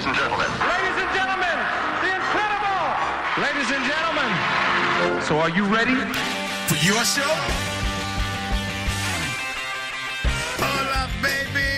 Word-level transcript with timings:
ladies 0.00 0.16
and 0.16 0.16
gentlemen. 0.16 0.50
Ladies 0.64 0.96
and 0.96 1.12
gentlemen, 1.12 1.56
the 2.00 2.08
incredible! 2.16 2.84
Ladies 3.36 3.68
and 3.68 3.84
gentlemen, 3.84 4.30
so 5.22 5.38
are 5.38 5.50
you 5.50 5.64
ready? 5.64 5.96
For 6.68 6.78
your 6.80 7.04
show? 7.04 7.32
Hola, 10.56 11.04
baby. 11.20 11.68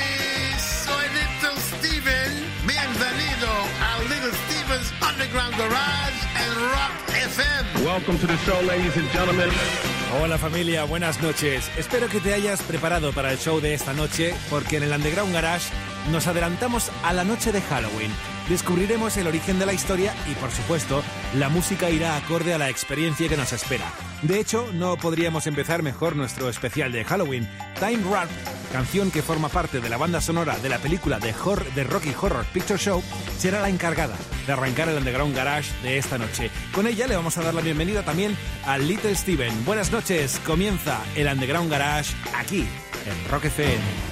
Soy 0.56 1.03
Little 1.19 1.56
Steven. 1.58 2.31
Bienvenido 2.65 3.51
a 3.90 4.04
Little 4.06 4.31
Steven's 4.47 4.93
Underground 5.03 5.57
Garage 5.57 6.19
and 6.37 6.53
Rock 6.71 6.95
FM. 7.11 7.85
Welcome 7.85 8.19
to 8.19 8.27
the 8.29 8.37
show, 8.47 8.61
ladies 8.61 8.97
and 8.97 9.11
gentlemen. 9.11 9.51
Hola 10.21 10.39
familia, 10.39 10.85
buenas 10.85 11.21
noches. 11.23 11.69
Espero 11.77 12.07
que 12.09 12.21
te 12.21 12.35
hayas 12.35 12.63
preparado 12.63 13.13
para 13.13 13.33
el 13.33 13.39
show 13.39 13.61
de 13.61 13.75
esta 13.75 13.95
noche 13.95 14.33
porque 14.49 14.77
en 14.77 14.85
el 14.85 14.93
Underground 14.93 15.33
Garage 15.33 15.73
nos 16.10 16.27
adelantamos 16.27 16.91
a 17.02 17.12
la 17.12 17.24
noche 17.24 17.52
de 17.52 17.60
Halloween. 17.60 18.12
Descubriremos 18.48 19.16
el 19.16 19.27
origen 19.27 19.59
de 19.59 19.66
la 19.66 19.73
historia 19.73 20.15
y 20.30 20.34
por 20.34 20.51
supuesto 20.51 21.02
la 21.34 21.48
música 21.48 21.91
irá 21.91 22.16
acorde 22.16 22.55
a 22.55 22.59
la 22.59 22.69
experiencia 22.69 23.29
que 23.29 23.37
nos 23.37 23.52
espera. 23.52 23.84
De 24.23 24.38
hecho, 24.38 24.69
no 24.73 24.96
podríamos 24.96 25.46
empezar 25.46 25.83
mejor 25.83 26.16
nuestro 26.16 26.48
especial 26.48 26.93
de 26.93 27.05
Halloween. 27.05 27.48
Time 27.79 28.02
Rap, 28.10 28.29
canción 28.73 29.10
que 29.10 29.23
forma 29.23 29.48
parte 29.48 29.80
de 29.80 29.88
la 29.88 29.96
banda 29.96 30.20
sonora 30.20 30.59
de 30.59 30.69
la 30.69 30.79
película 30.79 31.19
de, 31.19 31.34
Hor 31.45 31.65
de 31.74 31.84
Rocky 31.84 32.15
Horror 32.21 32.45
Picture 32.52 32.79
Show, 32.79 33.02
será 33.38 33.60
la 33.60 33.69
encargada 33.69 34.16
de 34.46 34.52
arrancar 34.52 34.88
el 34.88 34.98
Underground 34.98 35.34
Garage 35.34 35.73
de 35.82 35.98
esta 35.98 36.19
noche. 36.19 36.51
Con 36.73 36.87
ella 36.87 37.07
le 37.07 37.16
vamos 37.16 37.38
a 37.38 37.43
dar 37.43 37.55
la 37.55 37.62
bienvenida 37.62 38.05
también 38.05 38.37
a 38.66 38.79
Little 38.79 39.15
Steven. 39.15 39.65
Buenas 39.65 39.91
noches, 39.91 40.41
comienza 40.45 41.01
el 41.15 41.27
Underground 41.27 41.71
Garage 41.71 42.15
aquí 42.34 42.60
en 42.60 43.30
Rock 43.30 43.46
FM. 43.46 44.12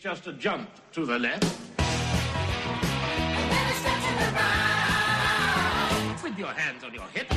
Just 0.00 0.26
a 0.28 0.32
jump 0.32 0.70
to 0.92 1.04
the 1.04 1.18
left 1.18 1.44
the 6.16 6.22
with 6.22 6.38
your 6.38 6.48
hands 6.48 6.82
on 6.82 6.94
your 6.94 7.04
hips. 7.12 7.36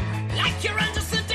Like 0.41 0.63
you're 0.63 0.79
under 0.79 1.01
sedation. 1.01 1.30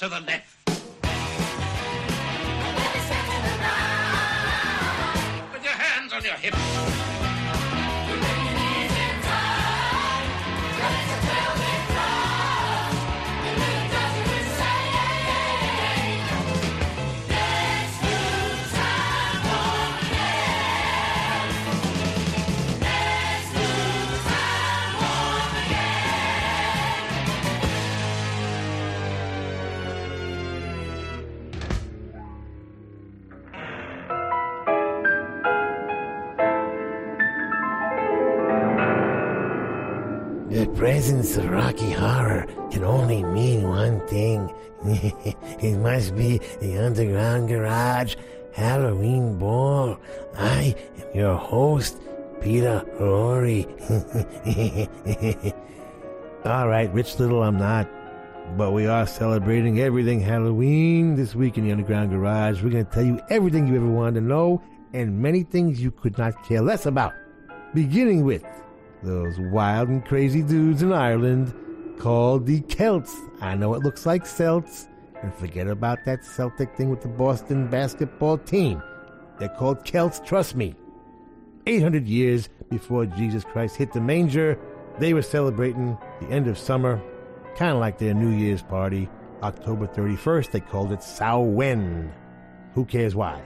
To 0.00 0.08
the 0.08 0.20
left 0.20 0.49
presence 41.30 41.46
of 41.46 41.50
Rocky 41.52 41.90
Horror 41.90 42.46
can 42.70 42.84
only 42.84 43.22
mean 43.22 43.62
one 43.62 44.06
thing. 44.08 44.52
it 44.84 45.78
must 45.78 46.16
be 46.16 46.38
the 46.60 46.78
Underground 46.78 47.48
Garage 47.48 48.16
Halloween 48.52 49.38
Ball. 49.38 49.98
I 50.36 50.74
am 50.98 51.06
your 51.14 51.36
host, 51.36 52.00
Peter 52.40 52.82
Lorre. 52.98 53.66
All 56.44 56.68
right, 56.68 56.92
Rich 56.92 57.18
Little, 57.18 57.42
I'm 57.42 57.58
not. 57.58 57.88
But 58.56 58.72
we 58.72 58.86
are 58.86 59.06
celebrating 59.06 59.78
everything 59.80 60.20
Halloween 60.20 61.14
this 61.14 61.34
week 61.36 61.56
in 61.56 61.64
the 61.64 61.72
Underground 61.72 62.10
Garage. 62.10 62.62
We're 62.62 62.70
going 62.70 62.86
to 62.86 62.90
tell 62.90 63.04
you 63.04 63.20
everything 63.30 63.68
you 63.68 63.76
ever 63.76 63.86
wanted 63.86 64.20
to 64.20 64.26
know 64.26 64.62
and 64.92 65.20
many 65.20 65.44
things 65.44 65.80
you 65.80 65.92
could 65.92 66.18
not 66.18 66.42
care 66.44 66.60
less 66.60 66.86
about. 66.86 67.12
Beginning 67.72 68.24
with 68.24 68.44
those 69.02 69.38
wild 69.38 69.88
and 69.88 70.04
crazy 70.04 70.42
dudes 70.42 70.82
in 70.82 70.92
Ireland 70.92 71.54
called 71.98 72.46
the 72.46 72.60
Celts. 72.60 73.16
I 73.40 73.54
know 73.54 73.74
it 73.74 73.82
looks 73.82 74.06
like 74.06 74.26
Celts, 74.26 74.88
and 75.22 75.34
forget 75.34 75.66
about 75.66 76.04
that 76.06 76.24
Celtic 76.24 76.74
thing 76.76 76.90
with 76.90 77.02
the 77.02 77.08
Boston 77.08 77.68
basketball 77.68 78.38
team. 78.38 78.82
They're 79.38 79.48
called 79.48 79.84
Celts, 79.84 80.20
trust 80.24 80.54
me. 80.54 80.74
800 81.66 82.06
years 82.06 82.48
before 82.70 83.06
Jesus 83.06 83.44
Christ 83.44 83.76
hit 83.76 83.92
the 83.92 84.00
manger, 84.00 84.58
They 84.98 85.14
were 85.14 85.22
celebrating 85.22 85.96
the 86.20 86.28
end 86.28 86.46
of 86.46 86.58
summer, 86.58 87.00
kind 87.56 87.72
of 87.72 87.78
like 87.78 87.96
their 87.96 88.12
New 88.12 88.36
Year's 88.36 88.62
party. 88.62 89.08
October 89.42 89.86
31st, 89.86 90.50
they 90.50 90.60
called 90.60 90.92
it 90.92 91.02
Samhain. 91.02 92.12
Who 92.74 92.84
cares 92.84 93.14
why? 93.14 93.40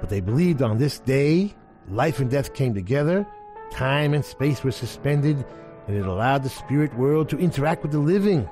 But 0.00 0.10
they 0.10 0.20
believed 0.20 0.60
on 0.60 0.76
this 0.76 0.98
day, 0.98 1.54
life 1.88 2.20
and 2.20 2.30
death 2.30 2.52
came 2.52 2.74
together, 2.74 3.26
time 3.70 4.14
and 4.14 4.24
space 4.24 4.62
were 4.62 4.72
suspended, 4.72 5.44
and 5.86 5.96
it 5.96 6.06
allowed 6.06 6.42
the 6.42 6.48
spirit 6.48 6.94
world 6.96 7.28
to 7.30 7.38
interact 7.38 7.82
with 7.82 7.92
the 7.92 7.98
living. 7.98 8.48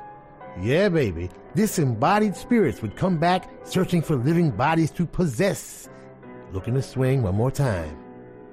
Yeah, 0.60 0.88
baby, 0.88 1.30
disembodied 1.54 2.36
spirits 2.36 2.80
would 2.80 2.96
come 2.96 3.18
back 3.18 3.50
searching 3.64 4.02
for 4.02 4.16
living 4.16 4.50
bodies 4.50 4.90
to 4.92 5.06
possess. 5.06 5.88
Looking 6.52 6.74
to 6.74 6.82
swing 6.82 7.22
one 7.22 7.34
more 7.34 7.50
time. 7.50 7.98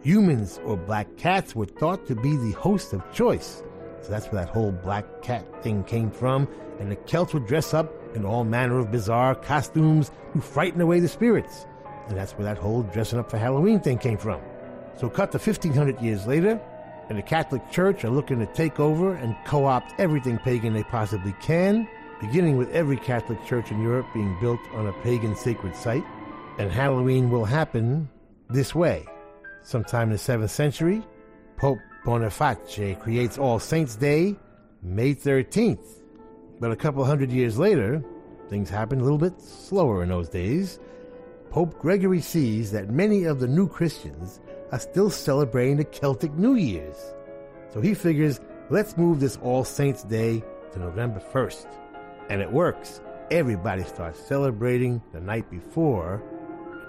Humans 0.03 0.59
or 0.65 0.77
black 0.77 1.15
cats 1.17 1.55
were 1.55 1.67
thought 1.67 2.07
to 2.07 2.15
be 2.15 2.35
the 2.37 2.53
host 2.53 2.93
of 2.93 3.03
choice. 3.13 3.61
So 4.01 4.09
that's 4.09 4.27
where 4.31 4.43
that 4.43 4.51
whole 4.51 4.71
black 4.71 5.21
cat 5.21 5.45
thing 5.61 5.83
came 5.83 6.09
from, 6.09 6.47
and 6.79 6.91
the 6.91 6.95
Celts 6.95 7.35
would 7.35 7.45
dress 7.45 7.73
up 7.73 7.93
in 8.15 8.25
all 8.25 8.43
manner 8.43 8.79
of 8.79 8.91
bizarre 8.91 9.35
costumes 9.35 10.11
to 10.33 10.41
frighten 10.41 10.81
away 10.81 10.99
the 10.99 11.07
spirits. 11.07 11.67
And 12.07 12.17
that's 12.17 12.33
where 12.33 12.45
that 12.45 12.57
whole 12.57 12.81
dressing 12.81 13.19
up 13.19 13.29
for 13.29 13.37
Halloween 13.37 13.79
thing 13.79 13.99
came 13.99 14.17
from. 14.17 14.41
So 15.01 15.09
cut 15.09 15.31
to 15.31 15.39
1500 15.39 16.00
years 16.00 16.27
later, 16.27 16.62
and 17.09 17.18
the 17.18 17.24
Catholic 17.24 17.68
Church 17.71 18.06
are 18.06 18.12
looking 18.12 18.38
to 18.38 18.45
take 18.45 18.80
over 18.80 19.15
and 19.15 19.36
co 19.45 19.65
opt 19.65 20.00
everything 20.00 20.38
pagan 20.38 20.74
they 20.74 20.83
possibly 20.83 21.33
can, 21.42 21.88
beginning 22.19 22.56
with 22.56 22.69
every 22.69 22.98
Catholic 22.98 23.44
church 23.48 23.71
in 23.71 23.81
Europe 23.81 24.06
being 24.13 24.38
built 24.39 24.59
on 24.75 24.86
a 24.86 24.94
pagan 25.01 25.36
sacred 25.36 25.75
site. 25.75 26.03
And 26.59 26.71
Halloween 26.71 27.31
will 27.31 27.45
happen 27.45 28.07
this 28.48 28.75
way. 28.75 29.07
Sometime 29.63 30.12
in 30.12 30.18
the 30.18 30.18
7th 30.18 30.51
century, 30.51 31.01
Pope 31.57 31.80
Boniface 32.06 33.00
creates 33.00 33.39
All 33.39 33.57
Saints' 33.57 33.95
Day, 33.95 34.36
May 34.83 35.15
13th. 35.15 36.03
But 36.59 36.71
a 36.71 36.75
couple 36.75 37.03
hundred 37.03 37.31
years 37.31 37.57
later, 37.57 38.03
things 38.50 38.69
happen 38.69 39.00
a 39.00 39.03
little 39.03 39.18
bit 39.18 39.42
slower 39.42 40.03
in 40.03 40.09
those 40.09 40.30
days. 40.30 40.80
Pope 41.50 41.80
Gregory 41.80 42.21
sees 42.21 42.71
that 42.71 42.92
many 42.92 43.24
of 43.24 43.39
the 43.39 43.48
new 43.48 43.68
Christians 43.68 44.39
are 44.71 44.79
still 44.79 45.09
celebrating 45.09 45.77
the 45.77 45.83
Celtic 45.83 46.33
New 46.33 46.56
Year's. 46.56 46.97
So 47.73 47.81
he 47.81 47.94
figures, 47.94 48.39
let's 48.69 48.97
move 48.97 49.19
this 49.19 49.38
All 49.41 49.63
Saints' 49.63 50.03
Day 50.03 50.44
to 50.73 50.79
November 50.79 51.21
1st. 51.31 51.68
And 52.29 52.41
it 52.41 52.51
works. 52.51 53.01
Everybody 53.29 53.83
starts 53.83 54.19
celebrating 54.19 55.01
the 55.13 55.19
night 55.19 55.50
before. 55.50 56.21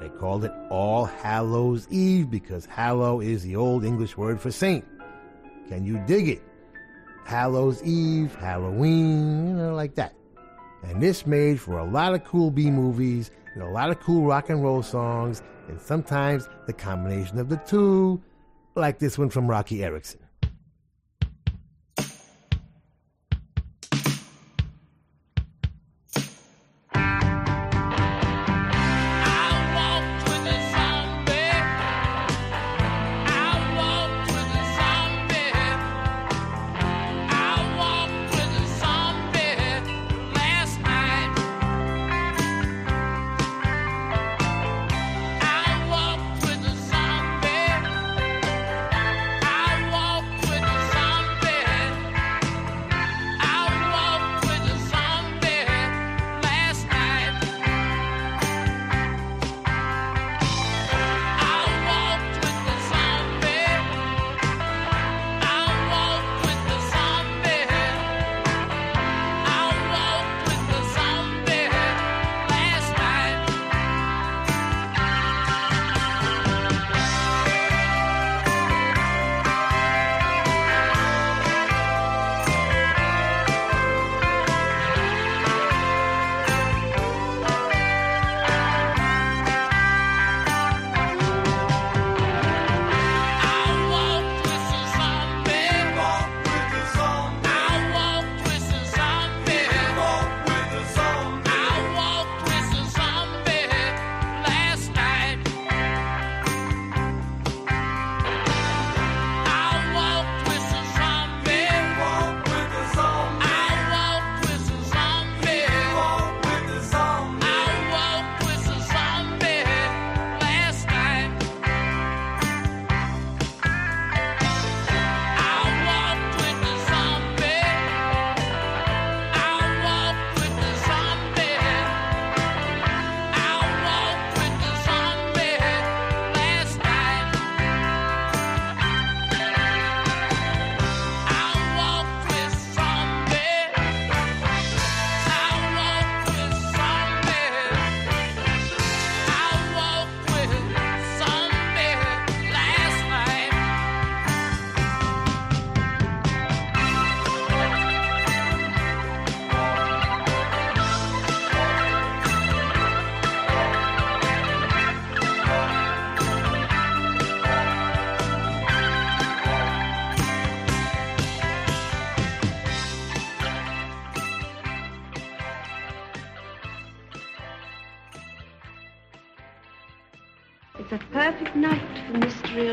They 0.01 0.09
called 0.09 0.45
it 0.45 0.53
All 0.71 1.05
Hallows 1.05 1.87
Eve 1.91 2.31
because 2.31 2.67
hallow 2.67 3.21
is 3.21 3.43
the 3.43 3.57
old 3.57 3.85
English 3.85 4.17
word 4.17 4.41
for 4.41 4.51
saint. 4.51 4.85
Can 5.69 5.85
you 5.85 6.03
dig 6.07 6.29
it? 6.29 6.43
Hallows 7.25 7.83
Eve, 7.85 8.35
Halloween, 8.35 9.49
you 9.49 9.55
know, 9.55 9.75
like 9.75 9.95
that. 9.95 10.15
And 10.83 11.01
this 11.01 11.27
made 11.27 11.61
for 11.61 11.79
a 11.79 11.85
lot 11.85 12.15
of 12.15 12.25
cool 12.25 12.51
B 12.51 12.71
movies 12.71 13.31
and 13.55 13.63
a 13.63 13.71
lot 13.71 13.91
of 13.91 14.01
cool 14.01 14.25
rock 14.25 14.51
and 14.51 14.63
roll 14.63 14.83
songs, 14.83 15.43
and 15.73 15.81
sometimes 15.81 16.49
the 16.67 16.73
combination 16.73 17.39
of 17.39 17.49
the 17.49 17.57
two, 17.57 18.21
like 18.75 18.99
this 18.99 19.17
one 19.17 19.31
from 19.31 19.49
Roky 19.49 19.83
Erickson. 19.83 20.21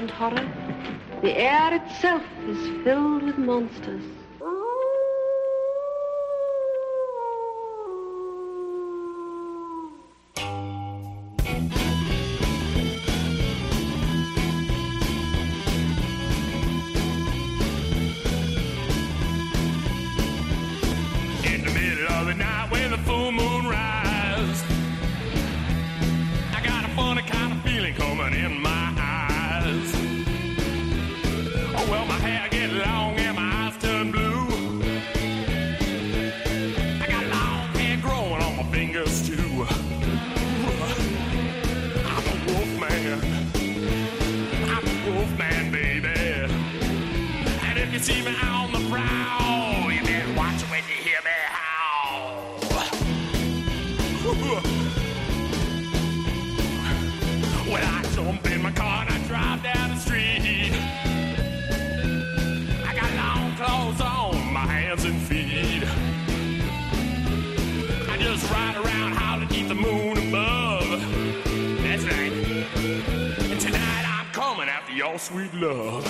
And 0.09 0.17
horror. 0.17 1.21
The 1.21 1.37
air 1.37 1.73
itself 1.73 2.23
is 2.47 2.83
filled 2.83 3.23
with 3.23 3.37
monsters. 3.37 3.98
I'm 74.69 74.75
after 74.75 74.93
your 74.93 75.17
sweet 75.17 75.51
love. 75.55 76.05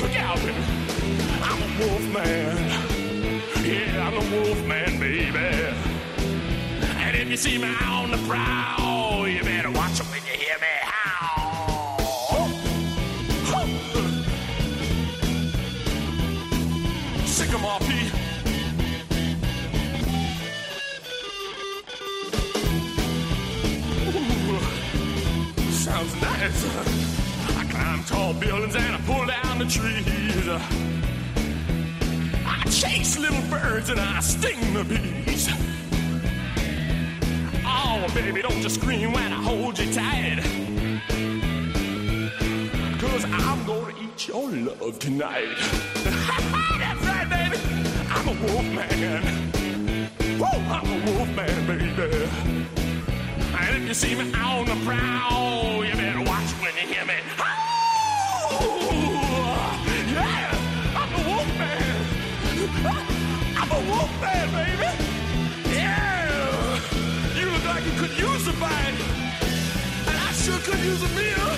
Look 0.00 0.16
out, 0.16 0.36
baby. 0.38 0.56
I'm 1.42 1.62
a 1.62 1.66
wolf 1.78 2.02
man. 2.12 2.56
Yeah, 3.64 4.08
I'm 4.08 4.14
a 4.14 4.24
wolf 4.34 4.66
man, 4.66 4.98
baby. 4.98 5.38
And 6.98 7.16
if 7.16 7.28
you 7.28 7.36
see 7.36 7.58
me 7.58 7.72
on 7.84 8.10
the 8.10 8.18
prowl, 8.26 9.28
you 9.28 9.42
better 9.44 9.70
watch 9.70 10.00
it 10.00 10.06
when 10.06 10.22
you 10.26 10.32
hear 10.32 10.58
me 10.58 10.66
howl. 10.82 11.98
Sycamore 17.26 17.78
Pete. 17.80 18.12
Sounds 25.70 26.14
nice. 26.20 27.01
Tall 28.06 28.34
buildings 28.34 28.74
and 28.74 28.96
I 28.96 29.00
pull 29.06 29.26
down 29.26 29.58
the 29.58 29.64
trees. 29.64 30.48
I 32.44 32.64
chase 32.68 33.16
little 33.16 33.42
birds 33.48 33.90
and 33.90 34.00
I 34.00 34.18
sting 34.20 34.74
the 34.74 34.82
bees. 34.82 35.48
Oh, 37.64 38.06
baby, 38.12 38.42
don't 38.42 38.60
just 38.60 38.80
scream 38.80 39.12
when 39.12 39.32
I 39.32 39.40
hold 39.42 39.78
you 39.78 39.92
tight. 39.92 40.40
Cause 42.98 43.24
I'm 43.24 43.64
gonna 43.66 43.94
eat 44.02 44.26
your 44.26 44.50
love 44.50 44.98
tonight. 44.98 45.56
That's 46.04 47.06
right, 47.06 47.28
baby. 47.30 47.58
I'm 48.10 48.28
a 48.28 48.32
wolf 48.42 48.64
man. 48.74 49.50
Woo, 50.38 50.46
I'm 50.46 50.86
a 50.86 51.12
wolf 51.12 51.28
man, 51.36 51.66
baby. 51.66 52.28
And 53.54 53.82
if 53.82 53.88
you 53.88 53.94
see 53.94 54.14
me 54.16 54.32
on 54.34 54.66
the 54.66 54.76
prowl, 54.84 55.84
you 55.84 55.92
better 55.94 56.20
watch 56.22 56.50
when 56.60 56.74
you 56.74 56.92
hear 56.92 57.04
me. 57.04 57.14
I'm 62.84 63.70
a 63.70 63.80
wolf 63.88 64.10
man, 64.20 64.48
baby. 64.50 64.90
Yeah. 65.74 66.78
You 67.34 67.50
look 67.50 67.64
like 67.64 67.84
you 67.84 67.92
could 67.92 68.18
use 68.18 68.48
a 68.48 68.52
bite. 68.54 68.98
And 70.06 70.16
I 70.16 70.32
sure 70.32 70.58
could 70.58 70.80
use 70.80 71.02
a 71.02 71.08
meal. 71.14 71.48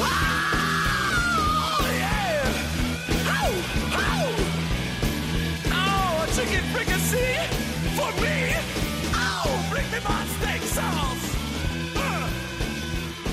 Oh, 0.00 1.86
yeah. 2.02 2.44
Oh, 3.26 3.52
oh. 3.96 4.34
Oh, 5.72 6.22
a 6.22 6.26
chicken 6.36 6.64
fricassee 6.72 7.38
for 7.96 8.10
me. 8.20 8.36
Oh, 9.14 9.66
bring 9.70 9.88
me 9.90 9.98
my 10.04 10.24
steak 10.36 10.62
sauce. 10.62 11.24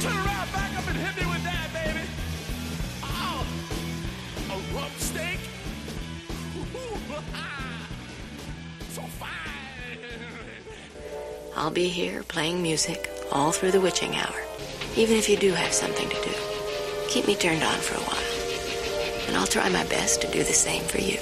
Turn 0.01 0.15
around, 0.15 0.51
back 0.53 0.71
up 0.77 0.87
and 0.87 0.97
hit 0.97 1.15
me 1.21 1.25
with 1.31 1.43
that, 1.43 1.67
baby. 1.73 2.05
Oh, 3.03 3.45
a 4.49 4.75
rump 4.75 4.95
steak. 4.97 5.39
So 8.89 9.01
fine. 9.19 9.29
I'll 11.55 11.71
be 11.71 11.87
here 11.87 12.23
playing 12.23 12.61
music 12.61 13.09
all 13.31 13.51
through 13.51 13.71
the 13.71 13.81
witching 13.81 14.15
hour, 14.15 14.41
even 14.95 15.17
if 15.17 15.29
you 15.29 15.37
do 15.37 15.53
have 15.53 15.73
something 15.73 16.09
to 16.09 16.15
do. 16.15 16.33
Keep 17.09 17.27
me 17.27 17.35
turned 17.35 17.63
on 17.63 17.79
for 17.79 17.95
a 17.95 18.03
while, 18.03 19.27
and 19.27 19.37
I'll 19.37 19.47
try 19.47 19.69
my 19.69 19.83
best 19.85 20.21
to 20.21 20.31
do 20.31 20.43
the 20.43 20.53
same 20.53 20.83
for 20.83 20.99
you. 20.99 21.19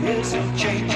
Here's 0.00 0.32
him 0.32 0.42
a 0.42 0.64
wink 0.64 0.89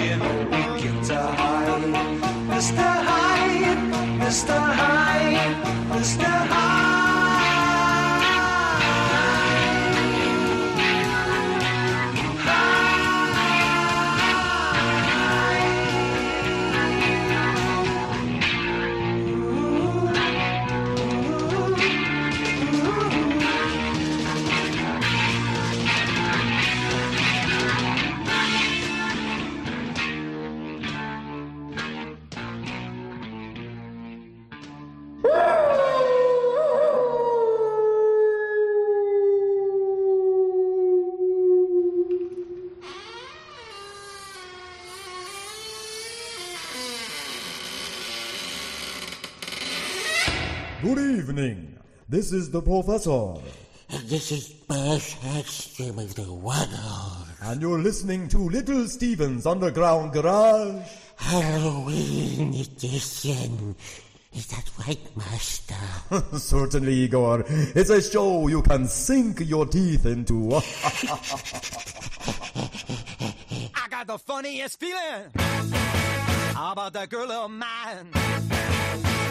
This 52.07 52.33
is 52.33 52.51
the 52.51 52.61
professor. 52.61 53.37
This 54.05 54.31
is 54.31 54.49
Buzz 54.69 55.15
Hudson 55.23 55.99
of 55.99 56.15
the 56.15 56.31
Waddle. 56.31 57.27
And 57.41 57.63
you're 57.63 57.79
listening 57.79 58.29
to 58.29 58.39
Little 58.39 58.87
Steven's 58.89 59.47
Underground 59.47 60.13
Garage. 60.13 60.87
Halloween 61.17 62.53
edition. 62.61 63.75
Is 64.35 64.49
that 64.49 64.69
right, 64.87 65.17
Master? 65.17 65.75
Certainly, 66.39 66.93
Igor. 66.93 67.45
It's 67.49 67.89
a 67.89 68.03
show 68.03 68.49
you 68.49 68.61
can 68.61 68.87
sink 68.87 69.41
your 69.41 69.65
teeth 69.65 70.05
into. 70.05 70.53
I 73.75 73.89
got 73.89 74.07
the 74.09 74.19
funniest 74.19 74.79
feeling 74.79 75.31
How 75.33 76.73
about 76.73 76.93
that 76.93 77.09
girl 77.09 77.33
of 77.33 77.51
mine. 77.51 78.11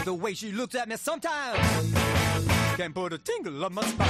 The 0.04 0.14
way 0.14 0.34
she 0.34 0.50
looks 0.50 0.74
at 0.74 0.88
me 0.88 0.96
sometimes 0.96 2.53
can 2.76 2.92
put 2.92 3.12
a 3.12 3.18
tingle 3.18 3.64
up 3.64 3.72
my 3.72 3.82
spine. 3.84 4.08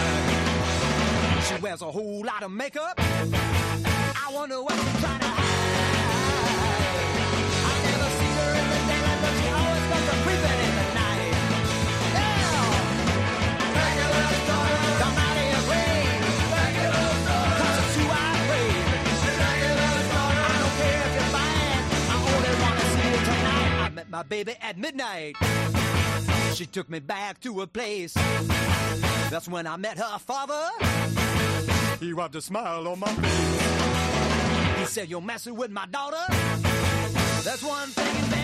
She 1.43 1.55
wears 1.61 1.83
a 1.83 1.91
whole 1.93 2.25
lot 2.25 2.43
of 2.43 2.51
makeup. 2.51 2.95
I 2.99 4.31
wonder 4.33 4.63
what 4.63 4.73
she's 4.73 5.01
trying 5.03 5.21
to 5.21 5.27
hide. 5.27 5.45
I 7.61 7.75
never 7.85 8.09
see 8.17 8.33
her 8.41 8.51
in 8.57 8.67
the 8.73 8.81
daylight, 8.89 9.21
but 9.21 9.33
she 9.37 9.47
always 9.53 9.85
comes 9.93 10.09
a 10.09 10.17
creeping 10.25 10.61
in 10.65 10.73
the 10.81 10.87
night. 10.97 11.37
Yeah, 12.17 12.41
Dracula's 13.75 14.41
daughter, 14.49 14.81
come 15.03 15.17
out 15.27 15.37
of 15.37 15.47
your 15.53 15.65
grave. 15.69 16.09
Dracula's 16.49 17.21
daughter, 17.29 17.57
'cause 17.61 17.77
it's 17.85 17.95
who 18.01 18.05
I 18.09 18.33
crave. 18.49 18.85
Dracula's 19.39 20.09
daughter, 20.15 20.41
I 20.41 20.57
don't 20.63 20.77
care 20.81 21.05
if 21.05 21.13
you're 21.21 21.33
fine. 21.37 21.85
I 22.09 22.17
only 22.33 22.53
wanna 22.65 22.85
see 22.97 23.09
you 23.13 23.21
tonight. 23.29 23.77
I 23.85 23.89
met 23.93 24.09
my 24.09 24.23
baby 24.23 24.57
at 24.63 24.75
midnight. 24.79 25.37
She 26.55 26.67
took 26.67 26.89
me 26.89 27.01
back 27.01 27.41
to 27.41 27.63
a 27.63 27.67
place. 27.67 28.15
That's 28.15 29.49
when 29.49 29.67
I 29.67 29.77
met 29.77 29.99
her 29.99 30.19
father. 30.21 30.69
He 31.99 32.13
wiped 32.13 32.37
a 32.37 32.41
smile 32.41 32.87
on 32.87 33.01
my 33.01 33.09
face. 33.09 34.79
He 34.79 34.85
said, 34.87 35.09
You're 35.09 35.21
messing 35.21 35.57
with 35.57 35.73
my 35.73 35.87
daughter. 35.87 36.25
That's 37.43 37.63
one 37.63 37.89
thing 37.89 38.39
you 38.39 38.44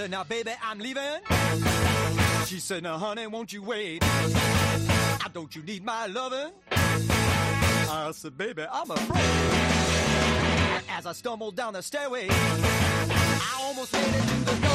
said, 0.00 0.10
now, 0.10 0.24
baby, 0.24 0.52
I'm 0.62 0.78
leaving. 0.78 1.20
She 2.46 2.58
said, 2.58 2.82
now, 2.84 2.96
honey, 2.96 3.26
won't 3.26 3.52
you 3.52 3.62
wait? 3.62 3.98
Ah, 4.02 5.28
Don't 5.30 5.54
you 5.54 5.62
need 5.62 5.84
my 5.84 6.06
loving? 6.06 6.52
I 6.70 8.10
said, 8.14 8.38
baby, 8.38 8.64
I'm 8.72 8.90
afraid. 8.90 9.20
As 10.88 11.04
I 11.04 11.12
stumbled 11.12 11.54
down 11.54 11.74
the 11.74 11.82
stairway, 11.82 12.28
I 12.30 13.60
almost 13.62 13.92
made 13.92 14.00
it 14.06 14.22
to 14.22 14.36
the 14.46 14.60
door. 14.62 14.69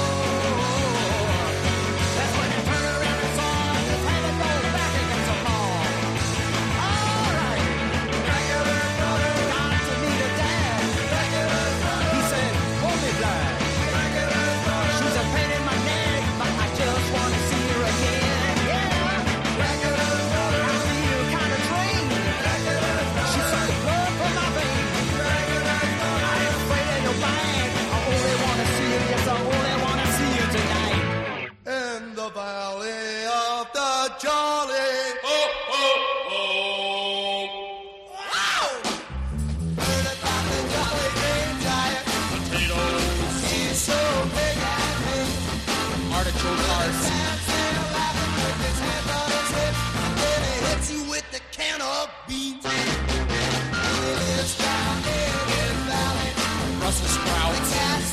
On 49.18 49.30
his 49.32 49.50
hip, 49.56 49.76
then 50.22 50.40
he 50.48 50.54
hits 50.68 50.88
you 50.92 51.02
with 51.10 51.26
the 51.32 51.42
can 51.52 51.82
of 51.82 52.10
beans. 52.28 52.64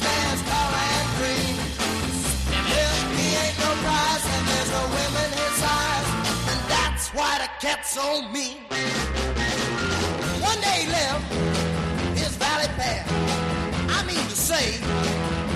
Stands 0.02 0.42
tall 0.48 0.72
and 0.72 1.08
green. 1.18 1.56
Well, 2.70 2.96
he 3.16 3.26
ain't 3.42 3.58
no 3.58 3.70
prize, 3.84 4.24
and 4.34 4.44
there's 4.48 4.70
no 4.70 4.82
women 4.96 5.28
his 5.40 5.54
size, 5.62 6.08
and 6.50 6.60
that's 6.72 7.04
why 7.10 7.32
the 7.38 7.48
cat's 7.60 7.90
so 7.92 8.06
mean. 8.30 8.58
One 10.40 10.60
day 10.60 10.86
left 10.88 11.24
his 12.18 12.34
valley 12.36 12.68
path. 12.78 13.06
I 13.90 14.04
mean 14.06 14.24
to 14.32 14.36
say, 14.36 14.78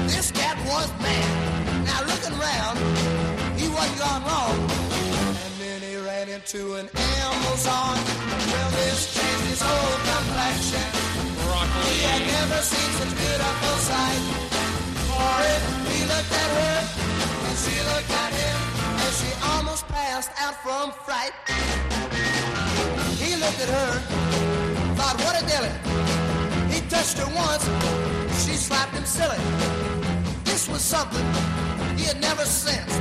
this 0.06 0.30
cat 0.32 0.56
was 0.66 0.88
mad. 1.00 1.45
Around, 2.46 2.78
he 3.58 3.66
wasn't 3.68 3.98
gone 3.98 4.22
wrong. 4.22 4.54
And 5.44 5.52
then 5.58 5.80
he 5.82 5.96
ran 5.96 6.28
into 6.28 6.74
an 6.74 6.88
Amazon. 6.94 7.96
Well, 8.50 8.70
this 8.78 9.14
changed 9.14 9.46
his 9.50 9.62
whole 9.62 9.98
complexion. 10.12 10.86
He 11.90 11.96
had 12.06 12.22
never 12.36 12.60
seen 12.62 12.90
such 12.98 13.12
beautiful 13.18 13.76
sight. 13.90 14.22
For 15.10 15.34
it, 15.52 15.62
he 15.90 16.00
looked 16.12 16.34
at 16.44 16.50
her, 16.60 16.78
and 17.46 17.56
she 17.64 17.76
looked 17.90 18.12
at 18.24 18.32
him, 18.40 18.58
and 19.02 19.12
she 19.18 19.30
almost 19.50 19.88
passed 19.88 20.30
out 20.38 20.54
from 20.62 20.92
fright. 21.04 21.34
He 23.22 23.34
looked 23.42 23.60
at 23.66 23.70
her, 23.78 23.92
thought, 24.94 25.16
what 25.24 25.34
a 25.40 25.44
dilly. 25.50 25.74
He 26.72 26.80
touched 26.88 27.18
her 27.18 27.30
once, 27.34 27.64
she 28.44 28.54
slapped 28.54 28.94
him 28.94 29.04
silly. 29.04 29.40
This 30.66 30.82
was 30.82 30.98
something 30.98 31.24
he 31.96 32.06
had 32.10 32.20
never 32.20 32.44
sensed. 32.44 32.98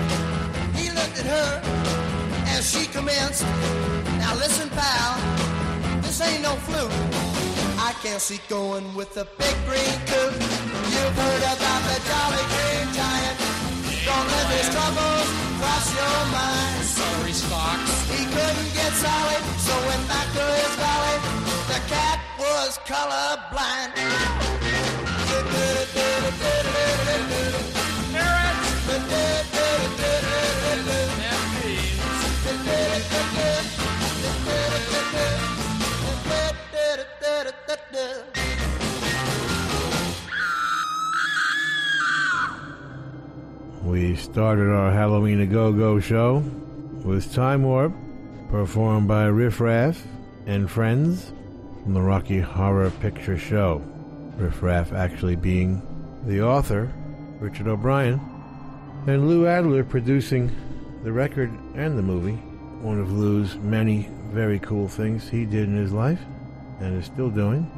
He 0.77 0.91
looked 0.91 1.17
at 1.17 1.25
her 1.25 1.61
as 2.53 2.61
she 2.69 2.85
commenced. 2.85 3.41
Now 4.21 4.35
listen, 4.35 4.69
pal, 4.69 5.17
this 6.03 6.21
ain't 6.21 6.43
no 6.43 6.53
fluke. 6.69 6.93
I 7.81 7.93
can't 8.03 8.21
see 8.21 8.39
going 8.49 8.93
with 8.93 9.15
the 9.15 9.25
big 9.41 9.55
green 9.65 9.97
coot. 10.05 10.37
You've 10.93 11.17
heard 11.17 11.43
about 11.57 11.81
the 11.89 11.97
jolly 12.05 12.45
green 12.53 12.87
giant. 12.93 13.37
Don't 14.05 14.27
let 14.29 14.47
his 14.53 14.69
troubles 14.69 15.27
cross 15.57 15.89
your 15.89 16.21
mind. 16.37 16.85
Sorry, 16.85 17.33
Stocks. 17.33 17.93
He 18.13 18.29
couldn't 18.29 18.71
get 18.77 18.93
solid, 18.93 19.41
so 19.65 19.73
went 19.89 20.05
back 20.05 20.27
to 20.37 20.43
his 20.61 20.73
valley. 20.77 21.17
The 21.73 21.81
cat 21.89 22.21
was 22.37 22.77
colorblind. 22.85 24.44
We 43.95 44.17
started 44.17 44.69
our 44.69 44.91
Halloween 44.91 45.39
a 45.39 45.45
Go 45.45 45.71
Go 45.71 46.01
show 46.01 46.43
with 47.05 47.33
Time 47.33 47.63
Warp, 47.63 47.93
performed 48.49 49.07
by 49.07 49.27
Riff 49.27 49.61
Raff 49.61 50.05
and 50.45 50.69
friends 50.69 51.31
from 51.81 51.93
the 51.93 52.01
Rocky 52.01 52.41
Horror 52.41 52.89
Picture 52.89 53.37
Show. 53.37 53.81
Riff 54.35 54.61
Raff 54.61 54.91
actually 54.91 55.37
being 55.37 55.81
the 56.25 56.43
author, 56.43 56.93
Richard 57.39 57.69
O'Brien, 57.69 58.19
and 59.07 59.29
Lou 59.29 59.47
Adler 59.47 59.85
producing 59.85 60.51
the 61.05 61.13
record 61.13 61.49
and 61.75 61.97
the 61.97 62.03
movie. 62.03 62.35
One 62.81 62.99
of 62.99 63.13
Lou's 63.13 63.55
many 63.59 64.09
very 64.29 64.59
cool 64.59 64.89
things 64.89 65.29
he 65.29 65.45
did 65.45 65.69
in 65.69 65.77
his 65.77 65.93
life 65.93 66.19
and 66.81 66.99
is 66.99 67.05
still 67.05 67.29
doing. 67.29 67.71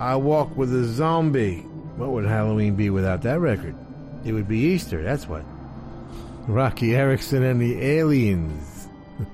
I 0.00 0.16
Walk 0.16 0.56
with 0.56 0.74
a 0.74 0.82
Zombie. 0.82 1.60
What 1.94 2.10
would 2.10 2.24
Halloween 2.24 2.74
be 2.74 2.90
without 2.90 3.22
that 3.22 3.38
record? 3.38 3.76
It 4.24 4.32
would 4.32 4.48
be 4.48 4.58
Easter, 4.58 5.02
that's 5.02 5.28
what. 5.28 5.44
Roky 6.46 6.94
Erickson 6.94 7.42
and 7.42 7.60
the 7.60 7.82
Aliens. 7.82 8.88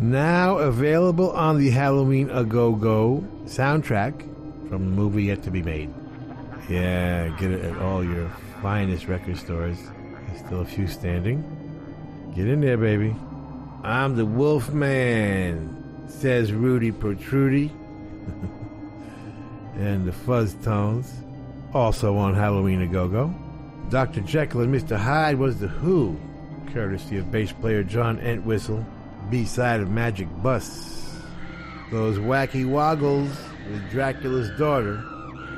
Now 0.00 0.58
available 0.58 1.32
on 1.32 1.58
the 1.58 1.70
Halloween 1.70 2.30
A 2.30 2.44
Go 2.44 2.76
Go 2.76 3.26
soundtrack 3.46 4.20
from 4.68 4.84
the 4.84 4.96
movie 4.96 5.24
yet 5.24 5.42
to 5.42 5.50
be 5.50 5.60
made. 5.60 5.92
Yeah, 6.68 7.30
get 7.30 7.50
it 7.50 7.64
at 7.64 7.82
all 7.82 8.04
your 8.04 8.28
finest 8.62 9.08
record 9.08 9.38
stores. 9.38 9.76
There's 10.28 10.46
still 10.46 10.60
a 10.60 10.64
few 10.64 10.86
standing. 10.86 11.42
Get 12.36 12.46
in 12.46 12.60
there, 12.60 12.76
baby. 12.76 13.16
I'm 13.82 14.14
the 14.14 14.24
Wolf 14.24 14.72
Man, 14.72 16.04
says 16.06 16.52
Rudy 16.52 16.92
Protrudy. 16.92 17.70
and 19.74 20.06
the 20.06 20.12
Fuzz 20.12 20.54
Tones, 20.62 21.12
also 21.74 22.16
on 22.16 22.34
Halloween 22.34 22.82
A 22.82 22.86
Go 22.86 23.08
Go. 23.08 23.34
Dr. 23.90 24.20
Jekyll 24.20 24.62
and 24.62 24.74
Mr. 24.74 24.96
Hyde 24.96 25.38
was 25.38 25.58
The 25.58 25.68
Who, 25.68 26.18
courtesy 26.72 27.16
of 27.18 27.30
bass 27.30 27.52
player 27.52 27.82
John 27.82 28.18
Entwistle, 28.18 28.84
B 29.30 29.44
side 29.44 29.80
of 29.80 29.90
Magic 29.90 30.28
Bus. 30.42 31.22
Those 31.90 32.18
Wacky 32.18 32.66
Woggles 32.66 33.30
with 33.70 33.90
Dracula's 33.90 34.50
Daughter, 34.58 35.02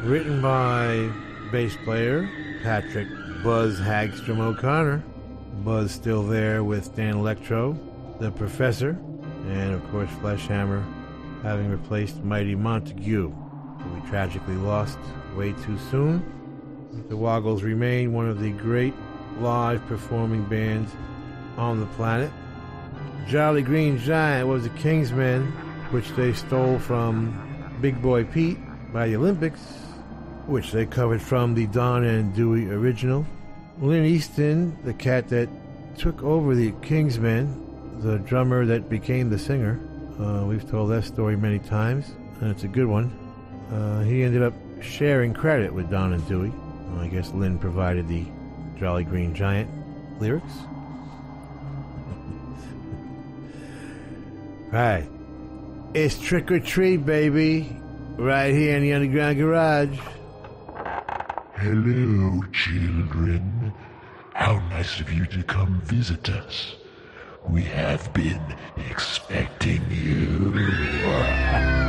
written 0.02 0.40
by 0.40 1.10
bass 1.50 1.76
player 1.84 2.28
Patrick 2.62 3.08
Buzz 3.42 3.78
Hagstrom 3.80 4.38
O'Connor. 4.38 5.02
Buzz 5.64 5.90
still 5.90 6.22
there 6.22 6.62
with 6.62 6.94
Dan 6.94 7.16
Electro, 7.16 7.78
the 8.20 8.30
Professor, 8.30 8.90
and 9.48 9.74
of 9.74 9.90
course 9.90 10.10
Fleshhammer, 10.22 10.84
having 11.42 11.68
replaced 11.68 12.22
Mighty 12.22 12.54
Montague, 12.54 13.30
who 13.30 13.92
we 13.92 14.08
tragically 14.08 14.54
lost 14.54 14.98
way 15.36 15.52
too 15.64 15.78
soon. 15.90 16.22
The 17.08 17.16
Woggles 17.16 17.62
remain 17.62 18.12
one 18.12 18.28
of 18.28 18.40
the 18.40 18.50
great 18.50 18.94
live 19.38 19.84
performing 19.86 20.44
bands 20.44 20.92
on 21.56 21.80
the 21.80 21.86
planet. 21.86 22.30
Jolly 23.28 23.62
Green 23.62 23.98
Giant 23.98 24.48
was 24.48 24.64
the 24.64 24.70
Kingsmen, 24.70 25.50
which 25.92 26.08
they 26.10 26.32
stole 26.32 26.78
from 26.78 27.78
Big 27.80 28.00
Boy 28.02 28.24
Pete 28.24 28.58
by 28.92 29.08
the 29.08 29.16
Olympics, 29.16 29.60
which 30.46 30.72
they 30.72 30.84
covered 30.84 31.22
from 31.22 31.54
the 31.54 31.66
Don 31.68 32.04
and 32.04 32.34
Dewey 32.34 32.68
original. 32.70 33.24
Lynn 33.80 34.04
Easton, 34.04 34.76
the 34.84 34.94
cat 34.94 35.28
that 35.28 35.48
took 35.96 36.22
over 36.22 36.54
the 36.54 36.72
Kingsmen, 36.82 38.02
the 38.02 38.18
drummer 38.18 38.66
that 38.66 38.88
became 38.88 39.30
the 39.30 39.38
singer. 39.38 39.78
Uh, 40.18 40.44
we've 40.44 40.68
told 40.68 40.90
that 40.90 41.04
story 41.04 41.36
many 41.36 41.58
times, 41.58 42.12
and 42.40 42.50
it's 42.50 42.64
a 42.64 42.68
good 42.68 42.86
one. 42.86 43.12
Uh, 43.70 44.02
he 44.02 44.22
ended 44.22 44.42
up 44.42 44.54
sharing 44.82 45.34
credit 45.34 45.72
with 45.72 45.90
Don 45.90 46.12
and 46.12 46.26
Dewey. 46.28 46.52
I 46.98 47.06
guess 47.06 47.32
Lynn 47.32 47.58
provided 47.58 48.08
the 48.08 48.26
Jolly 48.78 49.04
Green 49.04 49.34
Giant 49.34 49.70
lyrics. 50.20 50.52
right. 54.72 55.08
It's 55.94 56.18
trick 56.18 56.50
or 56.50 56.60
treat, 56.60 57.04
baby. 57.04 57.76
Right 58.16 58.52
here 58.52 58.76
in 58.76 58.82
the 58.82 58.92
underground 58.92 59.38
garage. 59.38 59.98
Hello, 61.56 62.42
children. 62.52 63.72
How 64.34 64.58
nice 64.70 65.00
of 65.00 65.12
you 65.12 65.26
to 65.26 65.42
come 65.42 65.80
visit 65.82 66.28
us. 66.28 66.76
We 67.48 67.62
have 67.62 68.12
been 68.12 68.42
expecting 68.88 69.82
you. 69.90 71.76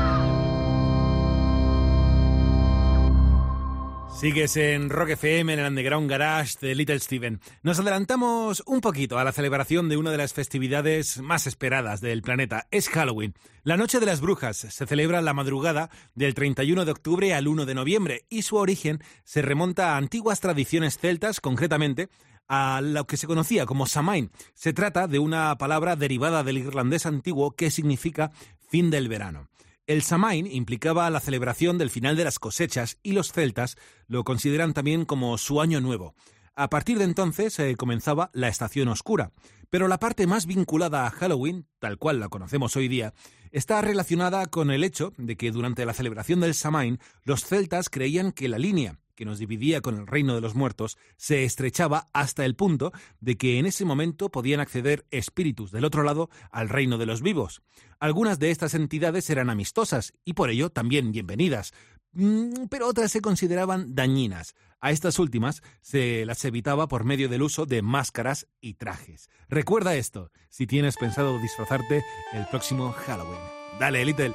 Sigues 4.22 4.56
en 4.56 4.92
Rock 4.92 5.10
FM 5.10 5.52
en 5.52 5.58
el 5.58 5.66
Underground 5.66 6.08
Garage 6.08 6.54
de 6.62 6.76
Little 6.76 7.00
Steven. 7.00 7.40
Nos 7.64 7.80
adelantamos 7.80 8.62
un 8.68 8.80
poquito 8.80 9.18
a 9.18 9.24
la 9.24 9.32
celebración 9.32 9.90
de 9.90 9.98
una 9.98 10.12
de 10.12 10.18
las 10.18 10.34
festividades 10.34 11.20
más 11.24 11.48
esperadas 11.48 12.02
del 12.02 12.22
planeta. 12.22 12.68
Es 12.70 12.88
Halloween. 12.88 13.34
La 13.64 13.78
Noche 13.78 14.00
de 14.00 14.06
las 14.06 14.22
Brujas 14.22 14.58
se 14.58 14.86
celebra 14.86 15.24
la 15.24 15.34
madrugada 15.34 15.90
del 16.14 16.36
31 16.36 16.86
de 16.86 16.92
octubre 16.92 17.34
al 17.34 17.48
1 17.48 17.66
de 17.66 17.74
noviembre 17.74 18.26
y 18.30 18.44
su 18.44 18.58
origen 18.58 19.00
se 19.24 19.42
remonta 19.42 19.96
a 19.96 19.98
antiguas 19.98 20.40
tradiciones 20.40 21.00
celtas, 21.00 21.42
concretamente 21.42 22.10
a 22.48 22.80
lo 22.84 23.08
que 23.08 23.18
se 23.18 23.26
conocía 23.26 23.66
como 23.66 23.88
Samain. 23.88 24.30
Se 24.54 24.72
trata 24.72 25.08
de 25.08 25.18
una 25.18 25.58
palabra 25.58 25.96
derivada 25.96 26.44
del 26.44 26.60
irlandés 26.60 27.08
antiguo 27.08 27.56
que 27.56 27.72
significa 27.72 28.30
fin 28.70 28.92
del 28.92 29.10
verano. 29.10 29.48
El 29.88 30.04
Samain 30.04 30.48
implicaba 30.48 31.10
la 31.10 31.20
celebración 31.20 31.78
del 31.78 31.90
final 31.90 32.16
de 32.16 32.24
las 32.24 32.40
cosechas 32.40 32.98
y 33.02 33.14
los 33.14 33.32
celtas 33.32 33.78
lo 34.08 34.24
consideran 34.24 34.74
también 34.74 35.06
como 35.06 35.38
su 35.38 35.60
año 35.60 35.82
nuevo. 35.82 36.16
A 36.56 36.70
partir 36.70 36.98
de 36.98 37.06
entonces 37.06 37.58
eh, 37.60 37.76
comenzaba 37.76 38.30
la 38.34 38.48
estación 38.48 38.88
oscura, 38.90 39.32
pero 39.70 39.88
la 39.88 40.00
parte 40.00 40.28
más 40.28 40.46
vinculada 40.46 41.08
a 41.08 41.12
Halloween, 41.12 41.68
tal 41.80 41.98
cual 41.98 42.20
la 42.20 42.30
conocemos 42.30 42.76
hoy 42.76 42.88
día, 42.88 43.14
está 43.52 43.82
relacionada 43.82 44.46
con 44.46 44.70
el 44.70 44.84
hecho 44.84 45.14
de 45.18 45.36
que 45.36 45.52
durante 45.52 45.86
la 45.86 45.94
celebración 45.94 46.40
del 46.40 46.54
Samain 46.54 47.00
los 47.24 47.44
celtas 47.44 47.90
creían 47.90 48.32
que 48.32 48.48
la 48.48 48.60
línea 48.60 49.01
que 49.22 49.26
nos 49.26 49.38
dividía 49.38 49.82
con 49.82 50.00
el 50.00 50.08
reino 50.08 50.34
de 50.34 50.42
los 50.42 50.56
muertos 50.56 50.98
se 51.16 51.44
estrechaba 51.44 52.10
hasta 52.12 52.44
el 52.44 52.56
punto 52.56 52.92
de 53.20 53.38
que 53.38 53.60
en 53.60 53.68
ese 53.68 53.86
momento 53.86 54.30
podían 54.30 54.60
acceder 54.60 55.06
espíritus 55.12 55.72
del 55.72 55.86
otro 55.86 56.02
lado 56.02 56.32
al 56.50 56.70
reino 56.70 56.98
de 56.98 57.06
los 57.06 57.22
vivos. 57.22 57.62
Algunas 58.00 58.40
de 58.40 58.50
estas 58.50 58.74
entidades 58.74 59.30
eran 59.30 59.52
amistosas 59.52 60.14
y 60.26 60.34
por 60.34 60.50
ello 60.50 60.72
también 60.72 61.12
bienvenidas, 61.12 61.72
mm, 62.14 62.66
pero 62.72 62.88
otras 62.88 63.12
se 63.12 63.22
consideraban 63.22 63.94
dañinas. 63.94 64.56
A 64.80 64.90
estas 64.90 65.20
últimas 65.20 65.62
se 65.82 66.26
las 66.26 66.44
evitaba 66.44 66.88
por 66.88 67.04
medio 67.04 67.30
del 67.30 67.44
uso 67.44 67.68
de 67.68 67.84
máscaras 67.84 68.48
y 68.60 68.74
trajes. 68.74 69.30
Recuerda 69.50 69.96
esto 69.96 70.32
si 70.50 70.66
tienes 70.66 70.98
pensado 70.98 71.38
disfrazarte 71.38 72.04
el 72.34 72.48
próximo 72.48 72.92
Halloween. 72.92 73.40
Dale, 73.80 74.04
Little. 74.04 74.34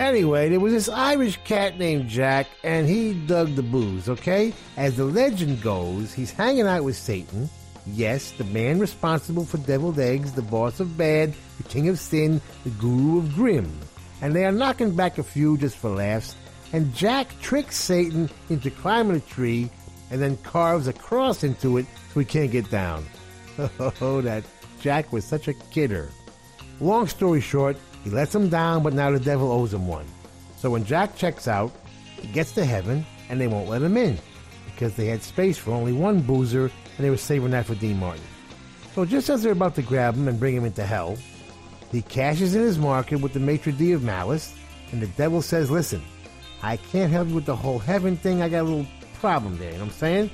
Anyway, 0.00 0.48
there 0.48 0.60
was 0.60 0.72
this 0.72 0.88
Irish 0.88 1.38
cat 1.44 1.78
named 1.78 2.08
Jack, 2.08 2.46
and 2.64 2.88
he 2.88 3.12
dug 3.12 3.54
the 3.54 3.62
booze, 3.62 4.08
okay? 4.08 4.54
As 4.78 4.96
the 4.96 5.04
legend 5.04 5.60
goes, 5.60 6.14
he's 6.14 6.30
hanging 6.30 6.66
out 6.66 6.84
with 6.84 6.96
Satan. 6.96 7.50
Yes, 7.86 8.30
the 8.30 8.44
man 8.44 8.78
responsible 8.78 9.44
for 9.44 9.58
deviled 9.58 9.98
eggs, 9.98 10.32
the 10.32 10.40
boss 10.40 10.80
of 10.80 10.96
bad, 10.96 11.34
the 11.58 11.64
king 11.64 11.90
of 11.90 11.98
sin, 11.98 12.40
the 12.64 12.70
guru 12.70 13.18
of 13.18 13.34
grim. 13.34 13.70
And 14.22 14.34
they 14.34 14.46
are 14.46 14.52
knocking 14.52 14.96
back 14.96 15.18
a 15.18 15.22
few 15.22 15.58
just 15.58 15.76
for 15.76 15.90
laughs. 15.90 16.34
And 16.72 16.94
Jack 16.94 17.38
tricks 17.42 17.76
Satan 17.76 18.30
into 18.48 18.70
climbing 18.70 19.18
a 19.18 19.20
tree 19.20 19.68
and 20.10 20.22
then 20.22 20.38
carves 20.38 20.86
a 20.88 20.94
cross 20.94 21.44
into 21.44 21.76
it 21.76 21.84
so 22.14 22.20
he 22.20 22.24
can't 22.24 22.50
get 22.50 22.70
down. 22.70 23.04
Oh, 24.00 24.22
that 24.22 24.44
Jack 24.80 25.12
was 25.12 25.26
such 25.26 25.46
a 25.46 25.52
kidder. 25.52 26.08
Long 26.80 27.06
story 27.06 27.42
short, 27.42 27.76
he 28.04 28.10
lets 28.10 28.34
him 28.34 28.48
down, 28.48 28.82
but 28.82 28.94
now 28.94 29.10
the 29.10 29.20
devil 29.20 29.50
owes 29.50 29.74
him 29.74 29.86
one. 29.86 30.06
So 30.56 30.70
when 30.70 30.84
Jack 30.84 31.16
checks 31.16 31.48
out, 31.48 31.72
he 32.20 32.28
gets 32.28 32.52
to 32.52 32.64
heaven, 32.64 33.04
and 33.28 33.40
they 33.40 33.46
won't 33.46 33.68
let 33.68 33.82
him 33.82 33.96
in 33.96 34.18
because 34.66 34.94
they 34.94 35.06
had 35.06 35.22
space 35.22 35.58
for 35.58 35.72
only 35.72 35.92
one 35.92 36.20
boozer, 36.20 36.64
and 36.64 37.04
they 37.04 37.10
were 37.10 37.16
saving 37.16 37.50
that 37.50 37.66
for 37.66 37.74
Dean 37.74 37.98
Martin. 37.98 38.22
So 38.94 39.04
just 39.04 39.28
as 39.30 39.42
they're 39.42 39.52
about 39.52 39.74
to 39.76 39.82
grab 39.82 40.14
him 40.14 40.28
and 40.28 40.40
bring 40.40 40.56
him 40.56 40.64
into 40.64 40.84
hell, 40.84 41.16
he 41.92 42.02
cashes 42.02 42.54
in 42.54 42.62
his 42.62 42.78
market 42.78 43.20
with 43.20 43.32
the 43.32 43.40
maitre 43.40 43.72
d' 43.72 43.92
of 43.92 44.02
malice, 44.02 44.54
and 44.92 45.00
the 45.00 45.06
devil 45.08 45.42
says, 45.42 45.70
"Listen, 45.70 46.02
I 46.62 46.76
can't 46.76 47.12
help 47.12 47.28
you 47.28 47.34
with 47.34 47.46
the 47.46 47.56
whole 47.56 47.78
heaven 47.78 48.16
thing. 48.16 48.42
I 48.42 48.48
got 48.48 48.62
a 48.62 48.64
little 48.64 48.86
problem 49.20 49.58
there. 49.58 49.72
You 49.72 49.78
know 49.78 49.84
what 49.84 49.92
I'm 49.92 49.98
saying? 49.98 50.30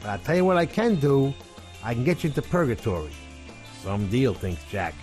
But 0.00 0.10
I'll 0.10 0.18
tell 0.18 0.36
you 0.36 0.44
what 0.44 0.56
I 0.56 0.66
can 0.66 0.96
do. 0.96 1.34
I 1.82 1.94
can 1.94 2.04
get 2.04 2.22
you 2.22 2.28
into 2.28 2.42
purgatory. 2.42 3.10
Some 3.82 4.08
deal, 4.08 4.34
thinks 4.34 4.62
Jack. 4.70 4.94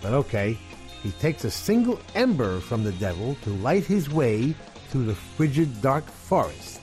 But 0.00 0.12
okay, 0.12 0.56
he 1.02 1.10
takes 1.12 1.44
a 1.44 1.50
single 1.50 1.98
ember 2.14 2.60
from 2.60 2.84
the 2.84 2.92
devil 2.92 3.34
to 3.42 3.50
light 3.50 3.84
his 3.84 4.10
way 4.10 4.54
through 4.88 5.04
the 5.04 5.14
frigid 5.14 5.80
dark 5.80 6.04
forest, 6.04 6.80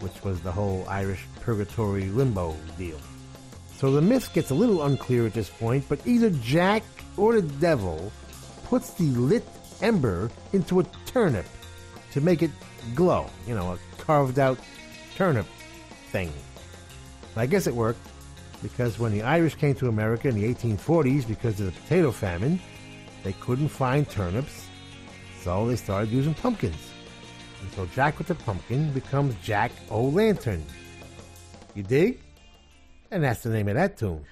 which 0.00 0.24
was 0.24 0.40
the 0.40 0.50
whole 0.50 0.84
Irish 0.88 1.24
purgatory 1.40 2.06
limbo 2.06 2.56
deal. 2.76 2.98
So 3.76 3.92
the 3.92 4.00
myth 4.00 4.32
gets 4.32 4.50
a 4.50 4.54
little 4.54 4.84
unclear 4.84 5.26
at 5.26 5.34
this 5.34 5.50
point, 5.50 5.84
but 5.88 6.06
either 6.06 6.30
Jack 6.30 6.82
or 7.16 7.34
the 7.34 7.42
devil 7.42 8.12
puts 8.64 8.94
the 8.94 9.04
lit 9.04 9.44
ember 9.80 10.30
into 10.52 10.80
a 10.80 10.84
turnip 11.06 11.46
to 12.12 12.20
make 12.20 12.42
it 12.42 12.50
glow, 12.94 13.28
you 13.46 13.54
know, 13.54 13.72
a 13.72 14.02
carved 14.02 14.38
out 14.38 14.58
turnip 15.16 15.46
thing. 16.10 16.32
I 17.36 17.46
guess 17.46 17.66
it 17.66 17.74
worked 17.74 18.06
because 18.62 18.98
when 18.98 19.12
the 19.12 19.22
Irish 19.22 19.54
came 19.56 19.74
to 19.76 19.88
America 19.88 20.28
in 20.28 20.34
the 20.34 20.54
1840s 20.54 21.26
because 21.26 21.58
of 21.60 21.66
the 21.66 21.80
potato 21.80 22.10
famine, 22.10 22.60
they 23.22 23.32
couldn't 23.34 23.68
find 23.68 24.08
turnips, 24.08 24.66
so 25.42 25.66
they 25.66 25.76
started 25.76 26.10
using 26.10 26.34
pumpkins. 26.34 26.90
And 27.60 27.72
so 27.72 27.86
Jack 27.94 28.18
with 28.18 28.26
the 28.26 28.34
pumpkin 28.34 28.92
becomes 28.92 29.34
Jack 29.42 29.70
O' 29.90 30.08
Lantern. 30.08 30.64
You 31.74 31.82
dig? 31.84 32.20
And 33.10 33.22
that's 33.22 33.42
the 33.42 33.50
name 33.50 33.68
of 33.68 33.74
that 33.74 33.96
tune. 33.96 34.24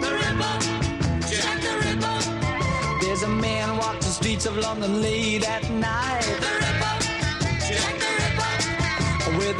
The 0.00 0.10
river! 0.12 0.52
Check 1.30 1.60
the 1.62 1.74
river! 1.84 2.16
There's 3.00 3.22
a 3.22 3.28
man 3.28 3.76
walk 3.76 4.00
the 4.00 4.06
streets 4.06 4.46
of 4.46 4.56
London 4.56 5.02
late 5.02 5.48
at 5.48 5.70
night. 5.70 6.25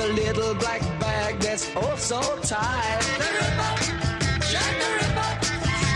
A 0.06 0.12
little 0.12 0.54
black 0.54 0.80
bag 1.00 1.38
that's 1.40 1.70
oh 1.74 1.96
so 1.96 2.20
tight. 2.42 3.02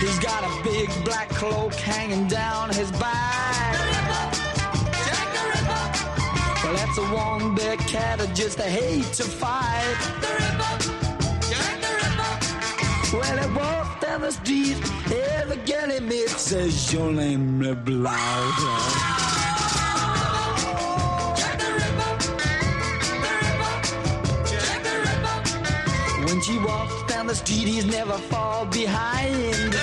He's 0.00 0.18
got 0.18 0.42
a 0.42 0.62
big 0.64 0.88
black 1.04 1.28
cloak 1.28 1.74
hanging 1.74 2.26
down 2.26 2.70
his 2.70 2.90
back. 2.92 3.74
Well 6.64 6.74
that's 6.74 6.98
a 6.98 7.06
one 7.14 7.54
big 7.54 7.78
cat 7.80 8.20
I 8.20 8.26
just 8.34 8.58
hate 8.58 9.12
to 9.14 9.24
fight. 9.24 9.98
Well, 13.12 13.38
I 13.40 13.46
walk 13.56 14.00
down 14.00 14.20
the 14.20 14.30
street, 14.30 14.78
every 15.12 15.56
girl 15.66 15.90
he 15.90 16.00
meets 16.00 16.40
says 16.40 16.92
your 16.92 17.10
name, 17.12 17.58
blah, 17.84 19.39
When 26.40 26.46
she 26.46 26.58
walks 26.64 27.02
down 27.02 27.26
the 27.26 27.34
street, 27.34 27.68
he's 27.68 27.84
never 27.84 28.16
fall 28.16 28.64
behind. 28.64 29.74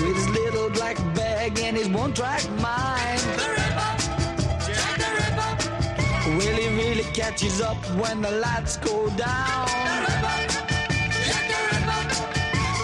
With 0.00 0.14
his 0.14 0.28
little 0.28 0.70
black 0.70 0.96
bag 1.16 1.58
and 1.58 1.76
his 1.76 1.88
one-track 1.88 2.48
mind. 2.60 3.20
Well, 6.38 6.56
he 6.56 6.68
really 6.68 7.02
catches 7.14 7.60
up 7.60 7.76
when 7.96 8.22
the 8.22 8.30
lights 8.30 8.76
go 8.76 9.10
down. 9.16 9.66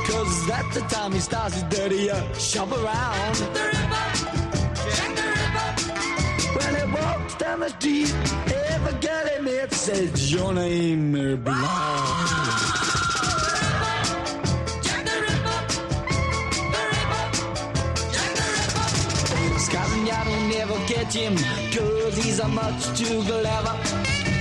Cause 0.08 0.50
at 0.50 0.68
the 0.74 0.80
time 0.90 1.12
he 1.12 1.20
starts 1.20 1.54
his 1.54 1.62
dirty 1.64 2.10
uh, 2.10 2.20
shop 2.34 2.72
around. 2.72 3.36
When 6.56 6.74
he 6.74 6.84
walks 6.92 7.34
down 7.36 7.60
the 7.60 7.68
street, 7.68 8.12
every 8.12 8.32
girl 8.46 8.48
he 8.48 8.48
meets 8.48 8.54
says, 8.54 8.54
Your 8.54 8.63
name 10.54 11.14
is 11.16 11.38
Blanche. 11.38 11.64
Scotland 19.58 20.48
never 20.50 20.78
catch 20.86 21.14
him, 21.14 21.36
cause 21.72 22.16
he's 22.16 22.38
a 22.40 22.48
much 22.48 22.98
too 22.98 23.22
clever. 23.22 23.76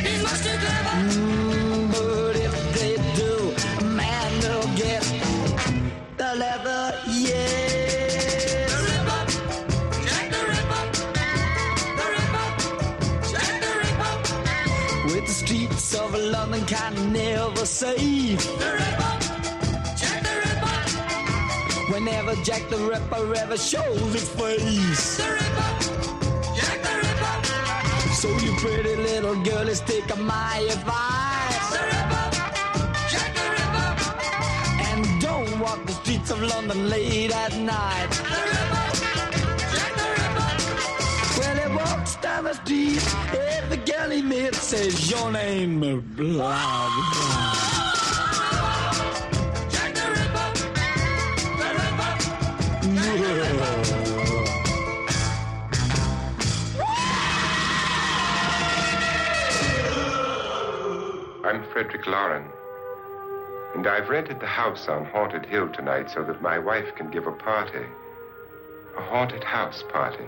He's 0.05 0.23
much 0.23 0.41
too 0.43 0.57
clever. 0.63 0.95
Mm, 1.09 1.52
never. 17.83 18.35
The 18.37 18.71
Ripper, 18.79 19.13
Jack 19.99 20.23
the 20.23 20.35
Ripper. 20.43 20.75
Whenever 21.91 22.33
Jack 22.43 22.69
the 22.69 22.77
Ripper 22.77 23.35
ever 23.35 23.57
shows 23.57 24.13
his 24.13 24.29
face. 24.29 25.17
The 25.17 25.29
Ripper, 25.37 25.71
Jack 26.55 26.79
the 26.81 26.93
Ripper. 27.03 27.35
So 28.13 28.29
you 28.43 28.51
pretty 28.57 28.95
little 28.95 29.35
girlies 29.43 29.81
take 29.81 30.07
my 30.17 30.65
advice. 30.71 31.69
The 31.75 31.83
Ripper, 31.91 32.25
Jack 33.11 33.31
the 33.35 33.45
Ripper. 33.55 33.89
And 34.87 35.21
don't 35.21 35.59
walk 35.59 35.85
the 35.85 35.93
streets 35.93 36.31
of 36.31 36.41
London 36.41 36.89
late 36.89 37.35
at 37.35 37.53
night. 37.57 38.11
The 38.11 38.41
Ripper, 38.51 38.85
Jack 39.73 39.93
the 39.99 40.07
Ripper. 40.19 40.51
Well, 41.37 41.57
he 41.61 41.75
walks 41.75 42.15
down 42.17 42.43
the 42.45 42.53
street, 42.53 43.03
every 43.57 43.77
girl 43.77 44.09
he 44.09 44.21
meets 44.21 44.61
says 44.61 45.11
your 45.11 45.31
name, 45.31 45.79
blah, 45.79 45.99
blah. 46.15 47.72
Frederick 61.83 62.07
Loren. 62.07 62.45
And 63.75 63.85
I've 63.87 64.07
rented 64.07 64.39
the 64.39 64.47
house 64.47 64.87
on 64.87 65.03
Haunted 65.03 65.45
Hill 65.45 65.67
tonight 65.67 66.09
so 66.09 66.23
that 66.23 66.41
my 66.41 66.57
wife 66.57 66.95
can 66.95 67.11
give 67.11 67.27
a 67.27 67.31
party. 67.33 67.85
A 68.97 69.01
haunted 69.01 69.43
house 69.43 69.83
party. 69.89 70.23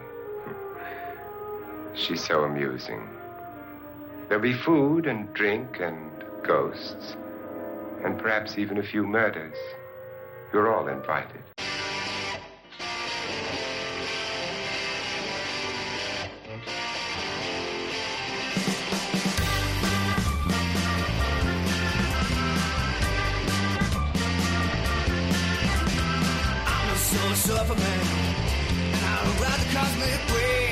She's 1.94 2.22
so 2.22 2.44
amusing. 2.44 3.08
There'll 4.28 4.44
be 4.44 4.54
food 4.54 5.08
and 5.08 5.34
drink 5.34 5.80
and 5.80 6.12
ghosts, 6.44 7.15
and 8.04 8.20
perhaps 8.20 8.58
even 8.58 8.80
a 8.80 8.84
few 8.84 9.08
murders. 9.08 9.56
You're 10.52 10.76
all 10.76 10.89
invited. 10.89 11.41
Soul 27.67 27.75
surfer 27.75 27.82
man, 27.82 27.99
and 28.93 29.06
I 29.06 29.23
ride 29.41 29.60
the 29.60 29.73
cosmic 29.73 30.34
waves. 30.34 30.64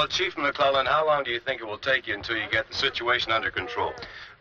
Well, 0.00 0.08
Chief 0.08 0.34
McClellan, 0.38 0.86
how 0.86 1.06
long 1.06 1.24
do 1.24 1.30
you 1.30 1.40
think 1.40 1.60
it 1.60 1.66
will 1.66 1.76
take 1.76 2.08
you 2.08 2.14
until 2.14 2.34
you 2.34 2.48
get 2.50 2.66
the 2.66 2.74
situation 2.74 3.32
under 3.32 3.50
control? 3.50 3.92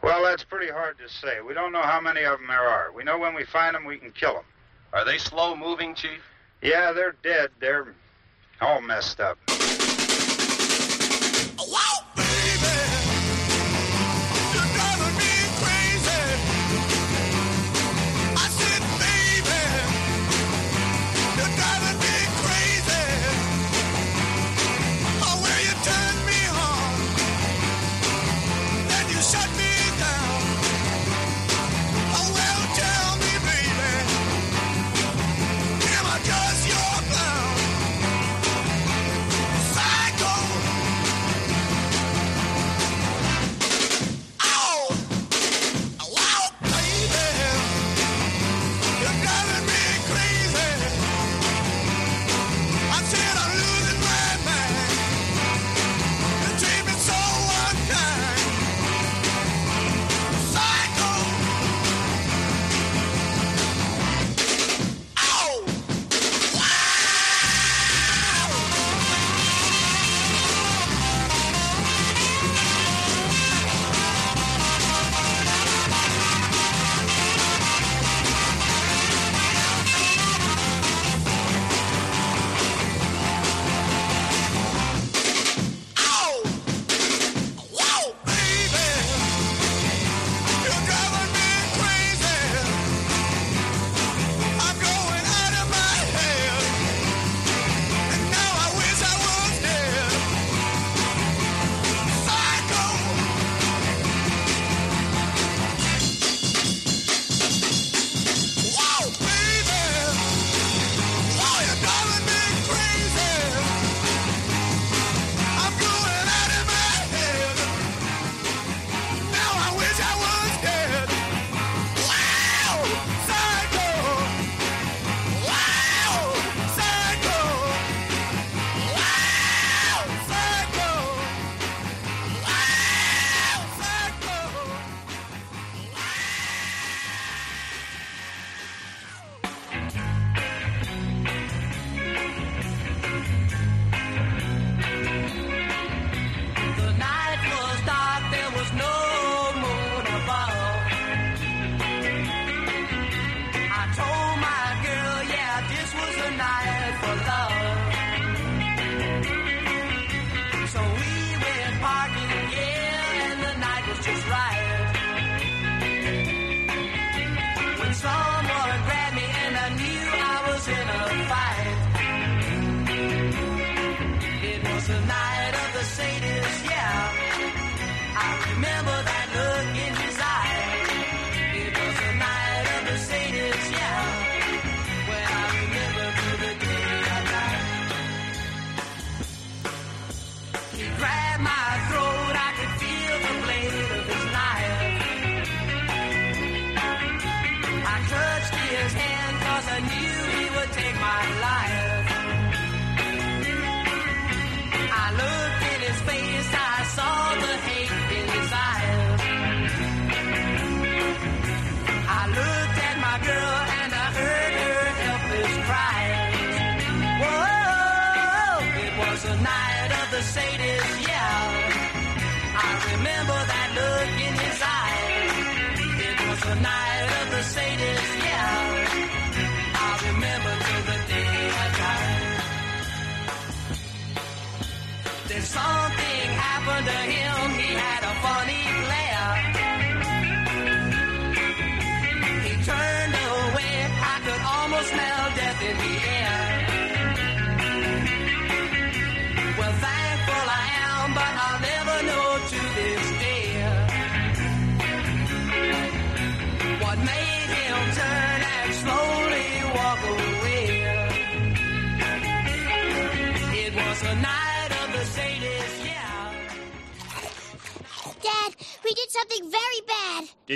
Well, 0.01 0.23
that's 0.23 0.41
pretty 0.41 0.71
hard 0.71 0.97
to 0.99 1.09
say. 1.09 1.41
We 1.45 1.53
don't 1.53 1.73
know 1.73 1.81
how 1.81 1.99
many 1.99 2.23
of 2.23 2.39
them 2.39 2.47
there 2.47 2.65
are. 2.65 2.93
We 2.93 3.03
know 3.03 3.17
when 3.17 3.35
we 3.35 3.43
find 3.43 3.75
them, 3.75 3.83
we 3.83 3.97
can 3.97 4.11
kill 4.11 4.35
them. 4.35 4.45
Are 4.93 5.03
they 5.03 5.17
slow 5.17 5.57
moving, 5.57 5.95
Chief? 5.95 6.21
Yeah, 6.61 6.93
they're 6.93 7.17
dead. 7.23 7.49
They're 7.59 7.93
all 8.61 8.79
messed 8.79 9.19
up. 9.19 9.37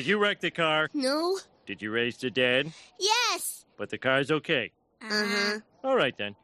Did 0.04 0.10
you 0.10 0.18
wreck 0.18 0.42
the 0.42 0.52
car? 0.52 0.90
No. 0.94 1.40
Did 1.66 1.82
you 1.82 1.90
raise 1.90 2.18
the 2.18 2.30
dead? 2.30 2.74
Yes. 3.00 3.64
But 3.78 3.90
the 3.90 3.98
car's 3.98 4.32
okay. 4.32 4.70
Uh 5.02 5.06
huh. 5.26 5.60
All 5.82 5.96
right 5.96 6.14
then. 6.18 6.36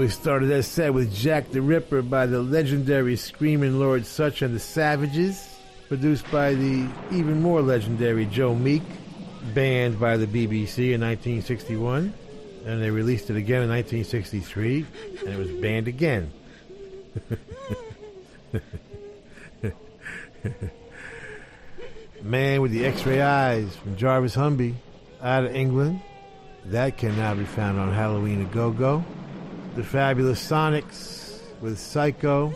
We 0.00 0.08
started 0.08 0.46
that 0.46 0.62
set 0.62 0.94
with 0.94 1.14
Jack 1.14 1.50
the 1.50 1.60
Ripper 1.60 2.00
by 2.00 2.24
the 2.24 2.40
legendary 2.40 3.16
Screaming 3.16 3.78
Lord 3.78 4.06
Sutch 4.06 4.40
and 4.40 4.54
the 4.54 4.58
Savages, 4.58 5.46
produced 5.88 6.24
by 6.32 6.54
the 6.54 6.88
even 7.12 7.42
more 7.42 7.60
legendary 7.60 8.24
Joe 8.24 8.54
Meek, 8.54 8.80
banned 9.52 10.00
by 10.00 10.16
the 10.16 10.24
BBC 10.24 10.94
in 10.94 11.02
1961, 11.02 12.14
and 12.64 12.82
they 12.82 12.88
released 12.90 13.28
it 13.28 13.36
again 13.36 13.60
in 13.60 13.68
1963, 13.68 14.86
and 15.18 15.28
it 15.28 15.36
was 15.36 15.50
banned 15.60 15.86
again. 15.86 16.32
Man 22.22 22.62
with 22.62 22.70
the 22.72 22.86
X-ray 22.86 23.20
eyes 23.20 23.76
from 23.76 23.98
Jarvis 23.98 24.34
Humby, 24.34 24.76
out 25.20 25.44
of 25.44 25.54
England. 25.54 26.00
That 26.64 26.96
can 26.96 27.18
now 27.18 27.34
be 27.34 27.44
found 27.44 27.78
on 27.78 27.92
Halloween 27.92 28.40
a 28.40 28.46
Go 28.46 28.70
Go. 28.70 29.04
The 29.76 29.84
Fabulous 29.84 30.44
Sonics 30.44 31.38
with 31.60 31.78
Psycho, 31.78 32.52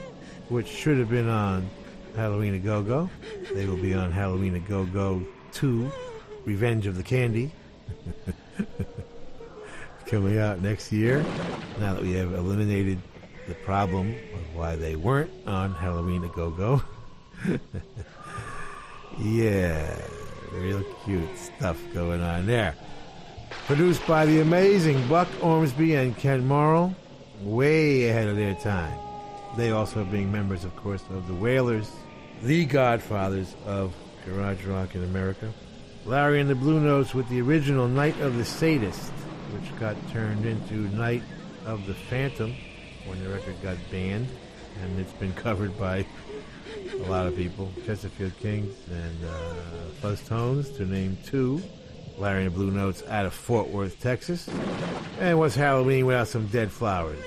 which 0.48 0.66
should 0.66 0.98
have 0.98 1.08
been 1.08 1.28
on 1.28 1.70
Halloween 2.16 2.54
a 2.54 2.58
Go 2.58 2.82
Go. 2.82 3.08
They 3.52 3.66
will 3.66 3.76
be 3.76 3.94
on 3.94 4.10
Halloween 4.10 4.56
a 4.56 4.58
Go 4.58 4.84
Go 4.84 5.22
2, 5.52 5.90
Revenge 6.44 6.86
of 6.88 6.96
the 6.96 7.04
Candy. 7.04 7.52
Coming 10.06 10.38
out 10.38 10.60
next 10.60 10.90
year, 10.90 11.24
now 11.78 11.94
that 11.94 12.02
we 12.02 12.14
have 12.14 12.32
eliminated 12.34 12.98
the 13.46 13.54
problem 13.54 14.10
of 14.34 14.56
why 14.56 14.74
they 14.74 14.96
weren't 14.96 15.30
on 15.46 15.72
Halloween 15.72 16.24
a 16.24 16.28
Go 16.28 16.50
Go. 16.50 16.82
yeah, 19.20 19.96
real 20.52 20.82
cute 21.04 21.38
stuff 21.38 21.80
going 21.94 22.20
on 22.20 22.46
there. 22.46 22.74
Produced 23.66 24.04
by 24.06 24.26
the 24.26 24.40
amazing 24.40 25.06
Buck 25.06 25.28
Ormsby 25.40 25.94
and 25.94 26.16
Kent 26.16 26.42
Morrill, 26.44 26.94
way 27.44 28.08
ahead 28.08 28.28
of 28.28 28.36
their 28.36 28.54
time. 28.54 28.98
They 29.56 29.70
also 29.70 30.04
being 30.04 30.32
members, 30.32 30.64
of 30.64 30.74
course, 30.76 31.02
of 31.10 31.28
the 31.28 31.34
Wailers, 31.34 31.90
the 32.42 32.64
godfathers 32.64 33.54
of 33.66 33.94
garage 34.26 34.64
rock 34.64 34.94
in 34.94 35.04
America. 35.04 35.52
Larry 36.04 36.40
and 36.40 36.50
the 36.50 36.54
Blue 36.54 36.80
Notes 36.80 37.14
with 37.14 37.28
the 37.28 37.40
original 37.40 37.88
Night 37.88 38.18
of 38.20 38.36
the 38.36 38.44
Sadist, 38.44 39.10
which 39.52 39.80
got 39.80 39.96
turned 40.10 40.44
into 40.44 40.74
Night 40.96 41.22
of 41.64 41.86
the 41.86 41.94
Phantom 41.94 42.54
when 43.06 43.22
the 43.22 43.30
record 43.30 43.54
got 43.62 43.76
banned, 43.90 44.28
and 44.82 44.98
it's 44.98 45.12
been 45.12 45.32
covered 45.44 45.78
by 45.78 46.04
a 46.92 47.10
lot 47.10 47.26
of 47.26 47.36
people. 47.36 47.72
Chesterfield 47.86 48.36
Kings 48.38 48.74
and 48.90 49.24
uh, 49.24 49.54
Fuzz 50.00 50.26
Tones, 50.26 50.70
to 50.70 50.84
name 50.84 51.16
two. 51.24 51.62
Larry 52.18 52.44
and 52.44 52.52
the 52.52 52.56
Blue 52.56 52.70
Notes 52.70 53.02
out 53.08 53.26
of 53.26 53.34
Fort 53.34 53.68
Worth, 53.68 54.00
Texas. 54.00 54.48
And 55.18 55.38
what's 55.38 55.56
Halloween 55.56 56.06
without 56.06 56.28
some 56.28 56.46
dead 56.46 56.70
flowers? 56.70 57.18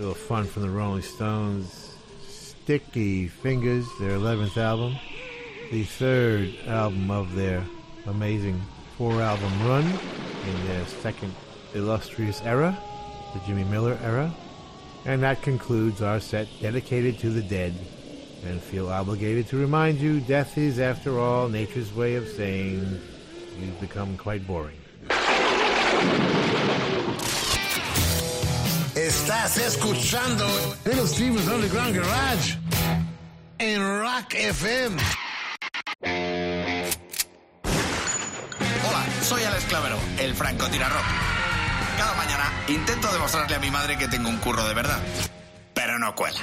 Little 0.00 0.14
fun 0.14 0.46
from 0.46 0.62
the 0.62 0.70
Rolling 0.70 1.02
Stones. 1.02 1.94
Sticky 2.26 3.28
Fingers, 3.28 3.86
their 4.00 4.16
11th 4.16 4.56
album. 4.56 4.96
The 5.70 5.84
third 5.84 6.54
album 6.66 7.10
of 7.10 7.34
their 7.34 7.62
amazing 8.06 8.62
four 8.96 9.20
album 9.20 9.52
run 9.62 9.84
in 9.84 10.66
their 10.68 10.86
second 10.86 11.34
illustrious 11.74 12.40
era, 12.46 12.78
the 13.34 13.40
Jimmy 13.40 13.64
Miller 13.64 13.98
era. 14.02 14.34
And 15.04 15.22
that 15.22 15.42
concludes 15.42 16.00
our 16.00 16.18
set 16.18 16.48
dedicated 16.62 17.18
to 17.18 17.28
the 17.28 17.42
dead. 17.42 17.74
And 18.46 18.58
feel 18.58 18.88
obligated 18.88 19.48
to 19.48 19.58
remind 19.58 20.00
you 20.00 20.20
death 20.20 20.56
is, 20.56 20.78
after 20.78 21.18
all, 21.18 21.50
nature's 21.50 21.92
way 21.92 22.14
of 22.14 22.26
saying 22.26 22.98
you've 23.58 23.80
become 23.82 24.16
quite 24.16 24.46
boring. 24.46 24.78
Estás 29.10 29.56
escuchando 29.56 30.46
Little 30.84 31.04
Steven's 31.04 31.48
Underground 31.48 31.96
Garage 31.96 32.56
en 33.58 34.00
Rock 34.00 34.34
FM. 34.34 35.02
Hola, 38.88 39.06
soy 39.22 39.42
Alex 39.42 39.64
Clavero, 39.64 39.98
el 40.16 40.32
francotirador. 40.36 41.02
Cada 41.98 42.14
mañana 42.14 42.52
intento 42.68 43.12
demostrarle 43.12 43.56
a 43.56 43.58
mi 43.58 43.72
madre 43.72 43.98
que 43.98 44.06
tengo 44.06 44.28
un 44.28 44.36
curro 44.36 44.64
de 44.68 44.74
verdad, 44.74 45.00
pero 45.74 45.98
no 45.98 46.14
cuela. 46.14 46.42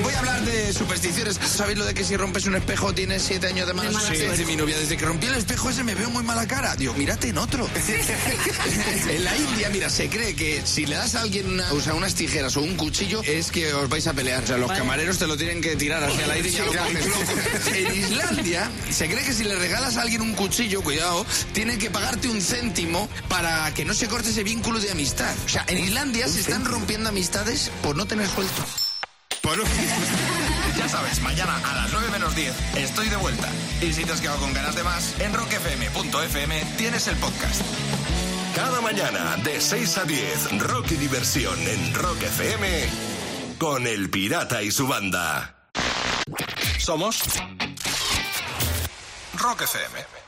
Voy 0.00 0.14
a 0.14 0.18
hablar 0.18 0.44
de 0.44 0.72
supersticiones. 0.72 1.36
¿Sabéis 1.36 1.78
lo 1.78 1.84
de 1.84 1.94
que 1.94 2.02
si 2.04 2.16
rompes 2.16 2.46
un 2.46 2.56
espejo 2.56 2.92
tienes 2.92 3.22
siete 3.22 3.46
años 3.46 3.66
de 3.68 3.74
mala 3.74 3.88
De 3.90 3.94
mala 3.94 4.06
suerte? 4.06 4.30
Dice 4.30 4.44
mi 4.46 4.56
novia, 4.56 4.76
desde 4.78 4.96
que 4.96 5.04
rompí 5.04 5.26
el 5.26 5.34
espejo 5.34 5.70
ese 5.70 5.84
me 5.84 5.94
veo 5.94 6.10
muy 6.10 6.24
mala 6.24 6.46
cara. 6.46 6.74
Digo, 6.76 6.94
mírate 6.94 7.28
en 7.28 7.38
otro. 7.38 7.68
en 9.10 9.24
la 9.24 9.36
India, 9.36 9.68
mira, 9.70 9.88
se 9.90 10.08
cree 10.08 10.34
que 10.34 10.62
si 10.64 10.86
le 10.86 10.96
das 10.96 11.14
a 11.14 11.20
alguien 11.20 11.46
una- 11.52 11.72
o 11.72 11.80
sea, 11.80 11.94
unas 11.94 12.14
tijeras 12.14 12.56
o 12.56 12.62
un 12.62 12.74
cuchillo 12.76 13.22
es 13.22 13.50
que 13.52 13.72
os 13.74 13.88
vais 13.88 14.06
a 14.06 14.12
pelear. 14.12 14.42
O 14.42 14.46
sea, 14.46 14.56
los 14.56 14.68
Vale. 14.68 14.80
camareros 14.80 15.18
te 15.18 15.26
lo 15.26 15.36
tienen 15.36 15.60
que 15.60 15.76
tirar 15.76 16.02
hacia 16.02 16.24
el 16.24 16.30
aire 16.32 16.48
y 16.48 16.52
ya 16.52 16.64
lo 16.64 16.72
coges 16.72 17.06
loco. 17.06 17.32
En 17.74 17.94
Islandia 17.96 18.70
se 18.90 19.08
cree 19.08 19.24
que 19.24 19.32
si 19.32 19.44
le 19.44 19.54
regalas 19.56 19.96
a 19.98 20.02
alguien 20.02 20.22
un 20.22 20.32
cuchillo, 20.34 20.82
cuidado, 20.82 21.24
tienen 21.52 21.78
que 21.78 21.90
pagarte 21.90 22.28
un 22.28 22.40
céntimo 22.40 23.08
para 23.28 23.72
que 23.74 23.84
no 23.84 23.94
se 23.94 24.08
corte 24.08 24.30
ese 24.30 24.42
vínculo 24.42 24.80
de 24.80 24.90
amistad. 24.90 25.34
O 25.44 25.48
sea, 25.48 25.64
en 25.68 25.78
Islandia 25.78 26.26
se 26.28 26.40
están 26.40 26.64
rompiendo 26.64 27.08
amistades 27.10 27.70
por 27.82 27.94
no 27.96 28.06
tener 28.06 28.26
suelto. 28.28 28.64
Por 29.42 29.58
un- 29.60 29.66
Ya 30.76 30.88
sabes, 30.88 31.20
mañana 31.20 31.60
a 31.64 31.74
las 31.74 31.92
9 31.92 32.08
menos 32.10 32.34
10 32.34 32.54
estoy 32.76 33.08
de 33.08 33.16
vuelta. 33.16 33.48
Y 33.80 33.92
si 33.92 34.04
te 34.04 34.12
has 34.12 34.20
quedado 34.20 34.38
con 34.38 34.52
ganas 34.54 34.74
de 34.74 34.82
más, 34.82 35.14
en 35.20 35.32
rockfm.fm 35.34 36.64
tienes 36.78 37.06
el 37.08 37.16
podcast. 37.16 37.60
Cada 38.54 38.80
mañana 38.80 39.36
de 39.44 39.60
6 39.60 39.98
a 39.98 40.04
10, 40.04 40.58
rock 40.60 40.92
y 40.92 40.96
diversión 40.96 41.58
en 41.68 41.94
Rock 41.94 42.22
FM 42.22 42.88
con 43.58 43.86
El 43.86 44.10
Pirata 44.10 44.62
y 44.62 44.70
su 44.70 44.86
banda. 44.86 45.54
Somos 46.78 47.20
Rock 49.38 49.62
FM. 49.62 50.21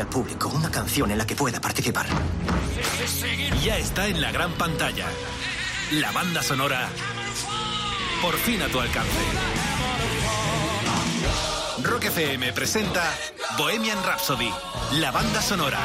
Al 0.00 0.08
público 0.08 0.48
una 0.48 0.70
canción 0.70 1.10
en 1.10 1.18
la 1.18 1.26
que 1.26 1.36
pueda 1.36 1.60
participar. 1.60 2.06
ya 3.62 3.78
está 3.78 4.06
en 4.08 4.20
la 4.20 4.32
gran 4.32 4.52
pantalla. 4.52 5.06
La 5.92 6.10
banda 6.12 6.42
sonora 6.42 6.88
por 8.22 8.36
fin 8.36 8.62
a 8.62 8.68
tu 8.68 8.80
alcance. 8.80 9.10
Rock 11.82 12.04
FM 12.04 12.52
presenta 12.54 13.02
Bohemian 13.58 14.02
Rhapsody, 14.02 14.50
la 14.94 15.10
banda 15.10 15.42
sonora. 15.42 15.80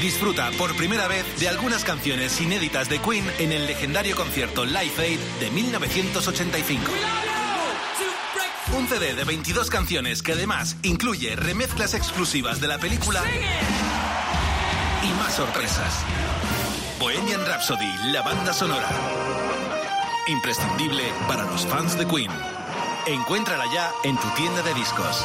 Disfruta 0.00 0.50
por 0.52 0.76
primera 0.76 1.08
vez 1.08 1.24
de 1.40 1.48
algunas 1.48 1.82
canciones 1.82 2.40
inéditas 2.40 2.88
de 2.88 3.00
Queen 3.00 3.24
en 3.40 3.50
el 3.50 3.66
legendario 3.66 4.14
concierto 4.14 4.64
Live 4.64 4.94
Aid 4.98 5.18
de 5.40 5.50
1985. 5.50 6.92
Un 8.76 8.88
CD 8.88 9.14
de 9.14 9.22
22 9.22 9.70
canciones 9.70 10.20
que 10.22 10.32
además 10.32 10.76
incluye 10.82 11.36
remezclas 11.36 11.94
exclusivas 11.94 12.60
de 12.60 12.66
la 12.66 12.78
película 12.78 13.22
y 15.02 15.12
más 15.20 15.34
sorpresas. 15.34 16.02
Bohemian 16.98 17.46
Rhapsody, 17.46 18.10
la 18.12 18.22
banda 18.22 18.52
sonora. 18.52 18.88
Imprescindible 20.26 21.04
para 21.28 21.44
los 21.44 21.64
fans 21.66 21.96
de 21.96 22.06
Queen. 22.06 22.32
Encuéntrala 23.06 23.64
ya 23.72 23.92
en 24.02 24.16
tu 24.16 24.28
tienda 24.30 24.62
de 24.62 24.74
discos. 24.74 25.24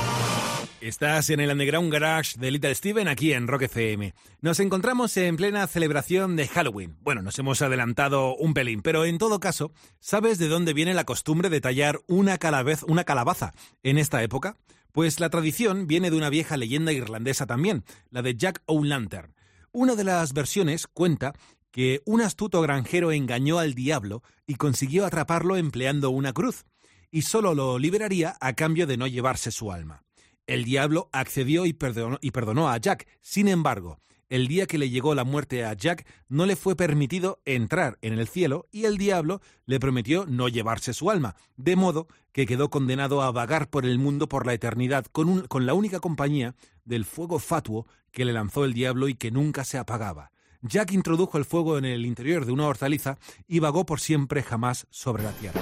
Estás 0.81 1.29
en 1.29 1.41
el 1.41 1.51
Underground 1.51 1.91
Garage 1.91 2.39
de 2.39 2.51
Little 2.51 2.73
Steven 2.73 3.09
aquí 3.09 3.33
en 3.33 3.49
Rock 3.49 3.63
FM. 3.63 4.13
Nos 4.39 4.61
encontramos 4.61 5.17
en 5.17 5.35
plena 5.35 5.67
celebración 5.67 6.37
de 6.37 6.47
Halloween. 6.47 6.95
Bueno, 7.01 7.21
nos 7.21 7.37
hemos 7.37 7.61
adelantado 7.61 8.33
un 8.37 8.53
pelín, 8.53 8.81
pero 8.81 9.03
en 9.03 9.17
todo 9.17 9.41
caso, 9.41 9.73
¿sabes 9.99 10.37
de 10.37 10.47
dónde 10.47 10.73
viene 10.73 10.93
la 10.93 11.03
costumbre 11.03 11.49
de 11.49 11.59
tallar 11.59 11.99
una, 12.07 12.39
una 12.87 13.03
calabaza 13.03 13.53
en 13.83 13.97
esta 13.97 14.23
época? 14.23 14.55
Pues 14.93 15.19
la 15.19 15.29
tradición 15.29 15.85
viene 15.85 16.11
de 16.11 16.15
una 16.15 16.29
vieja 16.29 16.55
leyenda 16.55 16.93
irlandesa 16.93 17.45
también, 17.45 17.83
la 18.09 18.21
de 18.21 18.35
Jack 18.35 18.61
O'Lantern. 18.65 19.35
Una 19.73 19.95
de 19.95 20.05
las 20.05 20.31
versiones 20.31 20.87
cuenta 20.87 21.33
que 21.71 22.01
un 22.05 22.21
astuto 22.21 22.61
granjero 22.61 23.11
engañó 23.11 23.59
al 23.59 23.73
diablo 23.73 24.23
y 24.47 24.55
consiguió 24.55 25.05
atraparlo 25.05 25.57
empleando 25.57 26.09
una 26.09 26.31
cruz, 26.31 26.63
y 27.11 27.23
solo 27.23 27.53
lo 27.53 27.79
liberaría 27.79 28.37
a 28.39 28.53
cambio 28.53 28.87
de 28.87 28.95
no 28.95 29.07
llevarse 29.07 29.51
su 29.51 29.73
alma. 29.73 30.03
El 30.49 30.63
diablo 30.63 31.09
accedió 31.11 31.67
y 31.67 31.73
perdonó, 31.73 32.69
a 32.69 32.77
Jack. 32.77 33.05
Sin 33.21 33.47
embargo, 33.47 33.99
el 34.29 34.47
día 34.47 34.65
que 34.65 34.79
le 34.79 34.89
llegó 34.89 35.13
la 35.13 35.23
muerte 35.23 35.63
a 35.63 35.73
Jack, 35.73 36.07
no 36.27 36.47
le 36.47 36.55
fue 36.55 36.75
permitido 36.75 37.39
entrar 37.45 37.99
en 38.01 38.13
el 38.13 38.27
cielo 38.27 38.65
y 38.71 38.85
el 38.85 38.97
diablo 38.97 39.41
le 39.67 39.79
prometió 39.79 40.25
no 40.25 40.47
llevarse 40.47 40.95
su 40.95 41.11
alma, 41.11 41.35
de 41.55 41.75
modo 41.75 42.07
que 42.31 42.47
quedó 42.47 42.71
condenado 42.71 43.21
a 43.21 43.31
vagar 43.31 43.69
por 43.69 43.85
el 43.85 43.99
mundo 43.99 44.27
por 44.27 44.47
la 44.47 44.55
eternidad 44.55 45.05
con, 45.11 45.45
con 45.45 45.67
la 45.67 45.75
única 45.75 45.99
compañía 45.99 46.55
del 46.83 47.05
fuego 47.05 47.37
fatuo 47.37 47.85
que 48.09 48.25
le 48.25 48.33
lanzó 48.33 48.65
el 48.65 48.73
diablo 48.73 49.07
y 49.07 49.13
que 49.13 49.29
nunca 49.29 49.63
se 49.63 49.77
apagaba. 49.77 50.31
Jack 50.63 50.93
introdujo 50.93 51.37
el 51.37 51.45
fuego 51.45 51.77
en 51.77 51.85
el 51.85 52.07
interior 52.07 52.47
de 52.47 52.53
una 52.53 52.65
hortaliza 52.65 53.19
y 53.47 53.59
vagó 53.59 53.85
por 53.85 53.99
siempre 53.99 54.41
jamás 54.41 54.87
sobre 54.89 55.21
la 55.21 55.31
tierra. 55.33 55.61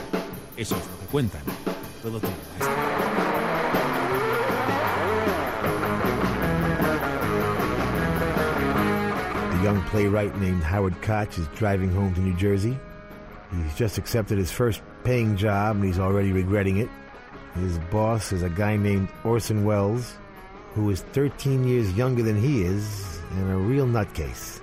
Eso 0.56 0.78
es 0.78 0.88
lo 0.88 1.00
que 1.02 1.06
cuentan. 1.08 1.44
Todo 2.02 2.22
tiene 2.22 2.77
young 9.68 9.84
playwright 9.88 10.34
named 10.40 10.64
Howard 10.64 10.96
Koch 11.02 11.38
is 11.38 11.46
driving 11.50 11.90
home 11.90 12.16
to 12.16 12.22
New 12.22 12.34
Jersey. 12.36 12.80
He's 13.52 13.76
just 13.76 13.98
accepted 13.98 14.38
his 14.38 14.50
first 14.50 14.82
paying 15.04 15.36
job 15.36 15.76
and 15.76 15.84
he's 15.84 16.00
already 16.00 16.32
regretting 16.32 16.78
it. 16.78 16.88
His 17.54 17.78
boss 17.92 18.32
is 18.32 18.44
a 18.44 18.50
guy 18.50 18.78
named 18.78 19.10
Orson 19.26 19.66
Welles, 19.66 20.16
who 20.74 20.90
is 20.90 21.02
13 21.12 21.68
years 21.68 21.92
younger 21.98 22.24
than 22.24 22.42
he 22.42 22.64
is 22.64 23.20
and 23.32 23.52
a 23.52 23.58
real 23.58 23.86
nutcase. 23.86 24.62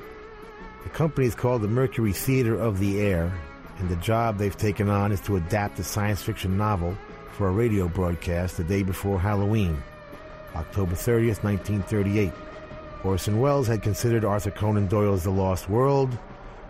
The 0.85 0.89
company 0.89 1.27
is 1.27 1.35
called 1.35 1.61
the 1.61 1.69
Mercury 1.69 2.15
Theater 2.15 2.59
of 2.59 2.79
the 2.79 3.03
Air, 3.03 3.31
and 3.81 3.91
the 3.91 3.97
job 3.97 4.39
they've 4.39 4.57
taken 4.57 4.89
on 4.89 5.13
is 5.13 5.21
to 5.23 5.37
adapt 5.37 5.79
a 5.81 5.85
science 5.85 6.23
fiction 6.23 6.57
novel 6.57 6.97
for 7.33 7.49
a 7.49 7.53
radio 7.53 7.89
broadcast 7.89 8.57
the 8.57 8.65
day 8.65 8.83
before 8.83 9.21
Halloween, 9.21 9.83
October 10.57 10.95
30th, 10.95 11.45
1938. 11.45 12.33
Orson 13.05 13.41
Welles 13.41 13.67
had 13.67 13.83
considered 13.83 14.25
Arthur 14.25 14.51
Conan 14.51 14.87
Doyle's 14.87 15.25
The 15.25 15.31
Lost 15.31 15.69
World 15.69 16.17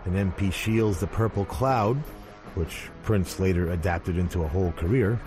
and 0.03 0.17
M.P. 0.17 0.51
Shiel's 0.51 0.99
The 0.99 1.07
Purple 1.07 1.45
Cloud, 1.45 1.97
which 2.55 2.89
Prince 3.03 3.39
later 3.39 3.71
adapted 3.71 4.17
into 4.17 4.43
a 4.43 4.47
whole 4.47 4.73
career, 4.73 5.19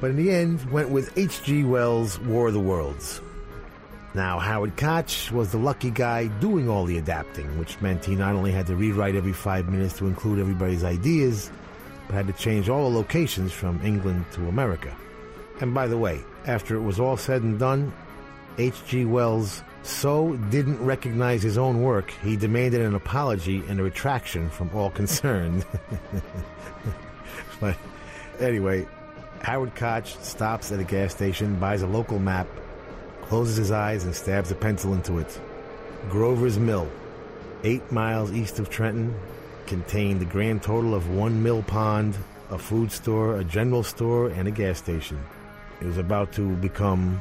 but 0.00 0.10
in 0.10 0.16
the 0.16 0.30
end 0.30 0.70
went 0.70 0.90
with 0.90 1.16
H.G. 1.16 1.64
Wells' 1.64 2.18
War 2.20 2.48
of 2.48 2.54
the 2.54 2.60
Worlds. 2.60 3.20
Now, 4.14 4.38
Howard 4.38 4.76
Koch 4.76 5.30
was 5.30 5.52
the 5.52 5.58
lucky 5.58 5.90
guy 5.90 6.26
doing 6.40 6.68
all 6.68 6.84
the 6.84 6.98
adapting, 6.98 7.58
which 7.58 7.80
meant 7.80 8.04
he 8.04 8.16
not 8.16 8.34
only 8.34 8.50
had 8.50 8.66
to 8.66 8.76
rewrite 8.76 9.14
every 9.14 9.32
five 9.32 9.68
minutes 9.68 9.96
to 9.98 10.06
include 10.06 10.40
everybody's 10.40 10.82
ideas, 10.82 11.50
but 12.06 12.14
had 12.14 12.26
to 12.26 12.32
change 12.32 12.68
all 12.68 12.90
the 12.90 12.96
locations 12.96 13.52
from 13.52 13.80
England 13.84 14.24
to 14.32 14.48
America. 14.48 14.96
And 15.60 15.74
by 15.74 15.86
the 15.86 15.98
way, 15.98 16.24
after 16.46 16.74
it 16.74 16.82
was 16.82 16.98
all 16.98 17.16
said 17.16 17.42
and 17.42 17.58
done, 17.58 17.92
H.G. 18.56 19.04
Wells 19.04 19.62
so 19.82 20.36
didn't 20.50 20.84
recognize 20.84 21.42
his 21.42 21.58
own 21.58 21.82
work, 21.82 22.10
he 22.22 22.36
demanded 22.36 22.80
an 22.80 22.94
apology 22.94 23.62
and 23.68 23.80
a 23.80 23.82
retraction 23.82 24.50
from 24.50 24.70
all 24.74 24.90
concerned. 25.00 25.64
but 27.60 27.76
anyway, 28.40 28.86
Howard 29.42 29.74
Koch 29.74 30.06
stops 30.22 30.72
at 30.72 30.80
a 30.80 30.84
gas 30.84 31.12
station, 31.14 31.58
buys 31.58 31.82
a 31.82 31.86
local 31.86 32.18
map, 32.18 32.48
closes 33.22 33.56
his 33.56 33.70
eyes, 33.70 34.04
and 34.04 34.14
stabs 34.14 34.50
a 34.50 34.54
pencil 34.54 34.94
into 34.94 35.18
it. 35.18 35.40
Grover's 36.08 36.58
Mill, 36.58 36.88
eight 37.64 37.90
miles 37.92 38.32
east 38.32 38.58
of 38.58 38.70
Trenton, 38.70 39.14
contained 39.66 40.20
the 40.20 40.24
grand 40.24 40.62
total 40.62 40.94
of 40.94 41.10
one 41.10 41.42
mill 41.42 41.62
pond, 41.62 42.16
a 42.50 42.58
food 42.58 42.90
store, 42.90 43.38
a 43.38 43.44
general 43.44 43.82
store, 43.82 44.28
and 44.28 44.48
a 44.48 44.50
gas 44.50 44.78
station. 44.78 45.22
It 45.80 45.86
was 45.86 45.98
about 45.98 46.32
to 46.32 46.56
become 46.56 47.20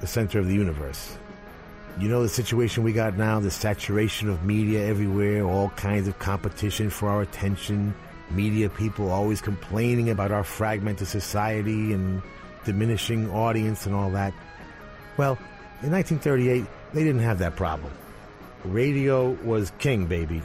the 0.00 0.06
center 0.06 0.38
of 0.38 0.48
the 0.48 0.54
universe. 0.54 1.16
You 1.98 2.08
know 2.08 2.22
the 2.22 2.28
situation 2.28 2.84
we 2.84 2.92
got 2.92 3.18
now, 3.18 3.38
the 3.38 3.50
saturation 3.50 4.30
of 4.30 4.44
media 4.44 4.86
everywhere, 4.86 5.44
all 5.44 5.68
kinds 5.70 6.08
of 6.08 6.18
competition 6.18 6.88
for 6.88 7.08
our 7.08 7.22
attention, 7.22 7.94
media 8.30 8.70
people 8.70 9.10
always 9.10 9.40
complaining 9.42 10.08
about 10.08 10.32
our 10.32 10.42
fragmented 10.42 11.06
society 11.06 11.92
and 11.92 12.22
diminishing 12.64 13.30
audience 13.30 13.84
and 13.84 13.94
all 13.94 14.10
that. 14.10 14.32
Well, 15.18 15.38
in 15.82 15.90
1938, 15.90 16.64
they 16.94 17.04
didn't 17.04 17.22
have 17.22 17.38
that 17.40 17.56
problem. 17.56 17.92
Radio 18.64 19.30
was 19.44 19.70
king, 19.78 20.06
baby. 20.06 20.40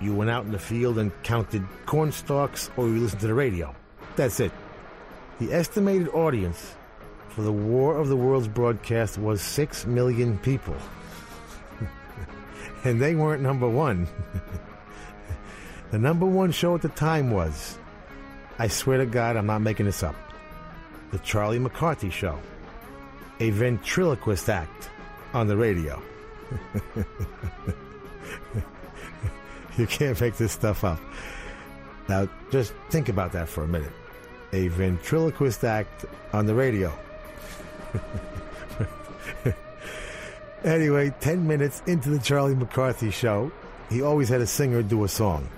You 0.00 0.14
went 0.14 0.30
out 0.30 0.44
in 0.44 0.52
the 0.52 0.58
field 0.58 0.98
and 0.98 1.10
counted 1.22 1.64
corn 1.86 2.12
stalks 2.12 2.70
or 2.76 2.88
you 2.88 2.98
listened 3.00 3.20
to 3.22 3.28
the 3.28 3.34
radio. 3.34 3.74
That's 4.16 4.40
it. 4.40 4.52
The 5.40 5.52
estimated 5.52 6.08
audience 6.08 6.74
for 7.34 7.42
the 7.42 7.52
War 7.52 7.96
of 7.96 8.08
the 8.08 8.16
Worlds 8.16 8.46
broadcast 8.46 9.18
was 9.18 9.42
6 9.42 9.86
million 9.86 10.38
people. 10.38 10.76
and 12.84 13.02
they 13.02 13.16
weren't 13.16 13.42
number 13.42 13.68
one. 13.68 14.06
the 15.90 15.98
number 15.98 16.26
one 16.26 16.52
show 16.52 16.76
at 16.76 16.82
the 16.82 16.90
time 16.90 17.32
was, 17.32 17.76
I 18.60 18.68
swear 18.68 18.98
to 18.98 19.06
God, 19.06 19.36
I'm 19.36 19.46
not 19.46 19.62
making 19.62 19.86
this 19.86 20.04
up, 20.04 20.14
The 21.10 21.18
Charlie 21.18 21.58
McCarthy 21.58 22.08
Show, 22.08 22.38
a 23.40 23.50
ventriloquist 23.50 24.48
act 24.48 24.90
on 25.32 25.48
the 25.48 25.56
radio. 25.56 26.00
you 29.76 29.88
can't 29.88 30.20
make 30.20 30.36
this 30.36 30.52
stuff 30.52 30.84
up. 30.84 31.00
Now, 32.08 32.28
just 32.52 32.74
think 32.90 33.08
about 33.08 33.32
that 33.32 33.48
for 33.48 33.64
a 33.64 33.68
minute. 33.68 33.90
A 34.52 34.68
ventriloquist 34.68 35.64
act 35.64 36.04
on 36.32 36.46
the 36.46 36.54
radio. 36.54 36.96
anyway, 40.64 41.14
10 41.20 41.46
minutes 41.46 41.82
into 41.86 42.10
the 42.10 42.18
Charlie 42.18 42.54
McCarthy 42.54 43.10
show, 43.10 43.50
he 43.90 44.02
always 44.02 44.28
had 44.28 44.40
a 44.40 44.46
singer 44.46 44.82
do 44.82 45.04
a 45.04 45.08
song 45.08 45.48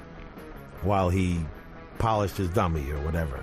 while 0.82 1.08
he 1.08 1.40
polished 1.98 2.36
his 2.36 2.48
dummy 2.50 2.90
or 2.90 3.00
whatever. 3.00 3.42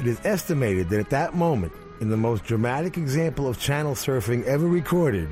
It 0.00 0.06
is 0.06 0.20
estimated 0.24 0.88
that 0.90 1.00
at 1.00 1.10
that 1.10 1.34
moment, 1.34 1.72
in 2.00 2.08
the 2.08 2.16
most 2.16 2.44
dramatic 2.44 2.96
example 2.96 3.46
of 3.46 3.58
channel 3.60 3.94
surfing 3.94 4.44
ever 4.44 4.66
recorded, 4.66 5.28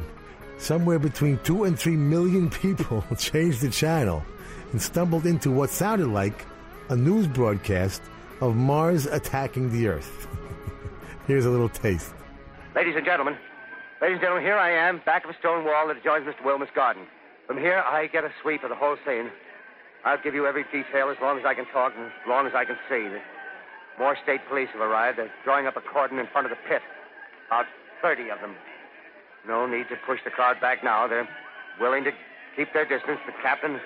somewhere 0.58 0.98
between 0.98 1.38
two 1.38 1.64
and 1.64 1.78
three 1.78 1.96
million 1.96 2.48
people 2.62 3.04
changed 3.18 3.60
the 3.60 3.70
channel 3.70 4.24
and 4.72 4.80
stumbled 4.80 5.26
into 5.26 5.50
what 5.50 5.70
sounded 5.70 6.06
like 6.08 6.46
a 6.88 6.96
news 6.96 7.26
broadcast 7.26 8.02
of 8.40 8.56
Mars 8.56 9.06
attacking 9.06 9.70
the 9.70 9.88
Earth. 9.88 10.26
Here's 11.26 11.44
a 11.44 11.50
little 11.50 11.68
taste. 11.68 12.12
Ladies 12.70 12.94
and 12.94 13.04
gentlemen, 13.04 13.34
ladies 14.00 14.14
and 14.14 14.20
gentlemen, 14.22 14.44
here 14.44 14.56
I 14.56 14.70
am, 14.70 15.02
back 15.04 15.24
of 15.24 15.30
a 15.30 15.38
stone 15.42 15.64
wall 15.64 15.88
that 15.88 15.96
adjoins 15.96 16.22
Mr. 16.22 16.44
Wilmer's 16.44 16.70
garden. 16.72 17.02
From 17.48 17.58
here, 17.58 17.82
I 17.82 18.06
get 18.06 18.22
a 18.22 18.30
sweep 18.42 18.62
of 18.62 18.70
the 18.70 18.76
whole 18.76 18.94
scene. 19.04 19.26
I'll 20.04 20.22
give 20.22 20.34
you 20.38 20.46
every 20.46 20.62
detail 20.70 21.10
as 21.10 21.16
long 21.20 21.36
as 21.36 21.44
I 21.44 21.52
can 21.52 21.66
talk 21.74 21.92
and 21.98 22.06
as 22.06 22.28
long 22.28 22.46
as 22.46 22.52
I 22.54 22.64
can 22.64 22.78
see. 22.88 23.10
More 23.98 24.16
state 24.22 24.38
police 24.48 24.68
have 24.72 24.80
arrived. 24.80 25.18
They're 25.18 25.32
drawing 25.42 25.66
up 25.66 25.76
a 25.76 25.80
cordon 25.80 26.20
in 26.20 26.28
front 26.30 26.46
of 26.46 26.50
the 26.54 26.62
pit. 26.68 26.80
About 27.48 27.66
30 28.02 28.30
of 28.30 28.40
them. 28.40 28.54
No 29.48 29.66
need 29.66 29.88
to 29.90 29.96
push 30.06 30.20
the 30.22 30.30
crowd 30.30 30.60
back 30.60 30.84
now. 30.84 31.08
They're 31.08 31.28
willing 31.80 32.04
to 32.04 32.12
keep 32.54 32.72
their 32.72 32.86
distance. 32.86 33.18
The 33.26 33.34
captain 33.42 33.80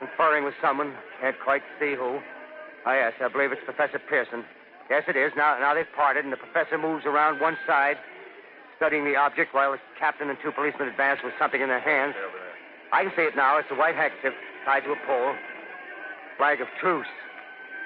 conferring 0.00 0.44
with 0.44 0.54
someone. 0.60 0.94
Can't 1.20 1.38
quite 1.38 1.62
see 1.78 1.94
who. 1.94 2.18
Ah, 2.86 2.94
yes, 2.94 3.12
I 3.22 3.28
believe 3.28 3.52
it's 3.52 3.62
Professor 3.64 4.00
Pearson. 4.00 4.44
Yes, 4.90 5.04
it 5.06 5.14
is. 5.14 5.30
Now, 5.36 5.58
now 5.60 5.74
they've 5.74 5.86
parted, 5.94 6.24
and 6.24 6.32
the 6.32 6.42
professor 6.42 6.76
moves 6.76 7.06
around 7.06 7.40
one 7.40 7.56
side, 7.66 7.96
studying 8.76 9.04
the 9.04 9.16
object, 9.16 9.54
while 9.54 9.72
the 9.72 9.80
captain 9.98 10.28
and 10.28 10.38
two 10.42 10.52
policemen 10.52 10.88
advance 10.88 11.20
with 11.24 11.32
something 11.38 11.60
in 11.60 11.68
their 11.68 11.80
hands. 11.80 12.14
I 12.92 13.02
can 13.04 13.12
see 13.16 13.22
it 13.22 13.34
now. 13.34 13.58
It's 13.58 13.68
a 13.70 13.74
white 13.74 13.96
handkerchief 13.96 14.34
tied 14.64 14.84
to 14.84 14.92
a 14.92 15.00
pole. 15.06 15.34
Flag 16.36 16.60
of 16.60 16.68
truce. 16.80 17.08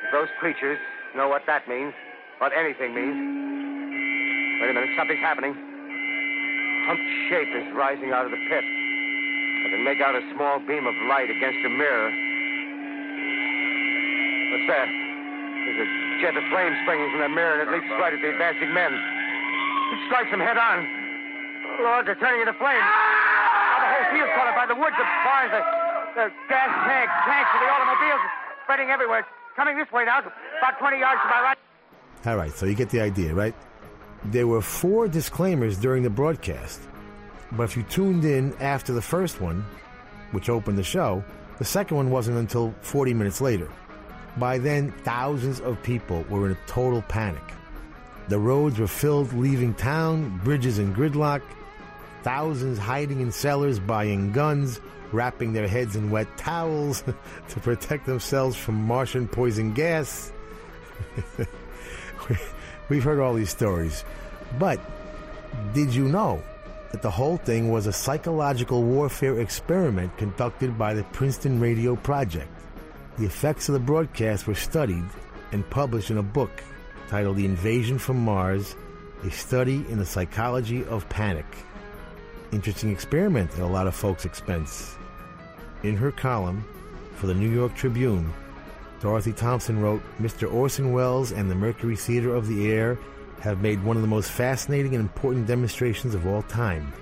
If 0.05 0.12
those 0.12 0.28
creatures 0.41 0.78
know 1.14 1.28
what 1.28 1.47
that 1.47 1.68
means, 1.68 1.95
what 2.38 2.53
anything 2.53 2.95
means. 2.95 3.16
Wait 4.61 4.70
a 4.70 4.74
minute, 4.74 4.91
something's 4.99 5.22
happening. 5.22 5.55
Humped 6.86 7.09
shape 7.30 7.49
is 7.55 7.70
rising 7.72 8.12
out 8.12 8.24
of 8.24 8.32
the 8.32 8.43
pit. 8.51 8.64
I 8.64 9.66
can 9.70 9.84
make 9.84 10.01
out 10.01 10.16
a 10.16 10.24
small 10.34 10.59
beam 10.59 10.86
of 10.88 10.97
light 11.07 11.30
against 11.30 11.61
a 11.64 11.70
mirror. 11.70 12.11
What's 14.51 14.66
that? 14.72 14.88
There's 14.88 15.80
a 15.84 15.88
jet 16.24 16.34
of 16.36 16.45
flame 16.51 16.74
springing 16.82 17.09
from 17.12 17.20
the 17.20 17.28
mirror, 17.28 17.61
and 17.61 17.68
it 17.68 17.72
leaps 17.72 17.86
right 18.01 18.12
at 18.12 18.20
the 18.20 18.32
advancing 18.32 18.72
men. 18.74 19.20
It 19.91 19.99
strikes 20.07 20.30
them 20.30 20.41
head 20.41 20.59
on. 20.59 20.86
Lord, 21.82 22.07
they're 22.07 22.18
turning 22.18 22.41
into 22.41 22.55
flames. 22.55 22.82
Now 22.82 23.78
the 23.82 23.91
whole 23.91 24.07
field's 24.14 24.32
caught 24.36 24.55
by 24.55 24.66
the 24.66 24.78
woods, 24.78 24.95
the 24.95 25.07
barns, 25.24 25.51
the, 25.51 25.62
the 26.14 26.26
gas 26.49 26.70
tanks, 26.86 27.12
tanks 27.26 27.51
of 27.55 27.61
the 27.61 27.68
automobiles, 27.70 28.22
spreading 28.64 28.91
everywhere. 28.91 29.20
It's 29.20 29.57
coming 29.57 29.76
this 29.76 29.91
way 29.91 30.05
now, 30.05 30.20
about 30.20 30.78
20 30.78 30.99
yards 30.99 31.20
to 31.22 31.28
my 31.28 31.41
right. 31.43 31.59
All 32.26 32.36
right, 32.36 32.53
so 32.53 32.66
you 32.66 32.74
get 32.74 32.91
the 32.91 33.01
idea, 33.01 33.34
right? 33.34 33.55
There 34.26 34.47
were 34.47 34.61
four 34.61 35.09
disclaimers 35.09 35.78
during 35.78 36.03
the 36.03 36.11
broadcast, 36.11 36.80
but 37.53 37.64
if 37.64 37.76
you 37.76 37.82
tuned 37.84 38.24
in 38.24 38.55
after 38.61 38.93
the 38.93 39.03
first 39.03 39.41
one, 39.41 39.64
which 40.32 40.49
opened 40.51 40.76
the 40.76 40.84
show, 40.84 41.24
the 41.59 41.64
second 41.64 41.97
one 41.97 42.11
wasn't 42.11 42.36
until 42.36 42.74
40 42.82 43.14
minutes 43.14 43.41
later. 43.41 43.68
By 44.36 44.59
then, 44.59 44.93
thousands 45.05 45.61
of 45.61 45.82
people 45.82 46.24
were 46.28 46.47
in 46.47 46.53
a 46.53 46.59
total 46.66 47.03
panic. 47.03 47.43
The 48.29 48.39
roads 48.39 48.79
were 48.79 48.87
filled 48.87 49.33
leaving 49.33 49.75
town, 49.75 50.41
bridges 50.45 50.79
in 50.79 50.95
gridlock, 50.95 51.43
thousands 52.23 52.79
hiding 52.79 53.21
in 53.21 53.33
cellars 53.33 53.81
buying 53.81 54.33
guns, 54.33 54.81
wrapping 55.12 55.53
their 55.53 55.66
heads 55.66 55.97
in 55.97 56.11
wet 56.11 56.29
towels 56.37 57.03
to 57.49 57.61
protect 57.61 58.07
themselves 58.07 58.57
from 58.57 58.75
Martian 58.77 59.27
poison 59.27 59.73
gas. 59.73 60.33
We've 62.89 63.03
heard 63.03 63.21
all 63.21 63.35
these 63.35 63.51
stories. 63.51 64.05
But 64.59 64.81
did 65.75 65.95
you 65.95 66.09
know 66.09 66.43
that 66.93 67.03
the 67.03 67.11
whole 67.11 67.37
thing 67.37 67.71
was 67.71 67.87
a 67.87 67.93
psychological 67.93 68.83
warfare 68.83 69.41
experiment 69.41 70.16
conducted 70.16 70.77
by 70.77 70.95
the 70.95 71.05
Princeton 71.05 71.61
Radio 71.61 71.97
Project? 71.97 72.51
The 73.18 73.27
effects 73.27 73.68
of 73.68 73.75
the 73.75 73.81
broadcast 73.81 74.47
were 74.47 74.55
studied 74.55 75.05
and 75.53 75.68
published 75.71 76.11
in 76.11 76.18
a 76.18 76.23
book 76.23 76.62
titled 77.11 77.36
The 77.36 77.44
Invasion 77.44 77.98
from 77.98 78.24
Mars 78.24 78.76
A 79.24 79.32
Study 79.32 79.84
in 79.88 79.98
the 79.98 80.06
Psychology 80.06 80.84
of 80.84 81.08
Panic. 81.08 81.44
Interesting 82.52 82.92
experiment 82.92 83.50
at 83.54 83.58
a 83.58 83.66
lot 83.66 83.88
of 83.88 83.96
folks' 83.96 84.24
expense. 84.24 84.96
In 85.82 85.96
her 85.96 86.12
column 86.12 86.64
for 87.16 87.26
the 87.26 87.34
New 87.34 87.48
York 87.48 87.74
Tribune, 87.74 88.32
Dorothy 89.00 89.32
Thompson 89.32 89.80
wrote 89.80 90.02
Mr. 90.20 90.52
Orson 90.54 90.92
Welles 90.92 91.32
and 91.32 91.50
the 91.50 91.54
Mercury 91.56 91.96
Theater 91.96 92.32
of 92.32 92.46
the 92.46 92.70
Air 92.70 92.96
have 93.40 93.61
made 93.61 93.82
one 93.82 93.96
of 93.96 94.02
the 94.02 94.08
most 94.08 94.30
fascinating 94.30 94.94
and 94.94 95.02
important 95.02 95.48
demonstrations 95.48 96.14
of 96.14 96.28
all 96.28 96.42
time. 96.42 96.92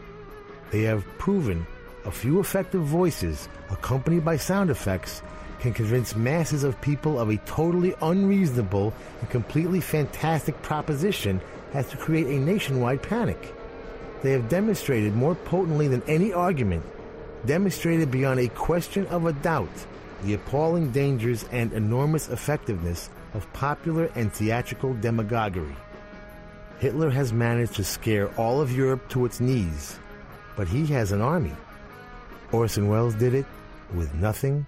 They 0.71 0.85
have 0.85 1.05
proven 1.19 1.67
a 2.07 2.11
few 2.11 2.41
effective 2.41 2.83
voices, 2.83 3.47
accompanied 3.69 4.25
by 4.25 4.39
sound 4.39 4.71
effects, 4.71 5.21
can 5.61 5.73
convince 5.73 6.15
masses 6.15 6.65
of 6.65 6.81
people 6.81 7.19
of 7.19 7.31
a 7.31 7.37
totally 7.39 7.95
unreasonable 8.03 8.93
and 9.21 9.31
completely 9.31 9.81
fantastic 9.81 10.61
proposition 10.63 11.41
as 11.75 11.89
to 11.89 11.97
create 11.97 12.27
a 12.27 12.39
nationwide 12.39 13.03
panic. 13.03 13.55
They 14.23 14.33
have 14.33 14.49
demonstrated 14.49 15.15
more 15.15 15.35
potently 15.35 15.89
than 15.89 16.03
any 16.07 16.33
argument, 16.33 16.85
demonstrated 17.47 18.11
beyond 18.11 18.41
a 18.41 18.49
question 18.49 19.07
of 19.07 19.27
a 19.27 19.33
doubt, 19.33 19.69
the 20.23 20.35
appalling 20.35 20.91
dangers 20.91 21.45
and 21.53 21.73
enormous 21.73 22.29
effectiveness 22.29 23.11
of 23.35 23.53
popular 23.53 24.11
and 24.15 24.33
theatrical 24.33 24.95
demagoguery. 24.95 25.77
Hitler 26.79 27.11
has 27.11 27.33
managed 27.33 27.75
to 27.75 27.85
scare 27.85 28.29
all 28.37 28.61
of 28.61 28.73
Europe 28.73 29.09
to 29.11 29.25
its 29.25 29.41
knees, 29.41 29.99
but 30.57 30.69
he 30.69 30.87
has 30.87 31.13
an 31.13 31.21
army. 31.21 31.55
Orson 32.53 32.89
Welles 32.89 33.15
did 33.15 33.35
it 33.35 33.47
with 33.93 34.15
nothing 34.15 34.67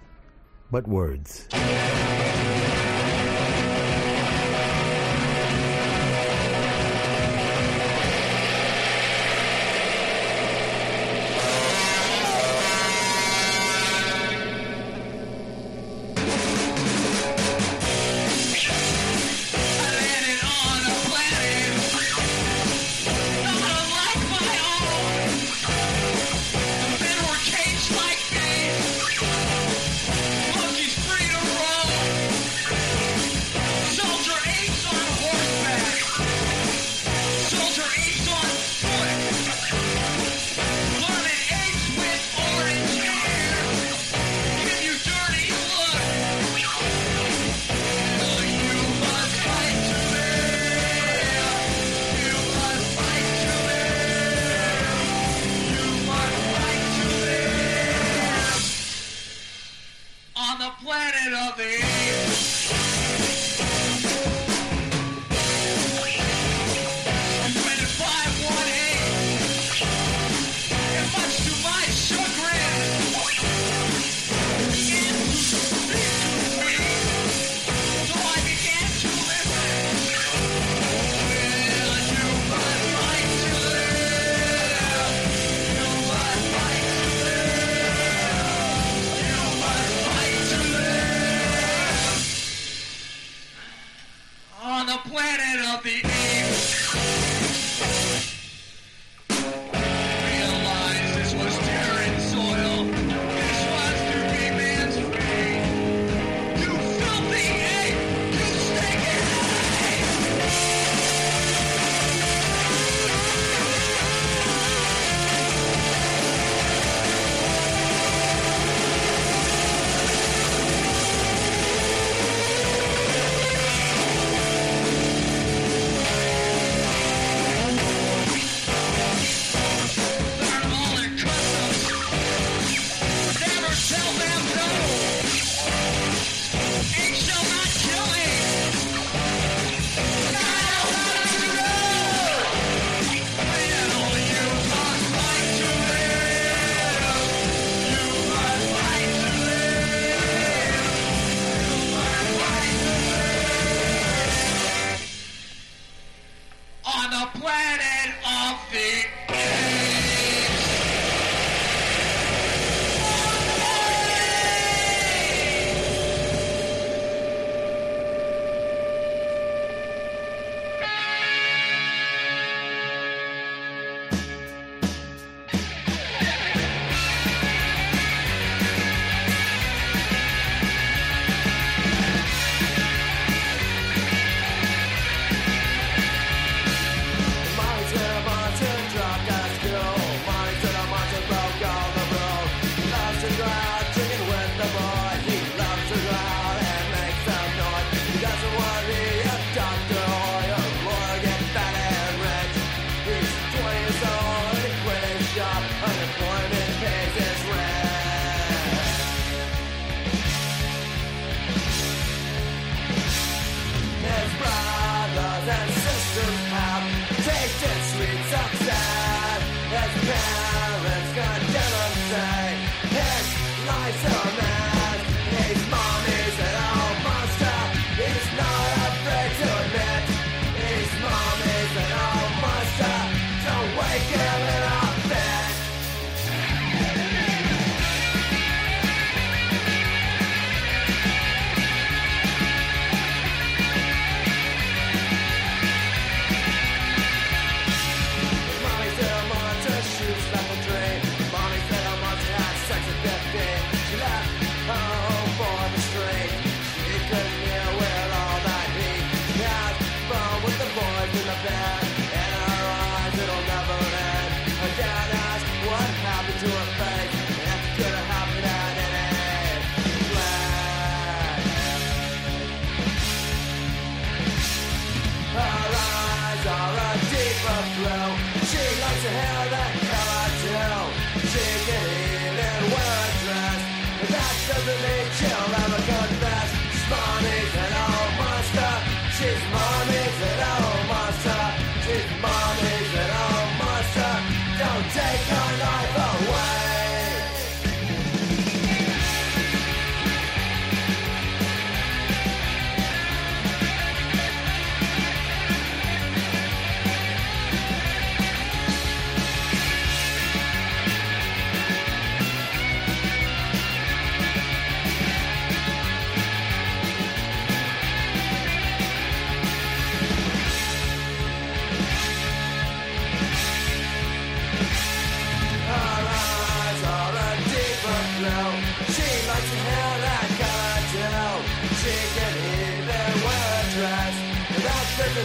but 0.71 0.87
words. 0.87 1.47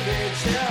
That 0.07 0.66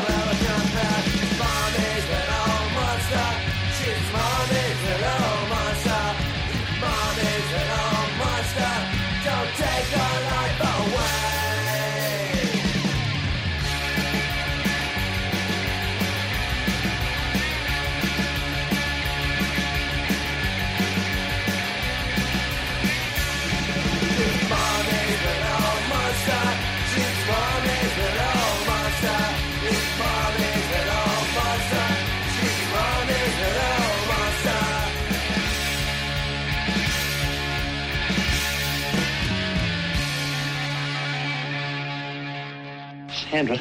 Sandra, 43.36 43.60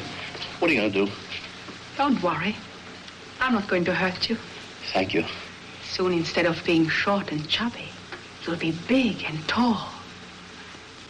what 0.60 0.70
are 0.70 0.74
you 0.74 0.80
going 0.82 0.92
to 0.92 1.06
do? 1.06 1.12
Don't 1.96 2.22
worry. 2.22 2.54
I'm 3.40 3.54
not 3.54 3.66
going 3.66 3.84
to 3.86 3.92
hurt 3.92 4.30
you. 4.30 4.38
Thank 4.92 5.12
you. 5.12 5.24
Soon, 5.82 6.12
instead 6.12 6.46
of 6.46 6.62
being 6.64 6.88
short 6.88 7.32
and 7.32 7.48
chubby, 7.48 7.88
you'll 8.46 8.54
be 8.54 8.70
big 8.86 9.24
and 9.24 9.36
tall 9.48 9.88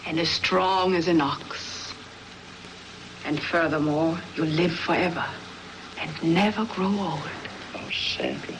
and 0.07 0.19
as 0.19 0.31
strong 0.31 0.95
as 0.95 1.09
an 1.09 1.21
ox. 1.21 1.93
And 3.27 3.39
furthermore, 3.39 4.19
you'll 4.35 4.47
live 4.47 4.73
forever 4.73 5.27
and 6.01 6.35
never 6.35 6.65
grow 6.65 6.87
old. 6.87 7.29
Oh, 7.75 7.91
Sandra. 7.93 8.55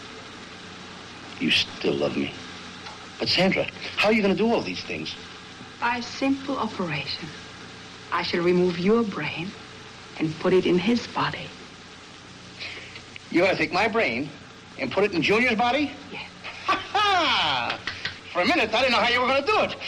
You 1.41 1.51
still 1.51 1.95
love 1.95 2.15
me. 2.15 2.31
But, 3.19 3.31
Sandra, 3.31 3.67
how 3.97 4.09
are 4.09 4.13
you 4.13 4.21
going 4.21 4.37
to 4.37 4.39
do 4.39 4.53
all 4.53 4.61
these 4.61 4.83
things? 4.83 5.15
By 5.81 5.97
a 5.97 6.03
simple 6.03 6.59
operation, 6.59 7.27
I 8.13 8.23
shall 8.23 8.43
remove 8.43 8.79
your 8.79 9.03
brain 9.03 9.51
and 10.19 10.35
put 10.41 10.53
it 10.53 10.67
in 10.67 10.79
his 10.79 11.07
body. 11.09 11.47
You're 13.31 13.45
going 13.45 13.57
to 13.57 13.63
take 13.63 13.73
my 13.73 13.89
brain 13.89 14.29
and 14.79 14.91
put 14.91 15.05
it 15.05 15.13
in 15.13 15.23
Junior's 15.23 15.57
body? 15.57 15.91
Yes. 16.13 16.23
Ha 16.67 16.77
ha! 16.93 17.79
For 18.33 18.43
a 18.43 18.47
minute, 18.47 18.73
I 18.75 18.81
didn't 18.81 18.93
know 18.93 19.01
how 19.01 19.09
you 19.09 19.21
were 19.21 19.29
going 19.29 19.43
to 19.43 19.53
do 19.53 19.61
it. 19.61 19.77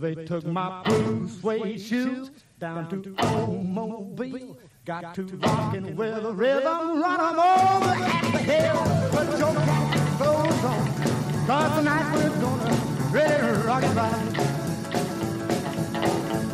They 0.00 0.14
took 0.24 0.44
my 0.44 0.82
blue 0.82 1.28
suede 1.28 1.80
shoes 1.80 2.30
down 2.58 2.88
to 2.90 3.14
old 3.20 3.64
Mobile. 3.64 4.56
Got 4.84 5.14
to 5.14 5.22
rockin' 5.22 5.94
with 5.96 6.24
a 6.24 6.32
rhythm, 6.32 7.00
run 7.00 7.20
'em 7.20 7.38
over 7.38 7.90
at 7.90 8.32
the 8.32 8.38
hill. 8.38 8.82
Put 9.10 9.38
your 9.38 9.54
cat 9.54 10.18
clothes 10.18 10.64
on, 10.64 11.46
cause 11.46 11.78
tonight 11.78 12.12
we're 12.14 12.40
gonna 12.40 12.74
really 13.10 13.62
rock 13.64 13.84
it 13.84 13.94
right. 13.94 14.32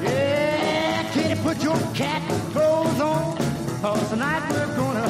Yeah, 0.02 0.59
kitty, 1.12 1.34
put 1.42 1.62
your 1.62 1.78
cat 1.94 2.22
clothes 2.52 3.00
on, 3.00 3.36
cause 3.80 4.08
tonight 4.10 4.42
we're 4.50 4.76
gonna 4.76 5.06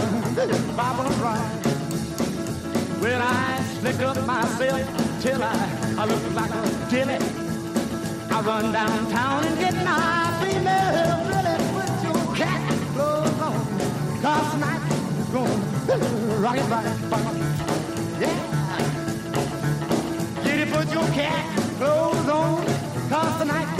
bobble 0.77 1.05
and 1.05 1.21
ride. 1.21 1.61
Well, 3.01 3.21
I 3.23 3.63
slick 3.81 4.01
up 4.01 4.17
myself 4.27 4.83
till 5.21 5.43
I, 5.43 5.55
I 5.99 6.05
look 6.07 6.35
like 6.35 6.51
a 6.51 6.91
dilly. 6.91 7.19
I 8.31 8.41
run 8.43 8.73
downtown 8.73 9.45
and 9.45 9.59
get 9.59 9.75
my 9.85 10.39
female. 10.41 11.25
Really 11.33 11.57
put 11.75 11.91
your 12.05 12.37
cat 12.37 12.63
clothes 12.95 13.41
on. 13.41 13.61
Cause 14.23 14.53
tonight 14.53 14.83
we're 15.19 15.33
gonna 15.33 16.41
rock 16.41 16.57
it 16.57 16.69
right. 16.71 16.87
Yeah. 18.21 18.39
Kitty, 20.43 20.71
put 20.71 20.93
your 20.93 21.09
cat 21.09 21.45
clothes 21.79 22.29
on. 22.29 22.65
Cause 23.09 23.39
tonight 23.41 23.80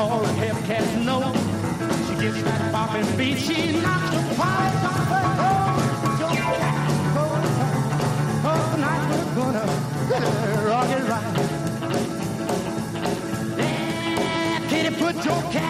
all 0.00 0.20
the 0.20 0.28
Hellcats 0.28 1.04
know. 1.04 1.20
She 2.06 2.14
gets 2.22 2.42
that 2.42 2.72
poppin' 2.72 3.06
beat, 3.18 3.38
she 3.38 3.72
knocks 3.82 4.10
the 4.10 4.22
polish 4.34 4.84
off 4.90 5.08
her 5.12 5.26
clothes. 5.36 6.20
Your 6.20 6.32
cat 6.40 6.88
goes 7.14 7.46
'cause 8.42 8.64
tonight 8.72 9.02
we're 9.36 9.52
gonna 9.52 9.66
rock 10.70 10.88
it 10.96 11.04
right. 11.12 11.30
Yeah, 13.58 14.60
kitty, 14.70 14.92
put 14.96 15.16
your 15.22 15.42
cat 15.52 15.69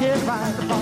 really 0.00 0.26
rock 0.26 0.58
it 0.58 0.70
right. 0.70 0.79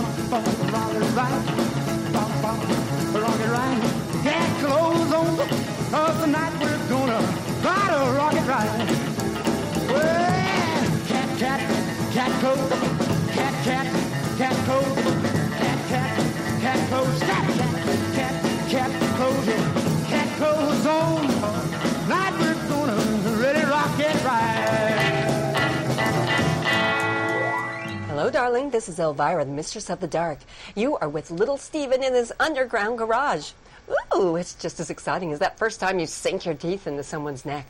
Darling. 28.48 28.70
This 28.70 28.88
is 28.88 28.98
Elvira, 28.98 29.44
the 29.44 29.50
mistress 29.50 29.90
of 29.90 30.00
the 30.00 30.06
dark. 30.06 30.38
You 30.74 30.96
are 30.96 31.08
with 31.10 31.30
little 31.30 31.58
Steven 31.58 32.02
in 32.02 32.14
his 32.14 32.32
underground 32.40 32.96
garage. 32.96 33.50
Ooh, 34.16 34.36
it's 34.36 34.54
just 34.54 34.80
as 34.80 34.88
exciting 34.88 35.32
as 35.32 35.38
that 35.40 35.58
first 35.58 35.80
time 35.80 35.98
you 35.98 36.06
sink 36.06 36.46
your 36.46 36.54
teeth 36.54 36.86
into 36.86 37.02
someone's 37.02 37.44
neck. 37.44 37.66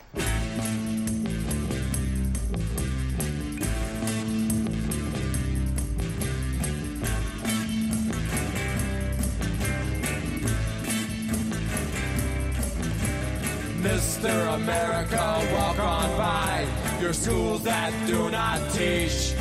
Mr. 13.83 14.55
America, 14.55 15.49
walk 15.53 15.81
on 15.81 16.17
by 16.17 16.65
your 17.01 17.13
schools 17.13 17.65
that 17.65 17.93
do 18.07 18.31
not 18.31 18.61
teach. 18.75 19.35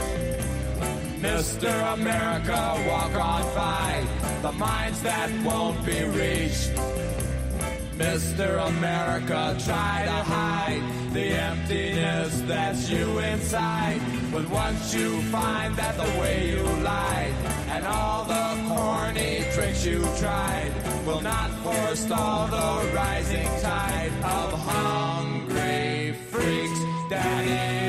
Mr. 1.19 1.93
America, 1.93 2.85
walk 2.87 3.13
on 3.15 3.41
by 3.55 4.05
the 4.43 4.51
minds 4.51 5.01
that 5.01 5.29
won't 5.43 5.83
be 5.83 6.03
reached. 6.03 6.71
Mr. 7.97 8.67
America, 8.67 9.57
try 9.65 10.03
to 10.05 10.11
hide 10.11 10.83
the 11.13 11.29
emptiness 11.29 12.41
that's 12.41 12.87
you 12.91 13.17
inside. 13.17 13.99
But 14.31 14.47
once 14.49 14.93
you 14.93 15.19
find 15.23 15.75
that 15.77 15.97
the 15.97 16.19
way 16.19 16.51
you 16.51 16.63
lied 16.83 17.33
and 17.69 17.87
all 17.87 18.23
the 18.25 18.47
corny 18.67 19.43
tricks 19.53 19.83
you 19.83 20.03
tried 20.19 20.71
will 21.07 21.21
not 21.21 21.49
forestall 21.63 22.47
the 22.47 22.93
rising 22.93 23.47
tide 23.61 24.11
of 24.23 24.53
hungry 24.53 26.13
freaks, 26.29 26.79
Daddy. 27.09 27.86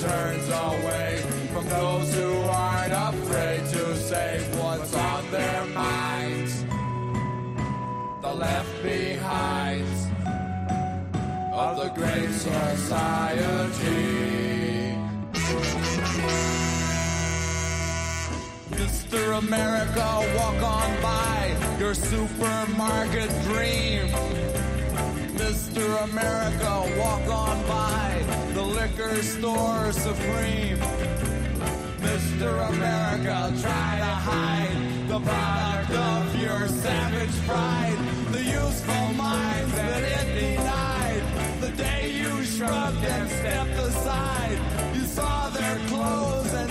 Turns 0.00 0.48
away 0.48 1.22
from 1.52 1.68
those 1.68 2.14
who 2.14 2.32
aren't 2.44 2.92
afraid 2.92 3.60
to 3.66 3.96
say 3.96 4.40
what's 4.56 4.94
on 4.94 5.30
their 5.30 5.64
minds. 5.66 6.64
The 8.22 8.34
left 8.34 8.82
behinds 8.82 10.06
of 11.52 11.76
the 11.76 11.90
great 11.94 12.30
society. 12.30 13.10
Mr. 18.70 19.38
America, 19.38 20.06
walk 20.36 20.62
on 20.62 21.02
by 21.02 21.76
your 21.78 21.94
supermarket 21.94 23.30
dream. 23.44 24.49
Mr. 25.50 26.04
America, 26.04 26.96
walk 26.96 27.26
on 27.26 27.60
by 27.66 28.24
the 28.54 28.62
liquor 28.62 29.20
store 29.20 29.90
supreme. 29.90 30.78
Mr. 31.98 32.68
America, 32.68 33.52
try 33.60 33.96
to 33.98 34.14
hide 34.30 35.08
the 35.08 35.18
product 35.18 35.90
of 35.90 36.40
your 36.40 36.68
savage 36.68 37.36
pride, 37.48 37.98
the 38.30 38.44
useful 38.44 39.12
minds 39.14 39.74
that 39.74 40.02
it 40.04 40.26
denied. 40.38 41.22
The 41.60 41.70
day 41.70 42.12
you 42.12 42.44
shrugged 42.44 43.04
and 43.04 43.28
stepped 43.28 43.78
aside, 43.88 44.58
you 44.94 45.04
saw 45.04 45.48
their 45.48 45.76
clothes 45.88 46.54
and 46.54 46.70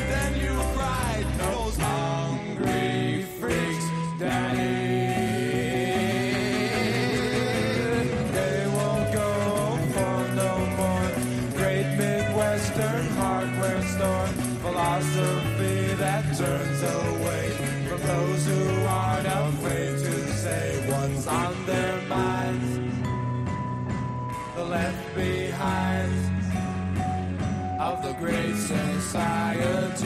of 27.90 28.04
the 28.04 28.14
great 28.20 28.56
society. 28.56 30.06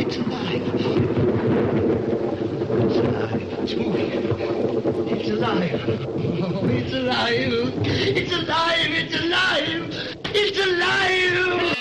It's 0.00 0.16
alive. 0.16 0.62
It's 2.82 2.96
alive. 2.96 3.42
It's 3.62 3.74
moving. 3.76 4.10
It's 5.14 5.28
alive. 5.30 5.74
It's 6.74 6.92
alive. 6.92 7.52
It's 8.16 8.32
alive. 8.32 8.92
It's 9.00 9.14
alive. 9.14 10.16
It's 10.34 10.58
alive. 10.58 11.77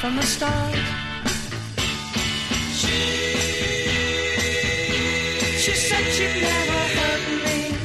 From 0.00 0.16
the 0.16 0.22
start. 0.22 0.74
She, 2.72 2.96
she 5.58 5.72
said 5.72 6.04
she'd 6.14 6.40
never 6.40 6.80
hurt 6.96 7.24
me, 7.44 7.76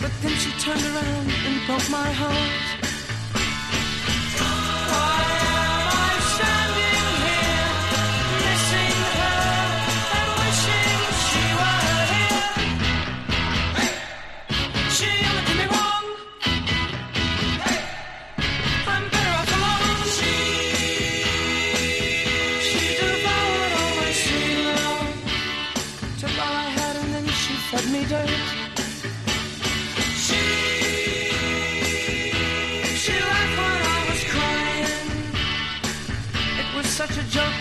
but 0.00 0.12
then 0.22 0.34
she 0.38 0.50
turned 0.60 0.82
around 0.82 1.28
and 1.46 1.66
broke 1.66 1.90
my 1.90 2.12
heart. 2.12 2.75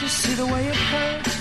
To 0.06 0.12
see 0.12 0.34
the 0.36 0.46
way 0.46 0.68
it 0.68 0.76
hurt. 0.76 1.35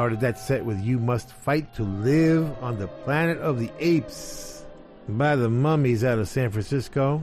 Started 0.00 0.20
that 0.20 0.38
set 0.38 0.64
with 0.64 0.80
You 0.80 0.98
Must 0.98 1.30
Fight 1.30 1.74
to 1.74 1.82
Live 1.82 2.50
on 2.62 2.78
the 2.78 2.86
Planet 2.86 3.36
of 3.36 3.58
the 3.58 3.70
Apes 3.80 4.64
by 5.06 5.36
the 5.36 5.50
Mummies 5.50 6.04
out 6.04 6.18
of 6.18 6.26
San 6.26 6.48
Francisco. 6.50 7.22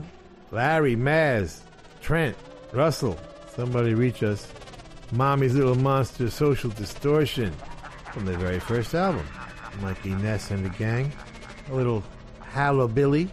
Larry, 0.52 0.94
Maz, 0.94 1.58
Trent, 2.00 2.36
Russell, 2.72 3.18
somebody 3.56 3.94
reach 3.94 4.22
us. 4.22 4.46
Mommy's 5.10 5.56
Little 5.56 5.74
Monster 5.74 6.30
Social 6.30 6.70
Distortion 6.70 7.52
from 8.12 8.26
the 8.26 8.38
very 8.38 8.60
first 8.60 8.94
album. 8.94 9.26
Mikey 9.80 10.10
Ness 10.10 10.52
and 10.52 10.64
the 10.64 10.70
gang. 10.70 11.10
A 11.72 11.74
little 11.74 12.04
Billy 12.86 13.28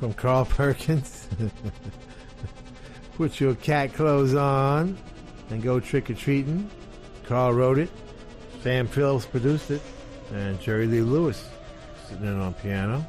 from 0.00 0.12
Carl 0.12 0.44
Perkins. 0.50 1.28
Put 3.14 3.38
your 3.38 3.54
cat 3.54 3.94
clothes 3.94 4.34
on 4.34 4.98
and 5.50 5.62
go 5.62 5.78
trick 5.78 6.10
or 6.10 6.14
treating. 6.14 6.68
Carl 7.26 7.54
wrote 7.54 7.78
it. 7.78 7.88
Sam 8.62 8.86
Phillips 8.86 9.26
produced 9.26 9.70
it. 9.70 9.82
And 10.32 10.58
Jerry 10.60 10.86
Lee 10.86 11.02
Lewis 11.02 11.48
sitting 12.08 12.24
in 12.24 12.40
on 12.40 12.54
piano. 12.54 13.06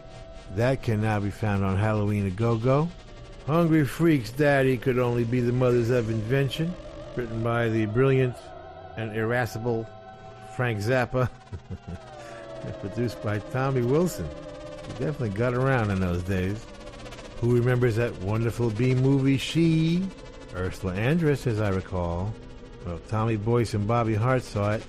That 0.56 0.82
can 0.82 1.02
now 1.02 1.20
be 1.20 1.30
found 1.30 1.64
on 1.64 1.78
Halloween 1.78 2.28
a 2.28 2.32
Go 2.32 2.58
Go. 2.58 2.90
Hungry 3.48 3.86
Freaks 3.86 4.32
Daddy 4.32 4.78
could 4.78 5.00
only 5.00 5.24
be 5.24 5.42
the 5.42 5.52
mothers 5.52 5.90
of 5.90 6.10
invention. 6.10 6.74
Written 7.16 7.44
by 7.44 7.70
the 7.70 7.86
brilliant 7.86 8.36
and 8.98 9.16
irascible 9.16 9.88
Frank 10.56 10.80
Zappa. 10.80 11.30
and 12.64 12.74
produced 12.82 13.22
by 13.24 13.40
Tommy 13.40 13.82
Wilson. 13.82 14.28
He 14.88 14.92
definitely 14.94 15.30
got 15.30 15.54
around 15.54 15.92
in 15.92 16.00
those 16.00 16.24
days. 16.24 16.66
Who 17.40 17.56
remembers 17.56 17.96
that 17.98 18.16
wonderful 18.22 18.70
B 18.70 18.96
movie 18.96 19.38
She? 19.38 20.04
Ursula 20.56 20.94
Andress, 20.94 21.48
as 21.48 21.60
I 21.60 21.70
recall. 21.70 22.34
Well, 22.86 23.00
Tommy 23.08 23.38
Boyce 23.38 23.74
and 23.74 23.88
Bobby 23.88 24.14
Hart 24.16 24.44
saw 24.44 24.74
it, 24.74 24.84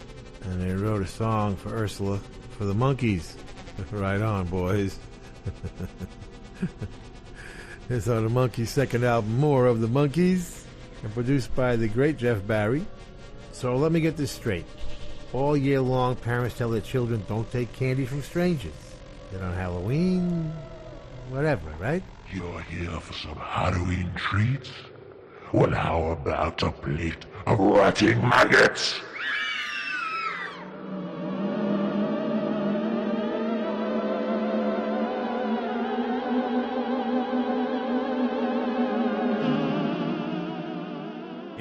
and 0.44 0.60
they 0.60 0.74
wrote 0.74 1.02
a 1.02 1.06
song 1.06 1.56
for 1.56 1.70
Ursula 1.70 2.20
for 2.58 2.64
the 2.64 2.74
Monkees. 2.74 3.34
right 3.90 4.20
on, 4.20 4.46
boys. 4.46 4.98
it's 7.88 8.08
on 8.08 8.24
the 8.24 8.30
Monkees' 8.30 8.68
second 8.68 9.04
album, 9.04 9.38
More 9.38 9.66
of 9.66 9.80
the 9.80 9.88
Monkees, 9.88 10.64
and 11.02 11.12
produced 11.12 11.54
by 11.54 11.76
the 11.76 11.88
great 11.88 12.16
Jeff 12.16 12.46
Barry. 12.46 12.84
So 13.52 13.76
let 13.76 13.92
me 13.92 14.00
get 14.00 14.16
this 14.16 14.30
straight. 14.30 14.66
All 15.32 15.56
year 15.56 15.80
long, 15.80 16.16
parents 16.16 16.56
tell 16.56 16.70
their 16.70 16.80
children 16.80 17.24
don't 17.28 17.50
take 17.50 17.72
candy 17.72 18.06
from 18.06 18.22
strangers. 18.22 18.72
Then 19.32 19.42
on 19.42 19.54
Halloween, 19.54 20.52
whatever, 21.28 21.70
right? 21.80 22.02
You're 22.32 22.60
here 22.62 23.00
for 23.00 23.12
some 23.12 23.36
Halloween 23.36 24.10
treats? 24.16 24.70
Well, 25.52 25.70
how 25.70 26.10
about 26.10 26.62
a 26.62 26.70
plate 26.70 27.26
of 27.46 27.58
rotting 27.58 28.20
maggots? 28.20 29.00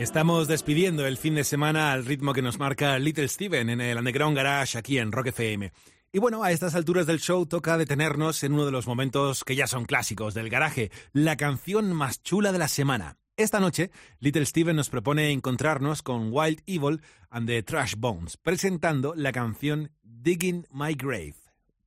Estamos 0.04 0.50
despidiendo 0.50 1.08
el 1.08 1.16
fin 1.16 1.34
de 1.36 1.46
semana 1.46 1.94
al 1.94 2.06
ritmo 2.06 2.34
que 2.34 2.42
nos 2.42 2.60
marca 2.60 3.00
Little 3.00 3.30
Steven 3.30 3.70
en 3.70 3.80
el 3.80 3.98
Underground 3.98 4.36
Garage 4.36 4.78
aquí 4.78 4.98
en 4.98 5.14
Rock 5.14 5.28
FM. 5.28 5.72
Y 6.12 6.20
bueno, 6.20 6.44
a 6.44 6.52
estas 6.52 6.76
alturas 6.76 7.08
del 7.08 7.22
show 7.22 7.46
toca 7.46 7.78
detenernos 7.78 8.44
en 8.44 8.52
uno 8.52 8.66
de 8.66 8.74
los 8.74 8.86
momentos 8.86 9.46
que 9.46 9.56
ya 9.56 9.66
son 9.66 9.86
clásicos 9.86 10.34
del 10.34 10.50
garaje, 10.50 10.92
la 11.14 11.38
canción 11.38 11.94
más 11.94 12.22
chula 12.22 12.52
de 12.52 12.60
la 12.60 12.68
semana. 12.68 13.16
Esta 13.38 13.62
noche, 13.62 13.92
Little 14.20 14.46
Steven 14.46 14.76
nos 14.76 14.90
propone 14.90 15.32
encontrarnos 15.32 16.02
con 16.02 16.34
Wild 16.34 16.60
Evil 16.66 17.02
and 17.30 17.48
the 17.48 17.64
Trash 17.64 17.96
Bones, 17.98 18.36
presentando 18.36 19.14
la 19.16 19.32
canción 19.32 19.90
Digging 20.04 20.68
My 20.74 20.96
Grave. 20.96 21.36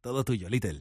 Todo 0.00 0.24
tuyo, 0.24 0.48
Little. 0.48 0.78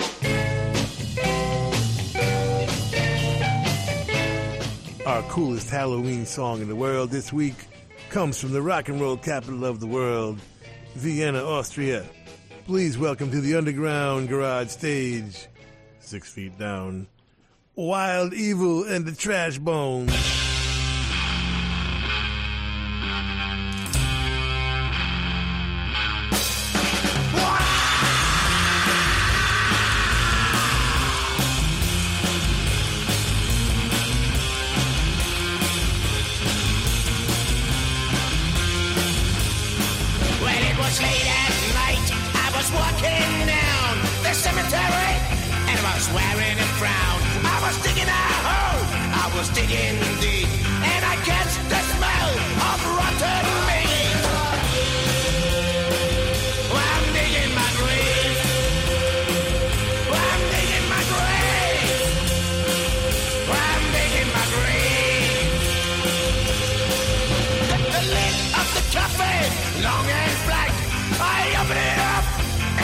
Our 5.05 5.21
coolest 5.23 5.69
Halloween 5.69 6.25
song 6.25 6.61
in 6.61 6.67
the 6.67 6.75
world 6.75 7.11
this 7.11 7.31
week 7.31 7.53
comes 8.09 8.39
from 8.41 8.53
the 8.53 8.61
rock 8.63 8.89
and 8.89 8.99
roll 8.99 9.17
capital 9.17 9.63
of 9.63 9.79
the 9.79 9.85
world, 9.85 10.39
Vienna, 10.95 11.43
Austria. 11.43 12.03
Please 12.65 12.97
welcome 12.97 13.29
to 13.29 13.39
the 13.39 13.55
underground 13.55 14.29
garage 14.29 14.69
stage, 14.69 15.47
six 15.99 16.33
feet 16.33 16.57
down, 16.57 17.05
Wild 17.75 18.31
Evel 18.31 18.89
and 18.89 19.05
the 19.05 19.11
Trash 19.11 19.59
Bones. 19.59 20.44
Was 49.45 49.55
digging 49.55 49.99
deep, 50.21 50.47
and 50.91 51.01
I 51.05 51.15
catch 51.29 51.53
the 51.69 51.81
smell 51.93 52.31
of 52.69 52.79
rotten 52.97 53.45
meat. 53.67 54.21
I'm 56.73 57.05
digging 57.17 57.53
my 57.61 57.69
grave. 57.79 58.37
I'm 60.25 60.41
digging 60.53 60.87
my 60.93 61.03
grave. 61.13 61.89
I'm 63.63 63.83
digging 63.95 64.29
my 64.37 64.45
grave. 64.55 65.51
The 67.93 68.01
lid 68.15 68.35
of 68.59 68.67
the 68.75 68.83
coffin, 68.95 69.49
long 69.85 70.07
and 70.21 70.35
black. 70.47 70.73
I 71.21 71.41
open 71.61 71.77
it 71.91 71.99
up 72.13 72.25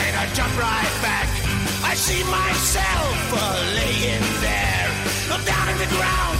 and 0.02 0.12
I 0.22 0.24
jump 0.36 0.52
right 0.58 0.94
back. 1.06 1.28
I 1.82 1.94
see 1.94 2.22
myself 2.24 3.16
uh, 3.32 3.42
laying 3.78 4.26
there. 4.40 4.70
Down 5.46 5.68
in 5.70 5.78
the 5.78 5.86
ground, 5.96 6.38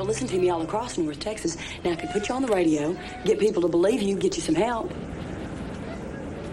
people 0.00 0.08
listen 0.08 0.26
to 0.26 0.38
me 0.38 0.48
all 0.48 0.62
across 0.62 0.96
North 0.96 1.20
Texas. 1.20 1.58
Now 1.84 1.90
I 1.90 1.94
can 1.94 2.08
put 2.08 2.26
you 2.26 2.34
on 2.34 2.40
the 2.40 2.48
radio, 2.48 2.96
get 3.26 3.38
people 3.38 3.60
to 3.60 3.68
believe 3.68 4.00
you, 4.00 4.16
get 4.16 4.34
you 4.34 4.40
some 4.40 4.54
help. 4.54 4.90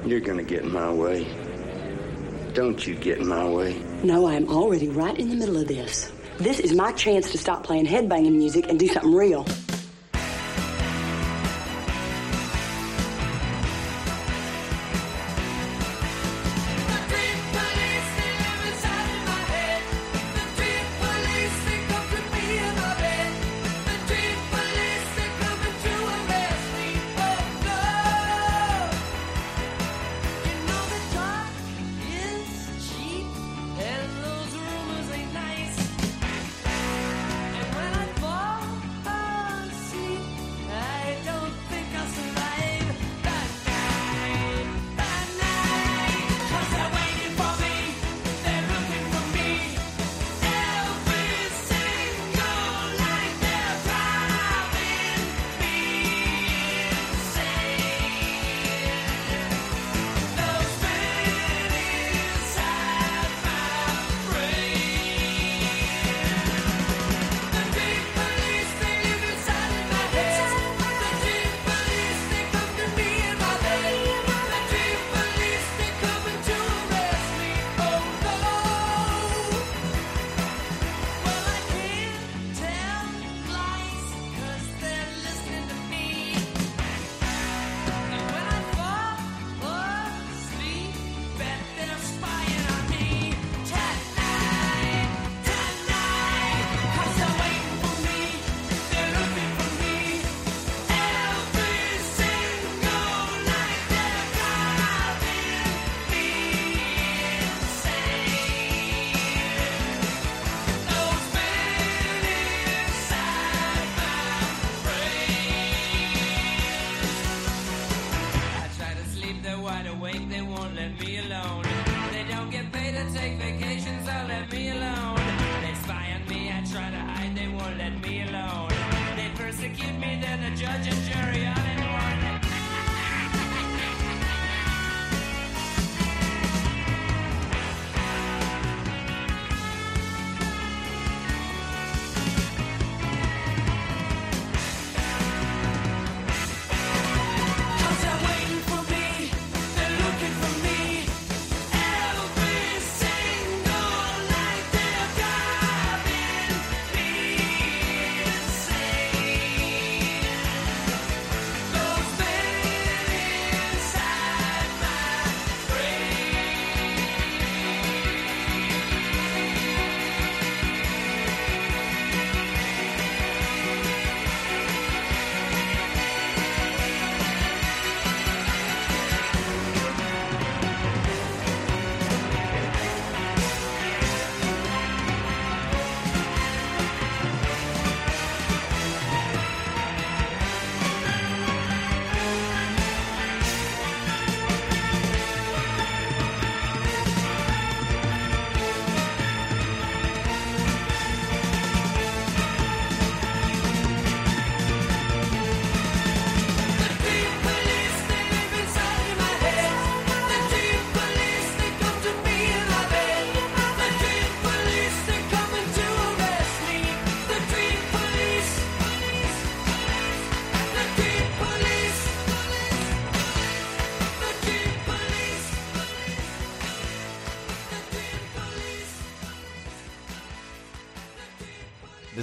You're 0.06 0.19
gonna 0.19 0.44
get 0.44 0.64
in 0.64 0.74
my 0.74 0.91
way. 0.91 1.26
Don't 2.53 2.86
you 2.86 2.95
get 2.95 3.19
in 3.19 3.28
my 3.28 3.48
way. 3.48 3.82
No, 4.03 4.26
I 4.26 4.34
am 4.34 4.49
already 4.49 4.90
right 4.90 5.18
in 5.18 5.30
the 5.30 5.36
middle 5.36 5.56
of 5.56 5.65
this. 5.69 6.11
This 6.40 6.60
is 6.60 6.74
my 6.74 6.91
chance 6.91 7.32
to 7.32 7.38
stop 7.38 7.64
playing 7.64 7.86
headbanging 7.86 8.34
music 8.34 8.68
and 8.68 8.78
do 8.78 8.90
something 8.90 9.15
real. 9.15 9.45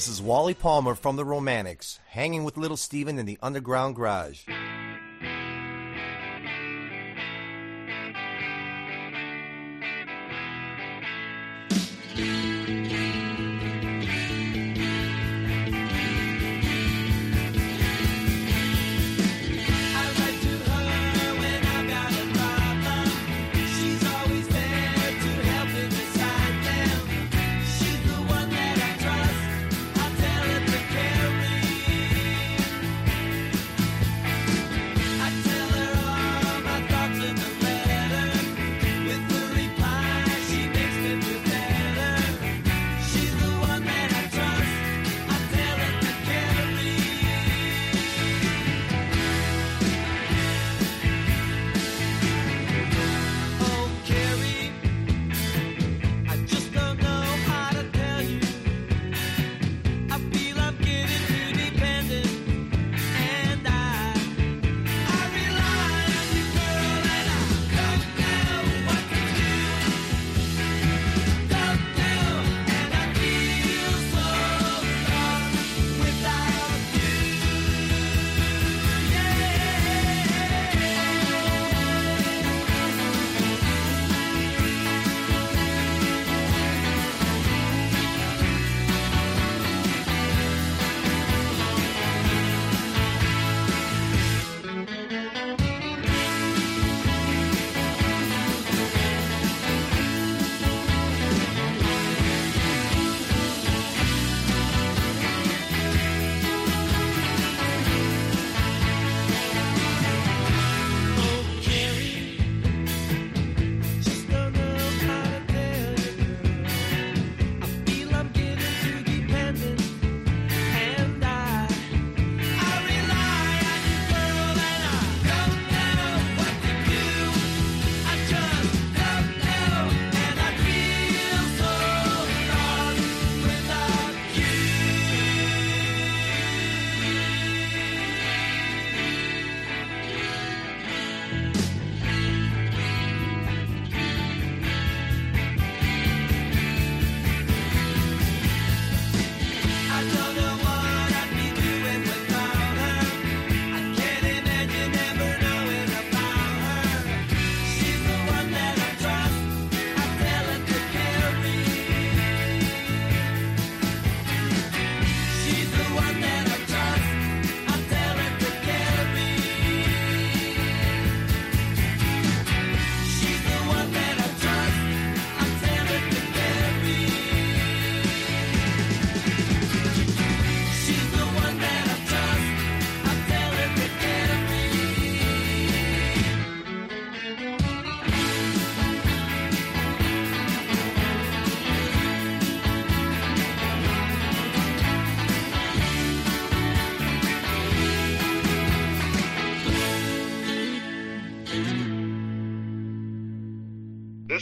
This 0.04 0.12
is 0.12 0.20
Wally 0.20 0.52
Palmer 0.52 0.94
from 0.94 1.16
the 1.16 1.24
Romantics, 1.24 1.98
hanging 2.08 2.44
with 2.44 2.58
Little 2.58 2.76
Steven 2.76 3.18
in 3.18 3.24
the 3.24 3.38
underground 3.40 3.96
garage. 3.96 4.44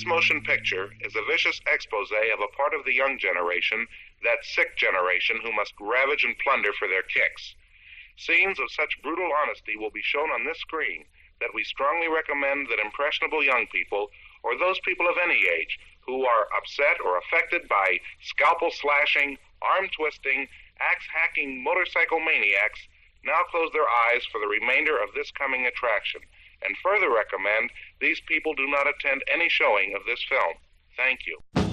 This 0.02 0.08
motion 0.08 0.42
picture 0.42 0.90
is 1.06 1.14
a 1.14 1.22
vicious 1.30 1.60
expose 1.64 2.10
of 2.10 2.40
a 2.42 2.56
part 2.56 2.74
of 2.74 2.84
the 2.84 2.92
young 2.92 3.20
generation, 3.20 3.86
that 4.24 4.42
sick 4.42 4.76
generation 4.76 5.38
who 5.44 5.52
must 5.52 5.74
ravage 5.78 6.24
and 6.24 6.36
plunder 6.42 6.72
for 6.72 6.88
their 6.88 7.04
kicks. 7.04 7.54
Scenes 8.16 8.58
of 8.58 8.72
such 8.72 9.00
brutal 9.00 9.30
honesty 9.30 9.76
will 9.76 9.92
be 9.92 10.02
shown 10.02 10.32
on 10.32 10.44
this 10.44 10.58
screen 10.58 11.04
that 11.38 11.54
we 11.54 11.62
strongly 11.62 12.08
recommend 12.08 12.66
that 12.66 12.82
impressionable 12.82 13.44
young 13.44 13.68
people, 13.70 14.10
or 14.42 14.58
those 14.58 14.80
people 14.80 15.06
of 15.06 15.18
any 15.22 15.46
age, 15.46 15.78
who 16.00 16.26
are 16.26 16.48
upset 16.58 16.98
or 16.98 17.16
affected 17.18 17.68
by 17.68 18.00
scalpel 18.22 18.72
slashing, 18.72 19.38
arm 19.62 19.88
twisting, 19.94 20.48
axe 20.80 21.06
hacking 21.14 21.62
motorcycle 21.62 22.18
maniacs, 22.18 22.88
now 23.22 23.44
close 23.52 23.70
their 23.72 23.88
eyes 24.10 24.26
for 24.32 24.40
the 24.40 24.50
remainder 24.50 24.98
of 24.98 25.14
this 25.14 25.30
coming 25.30 25.64
attraction, 25.64 26.22
and 26.64 26.76
further 26.82 27.08
recommend 27.08 27.70
these 28.02 28.20
people 28.26 28.52
do 28.54 28.66
not 28.66 28.86
attend 28.86 29.22
any 29.32 29.48
showing 29.48 29.94
of 29.96 30.02
this 30.04 30.22
film. 30.28 30.54
Thank 30.96 31.20
you. 31.26 31.71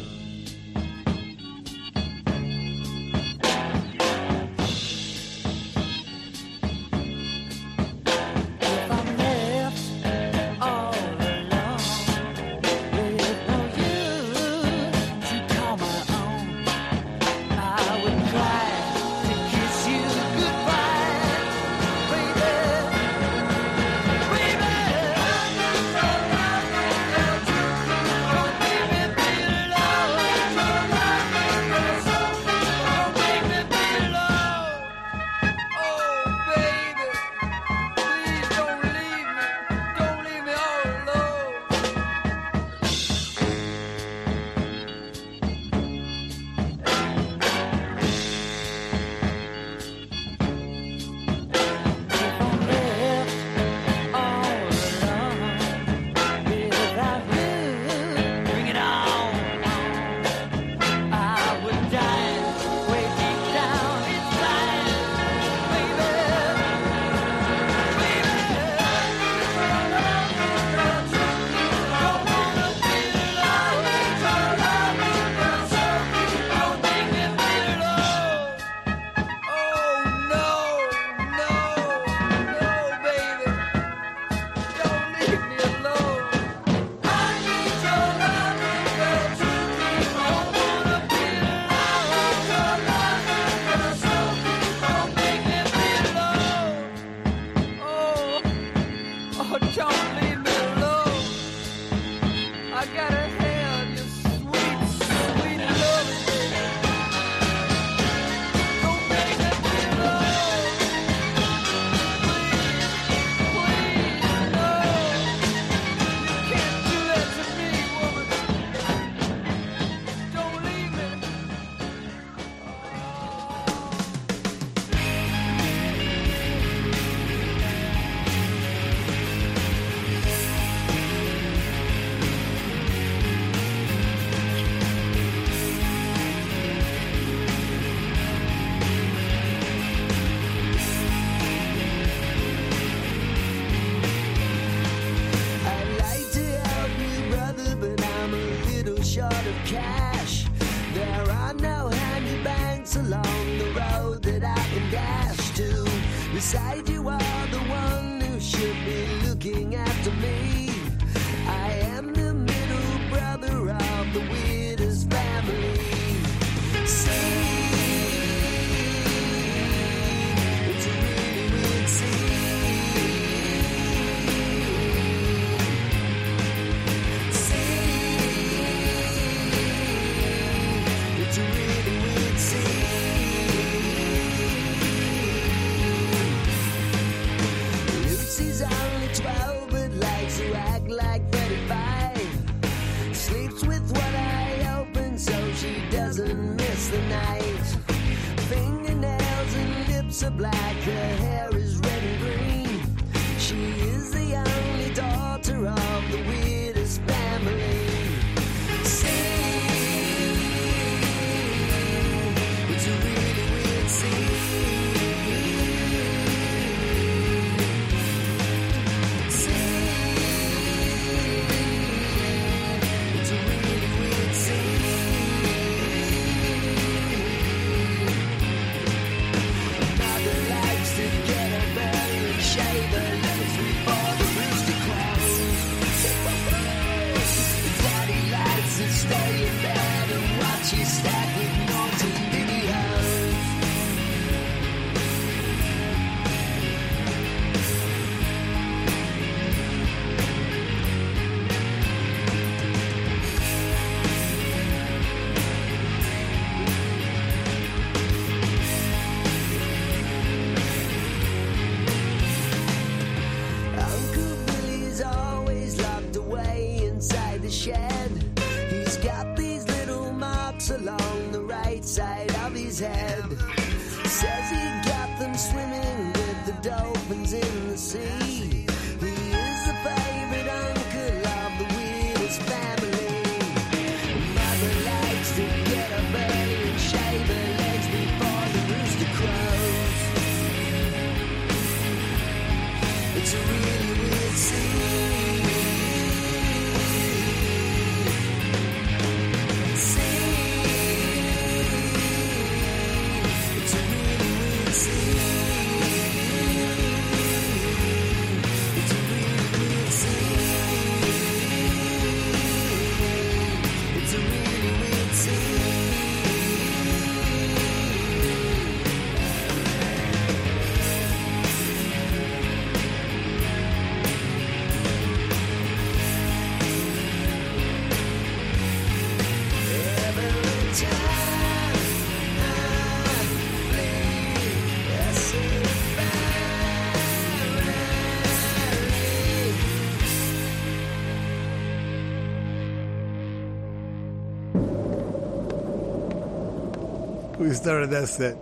we 347.49 347.55
started 347.55 347.89
that 347.89 348.07
set 348.07 348.37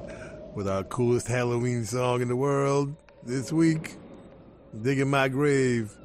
with 0.53 0.67
our 0.67 0.83
coolest 0.83 1.29
Halloween 1.29 1.85
song 1.85 2.21
in 2.21 2.27
the 2.27 2.35
world 2.35 2.93
this 3.23 3.53
week, 3.53 3.95
Digging 4.81 5.09
My 5.09 5.29
Grave 5.29 5.95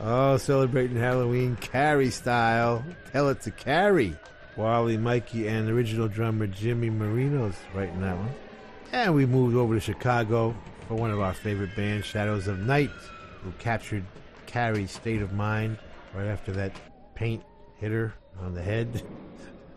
Oh, 0.00 0.36
celebrating 0.36 0.96
Halloween 0.96 1.56
Carrie 1.56 2.10
style. 2.10 2.84
Tell 3.12 3.28
it 3.28 3.40
to 3.42 3.50
Carrie. 3.50 4.16
Wally, 4.56 4.96
Mikey, 4.96 5.46
and 5.46 5.68
original 5.68 6.08
drummer 6.08 6.46
Jimmy 6.48 6.90
Marinos 6.90 7.54
writing 7.74 8.00
that 8.00 8.16
one. 8.16 8.34
And 8.92 9.14
we 9.14 9.24
moved 9.24 9.56
over 9.56 9.74
to 9.74 9.80
Chicago 9.80 10.54
for 10.88 10.94
one 10.94 11.10
of 11.10 11.20
our 11.20 11.34
favorite 11.34 11.76
bands, 11.76 12.06
Shadows 12.06 12.48
of 12.48 12.60
Knight, 12.60 12.90
who 13.42 13.52
captured 13.58 14.04
Carrie's 14.46 14.90
state 14.90 15.20
of 15.20 15.34
mind 15.34 15.76
right 16.14 16.26
after 16.26 16.50
that 16.52 16.72
paint 17.14 17.44
hit 17.76 17.92
her 17.92 18.14
on 18.40 18.54
the 18.54 18.62
head. 18.62 19.02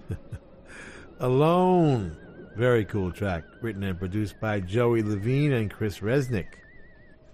Alone. 1.19 2.17
Very 2.55 2.85
cool 2.85 3.11
track, 3.11 3.43
written 3.61 3.83
and 3.83 3.99
produced 3.99 4.39
by 4.39 4.61
Joey 4.61 5.03
Levine 5.03 5.51
and 5.53 5.69
Chris 5.71 5.99
Resnick. 5.99 6.47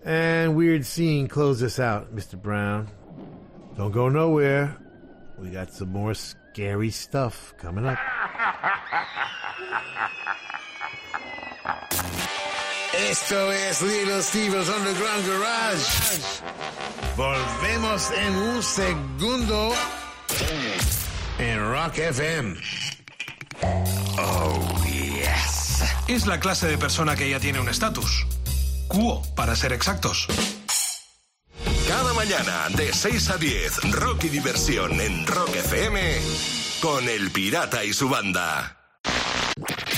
And 0.03 0.55
Weird 0.55 0.85
Scene 0.85 1.27
close 1.27 1.61
us 1.61 1.79
out, 1.79 2.15
Mr. 2.15 2.41
Brown. 2.41 2.87
Don't 3.75 3.91
go 3.91 4.09
nowhere. 4.09 4.75
We 5.37 5.49
got 5.49 5.71
some 5.71 5.91
more 5.91 6.13
scary 6.13 6.89
stuff 6.89 7.53
coming 7.57 7.85
up. 7.85 7.99
Esto 12.97 13.51
es 13.51 13.81
Little 13.83 14.23
Steve's 14.23 14.69
Underground 14.69 15.27
Garage. 15.27 15.83
Volvemos 17.15 18.11
en 18.11 18.35
un 18.35 18.63
segundo 18.63 19.73
en 21.37 21.71
Rock 21.71 21.99
FM. 21.99 22.55
Oh, 24.17 24.83
yes. 24.85 25.83
Es 26.07 26.25
la 26.25 26.39
clase 26.39 26.67
de 26.67 26.77
persona 26.79 27.15
que 27.15 27.29
ya 27.29 27.39
tiene 27.39 27.59
un 27.59 27.69
estatus. 27.69 28.25
Cuo, 28.87 29.21
para 29.35 29.55
ser 29.55 29.73
exactos. 29.73 30.27
Cada 31.87 32.13
mañana 32.13 32.67
de 32.75 32.91
6 32.91 33.29
a 33.29 33.37
10, 33.37 33.91
rock 33.91 34.23
y 34.23 34.29
diversión 34.29 34.99
en 34.99 35.25
Rock 35.27 35.55
FM 35.55 36.17
con 36.81 37.07
El 37.07 37.29
Pirata 37.31 37.83
y 37.83 37.93
su 37.93 38.09
banda. 38.09 38.77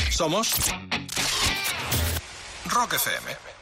Somos 0.10 0.54
Rock 2.76 2.94
FM. 2.94 3.59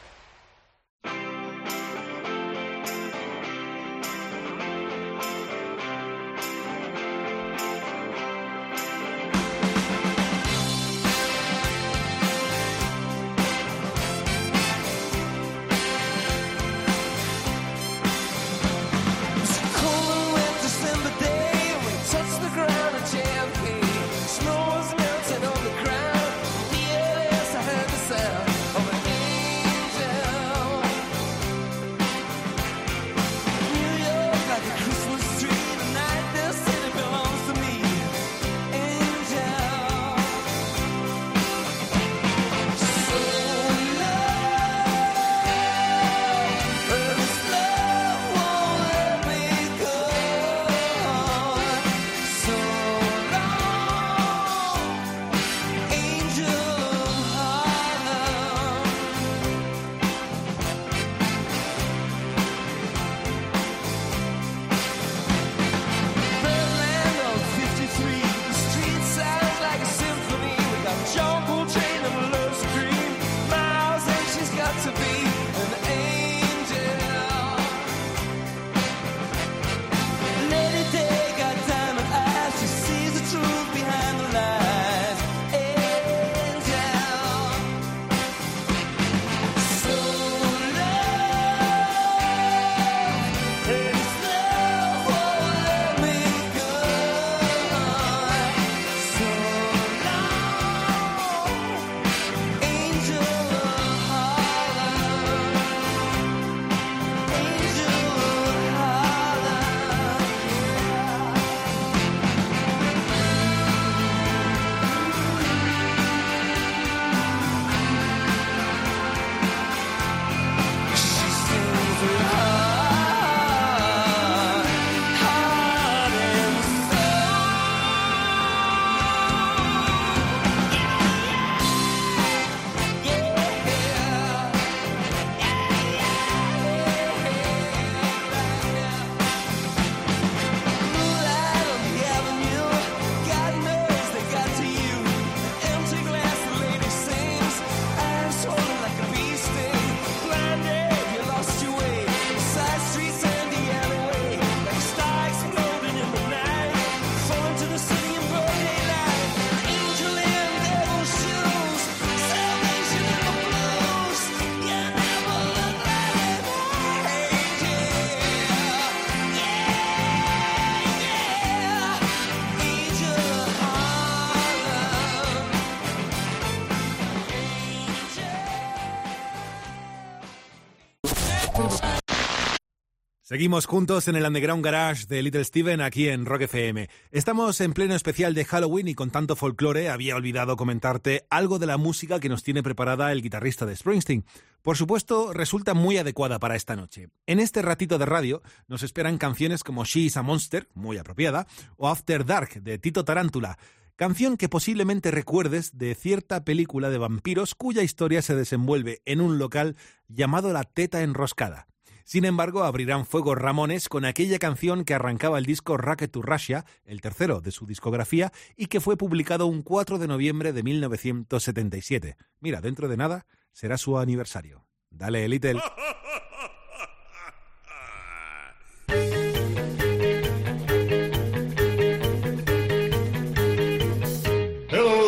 Seguimos 183.28 183.66
juntos 183.66 184.08
en 184.08 184.16
el 184.16 184.26
Underground 184.26 184.64
Garage 184.64 185.06
de 185.06 185.22
Little 185.22 185.44
Steven 185.44 185.82
aquí 185.82 186.08
en 186.08 186.26
Rock 186.26 186.44
FM. 186.44 186.90
Estamos 187.12 187.60
en 187.60 187.74
pleno 187.74 187.94
especial 187.94 188.34
de 188.34 188.46
Halloween 188.46 188.88
y 188.88 188.96
con 188.96 189.10
tanto 189.10 189.36
folclore 189.36 189.90
había 189.90 190.16
olvidado 190.16 190.56
comentarte 190.56 191.26
algo 191.30 191.60
de 191.60 191.66
la 191.66 191.76
música 191.76 192.22
que 192.22 192.30
nos 192.30 192.42
tiene 192.42 192.64
preparada 192.64 193.12
el 193.12 193.22
guitarrista 193.22 193.66
de 193.66 193.76
Springsteen. 193.76 194.24
Por 194.62 194.78
supuesto, 194.78 195.34
resulta 195.34 195.74
muy 195.74 195.98
adecuada 195.98 196.40
para 196.40 196.56
esta 196.56 196.78
noche. 196.78 197.10
En 197.26 197.42
este 197.42 197.62
ratito 197.62 197.98
de 197.98 198.06
radio 198.06 198.42
nos 198.70 198.82
esperan 198.82 199.18
canciones 199.18 199.62
como 199.62 199.84
She 199.84 200.04
is 200.04 200.16
a 200.16 200.22
Monster, 200.22 200.70
muy 200.74 200.98
apropiada, 200.98 201.48
o 201.76 201.90
After 201.90 202.24
Dark 202.24 202.64
de 202.64 202.80
Tito 202.80 203.04
Tarántula, 203.04 203.58
canción 203.98 204.38
que 204.38 204.48
posiblemente 204.48 205.12
recuerdes 205.12 205.78
de 205.78 205.96
cierta 205.96 206.46
película 206.46 206.90
de 206.90 206.98
vampiros 206.98 207.56
cuya 207.56 207.84
historia 207.84 208.22
se 208.22 208.36
desenvuelve 208.36 209.02
en 209.04 209.20
un 209.20 209.38
local 209.38 209.76
llamado 210.08 210.54
La 210.54 210.64
Teta 210.64 211.02
Enroscada. 211.02 211.68
Sin 212.08 212.24
embargo, 212.24 212.64
abrirán 212.64 213.06
fuego 213.06 213.36
Ramones 213.36 213.90
con 213.90 214.06
aquella 214.06 214.40
canción 214.40 214.86
que 214.86 214.94
arrancaba 214.94 215.38
el 215.40 215.46
disco 215.46 215.76
Racket 215.76 216.10
to 216.10 216.22
Russia, 216.22 216.64
el 216.86 217.02
tercero 217.02 217.42
de 217.42 217.52
su 217.52 217.66
discografía, 217.66 218.32
y 218.56 218.68
que 218.68 218.80
fue 218.80 218.96
publicado 218.96 219.46
un 219.46 219.62
4 219.62 219.98
de 219.98 220.08
noviembre 220.08 220.54
de 220.54 220.64
1977. 220.64 222.16
Mira, 222.40 222.62
dentro 222.62 222.88
de 222.88 222.96
nada 222.96 223.26
será 223.52 223.78
su 223.78 223.98
aniversario. 223.98 224.66
Dale, 224.90 225.28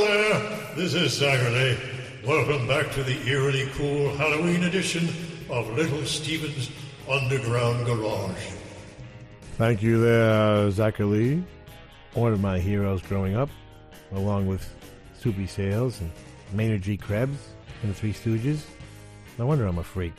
there, 0.04 0.42
this 0.76 0.96
is 0.96 1.14
Saturday. 1.14 1.78
Welcome 2.28 2.68
back 2.68 2.92
to 2.92 3.04
the 3.04 3.18
eerily 3.26 3.70
cool 3.78 4.14
Halloween 4.18 4.64
edition 4.66 5.08
of 5.50 5.70
Little 5.78 6.06
Steven's 6.06 6.70
Underground 7.10 7.88
Garage. 7.88 8.52
Thank 9.58 9.82
you 9.82 10.00
there, 10.00 10.70
Zacherle, 10.70 11.44
One 12.14 12.34
of 12.34 12.40
my 12.40 12.60
heroes 12.60 13.02
growing 13.02 13.36
up, 13.36 13.50
along 14.12 14.46
with 14.46 14.68
Soupy 15.20 15.48
Sales 15.48 16.00
and 16.02 16.12
Maynard 16.54 16.84
G. 16.84 16.98
Krebs 16.98 17.50
and 17.82 17.92
the 17.92 17.96
Three 17.96 18.14
Stooges. 18.14 18.62
No 19.40 19.48
wonder 19.48 19.66
I'm 19.66 19.80
a 19.80 19.84
freak. 19.84 20.14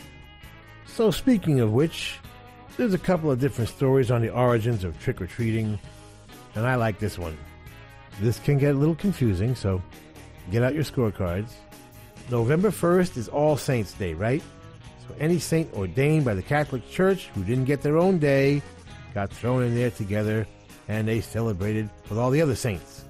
So, 0.86 1.12
speaking 1.12 1.60
of 1.60 1.72
which, 1.72 2.18
there's 2.76 2.94
a 2.94 2.98
couple 2.98 3.30
of 3.30 3.38
different 3.38 3.70
stories 3.70 4.10
on 4.10 4.20
the 4.20 4.30
origins 4.30 4.82
of 4.82 4.98
trick 5.00 5.22
or 5.22 5.26
treating, 5.28 5.78
and 6.56 6.66
I 6.66 6.74
like 6.74 6.98
this 6.98 7.18
one. 7.18 7.38
This 8.20 8.40
can 8.40 8.58
get 8.58 8.74
a 8.74 8.78
little 8.78 8.96
confusing, 8.96 9.54
so 9.54 9.80
get 10.50 10.64
out 10.64 10.74
your 10.74 10.84
scorecards. 10.84 11.52
November 12.30 12.70
1st 12.70 13.16
is 13.16 13.28
All 13.28 13.56
Saints' 13.56 13.92
Day, 13.92 14.14
right? 14.14 14.42
So 15.11 15.16
any 15.19 15.41
saint 15.41 15.74
ordained 15.74 16.24
by 16.24 16.35
the 16.35 16.43
Catholic 16.43 16.89
Church 16.89 17.31
who 17.35 17.43
didn't 17.43 17.65
get 17.65 17.82
their 17.82 17.99
own 17.99 18.20
day 18.20 18.62
got 19.12 19.31
thrown 19.31 19.65
in 19.65 19.74
there 19.74 19.91
together 19.91 20.47
and 20.87 21.09
they 21.09 21.20
celebrated 21.20 21.91
with 22.09 22.16
all 22.16 22.31
the 22.31 22.41
other 22.41 22.55
saints. 22.55 23.05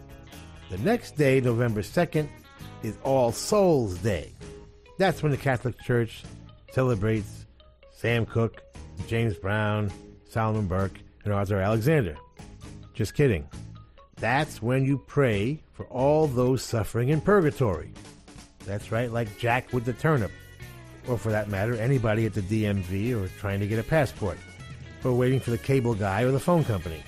The 0.71 0.79
next 0.79 1.17
day, 1.17 1.43
November 1.43 1.83
2nd, 1.83 2.27
is 2.83 2.97
All 3.03 3.33
Souls' 3.33 3.99
Day. 3.99 4.33
That's 4.97 5.23
when 5.23 5.31
the 5.31 5.37
Catholic 5.37 5.79
Church 5.81 6.25
celebrates 6.73 7.45
Sam 7.93 8.25
Cooke, 8.25 8.63
James 9.07 9.37
Brown, 9.37 9.93
Solomon 10.27 10.67
Burke, 10.67 10.99
and 11.25 11.35
Arthur 11.35 11.61
Alexander. 11.61 12.17
Just 12.95 13.15
kidding. 13.15 13.47
That's 14.17 14.63
when 14.63 14.87
you 14.87 14.97
pray 15.07 15.63
for 15.75 15.85
all 15.87 16.29
those 16.29 16.63
suffering 16.63 17.11
in 17.11 17.21
purgatory. 17.21 17.93
That's 18.65 18.91
right, 18.91 19.13
like 19.13 19.39
Jack 19.39 19.75
with 19.75 19.85
the 19.85 19.93
turnip. 19.93 20.31
Or 21.09 21.19
for 21.19 21.31
that 21.31 21.49
matter, 21.49 21.75
anybody 21.75 22.27
at 22.27 22.35
the 22.35 22.43
DMV 22.43 23.15
or 23.15 23.29
trying 23.39 23.61
to 23.61 23.67
get 23.67 23.79
a 23.79 23.83
passport. 23.83 24.39
Or 25.05 25.13
waiting 25.13 25.41
for 25.41 25.51
the 25.51 25.59
cable 25.59 25.95
guy 25.95 26.23
or 26.23 26.31
the 26.31 26.41
phone 26.41 26.65
company. 26.65 27.03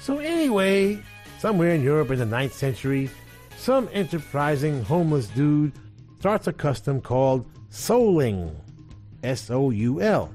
So, 0.00 0.18
anyway, 0.18 1.02
somewhere 1.38 1.70
in 1.70 1.82
Europe 1.82 2.10
in 2.10 2.18
the 2.18 2.24
9th 2.24 2.52
century, 2.52 3.10
some 3.56 3.88
enterprising 3.92 4.82
homeless 4.84 5.26
dude 5.28 5.72
starts 6.18 6.46
a 6.46 6.52
custom 6.52 7.00
called 7.00 7.44
souling, 7.70 8.54
S 9.22 9.50
O 9.50 9.70
U 9.70 10.00
L, 10.00 10.32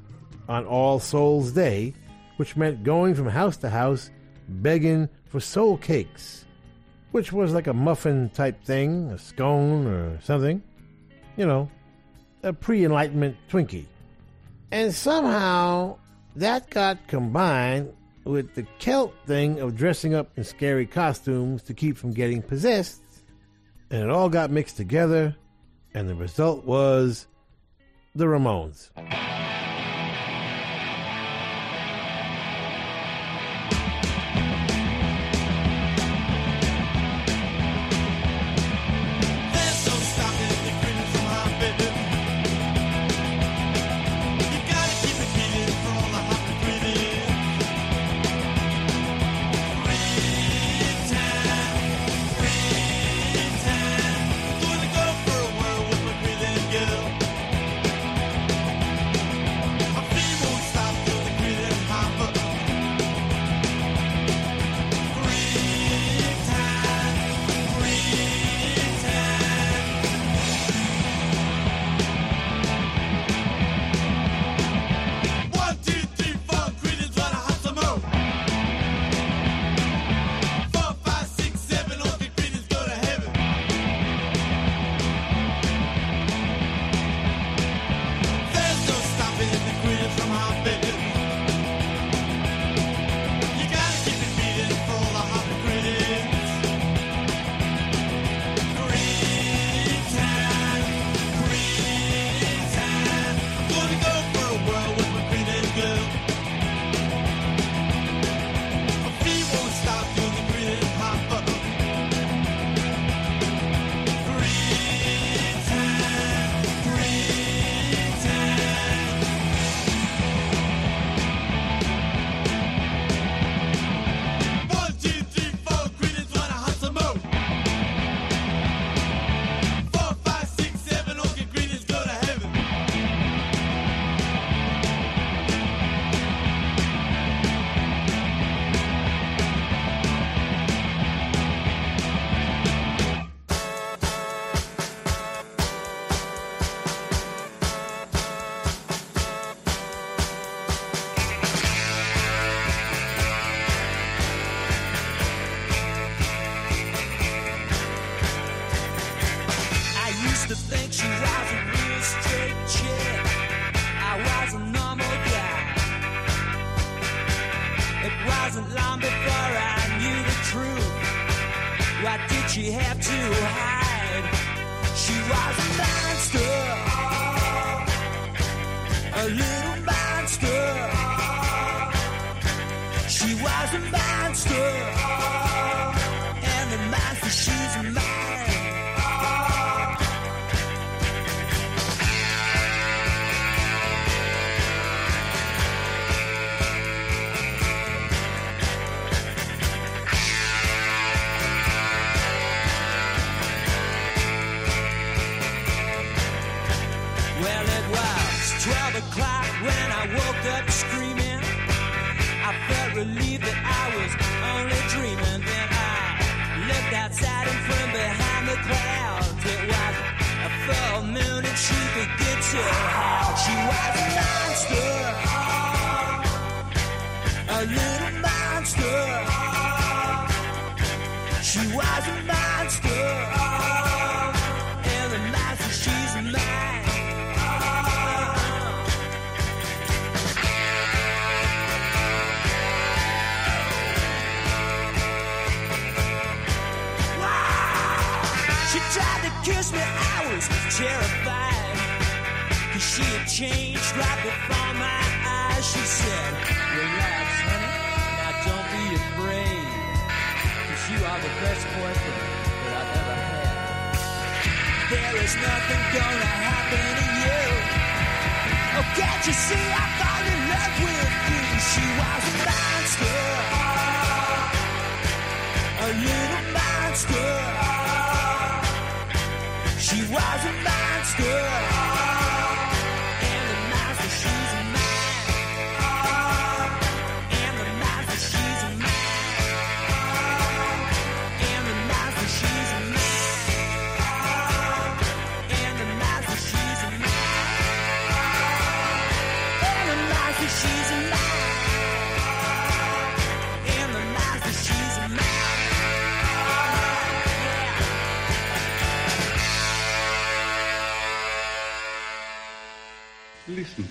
on 0.48 0.66
All 0.66 1.00
Souls 1.00 1.52
Day, 1.52 1.94
which 2.38 2.56
meant 2.56 2.84
going 2.84 3.16
from 3.16 3.28
house 3.28 3.58
to 3.58 3.70
house 3.70 4.12
begging 4.48 5.10
for 5.26 5.40
soul 5.40 5.78
cakes, 5.78 6.46
which 7.12 7.32
was 7.32 7.54
like 7.54 7.68
a 7.68 7.74
muffin 7.74 8.30
type 8.30 8.64
thing, 8.64 9.10
a 9.12 9.18
scone 9.18 9.88
or 9.88 10.20
something. 10.22 10.62
You 11.38 11.48
know, 11.48 11.72
a 12.44 12.53
pre 12.53 12.86
Enlightenment 12.86 13.38
Twinkie. 13.49 13.86
And 14.72 14.94
somehow 14.94 15.98
that 16.36 16.70
got 16.70 17.07
combined 17.07 17.94
with 18.26 18.53
the 18.56 18.65
Celt 18.80 19.14
thing 19.26 19.60
of 19.60 19.76
dressing 19.76 20.14
up 20.14 20.32
in 20.38 20.44
scary 20.44 20.86
costumes 20.86 21.64
to 21.64 21.74
keep 21.74 21.98
from 21.98 22.11
getting 22.14 22.41
possessed, 22.41 23.02
and 23.90 24.02
it 24.02 24.10
all 24.10 24.30
got 24.30 24.49
mixed 24.49 24.78
together, 24.78 25.36
and 25.94 26.10
the 26.10 26.15
result 26.15 26.65
was 26.65 27.28
the 28.15 28.26
Ramones. 28.26 28.90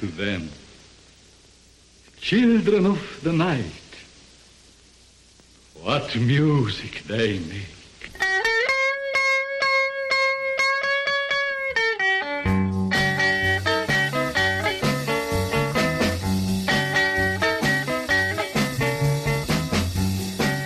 To 0.02 0.08
them. 0.08 0.50
Children 2.20 2.86
of 2.86 3.20
the 3.22 3.32
night. 3.32 3.64
What 5.80 6.16
music 6.16 7.04
they 7.06 7.38
make. 7.38 7.68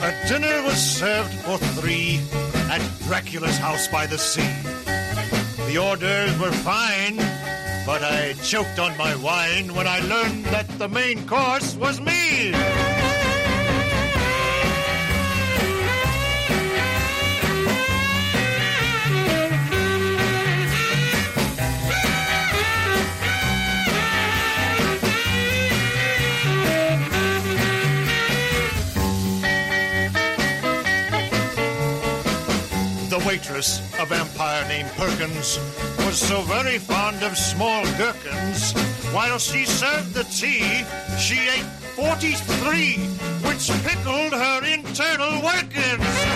A 0.00 0.28
dinner 0.28 0.62
was 0.62 0.80
served 0.80 1.34
for 1.44 1.58
three 1.78 2.20
at 2.70 2.80
Dracula's 3.06 3.58
house 3.58 3.86
by 3.86 4.06
the 4.06 4.16
sea. 4.16 4.54
The 5.66 5.76
orders 5.76 6.38
were 6.38 6.52
fine, 6.52 7.18
but 7.86 8.02
I 8.02 8.32
choked 8.42 8.80
on 8.80 8.96
my 8.98 9.14
wine 9.16 9.72
when 9.72 9.86
I 9.86 10.00
learned 10.00 10.44
that 10.46 10.68
the 10.78 10.88
main 10.88 11.24
course 11.26 11.76
was 11.76 12.00
me. 12.00 12.52
Waitress, 33.26 33.80
a 33.98 34.06
vampire 34.06 34.66
named 34.68 34.88
Perkins, 34.90 35.58
was 36.06 36.16
so 36.16 36.42
very 36.42 36.78
fond 36.78 37.22
of 37.24 37.36
small 37.36 37.82
gherkins. 37.98 38.72
While 39.12 39.38
she 39.38 39.64
served 39.64 40.14
the 40.14 40.22
tea, 40.24 40.84
she 41.18 41.48
ate 41.48 41.66
43, 41.96 42.94
which 43.48 43.68
pickled 43.82 44.32
her 44.32 44.64
internal 44.64 45.42
workings. 45.42 46.35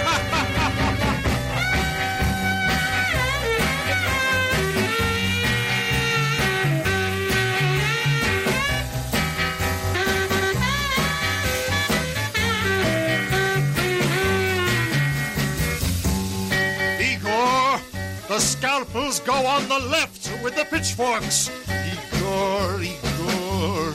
The 18.30 18.38
scalpels 18.38 19.18
go 19.18 19.34
on 19.34 19.68
the 19.68 19.80
left 19.88 20.30
with 20.40 20.54
the 20.54 20.64
pitchforks. 20.64 21.50
Igor, 21.68 22.80
Igor. 22.80 23.90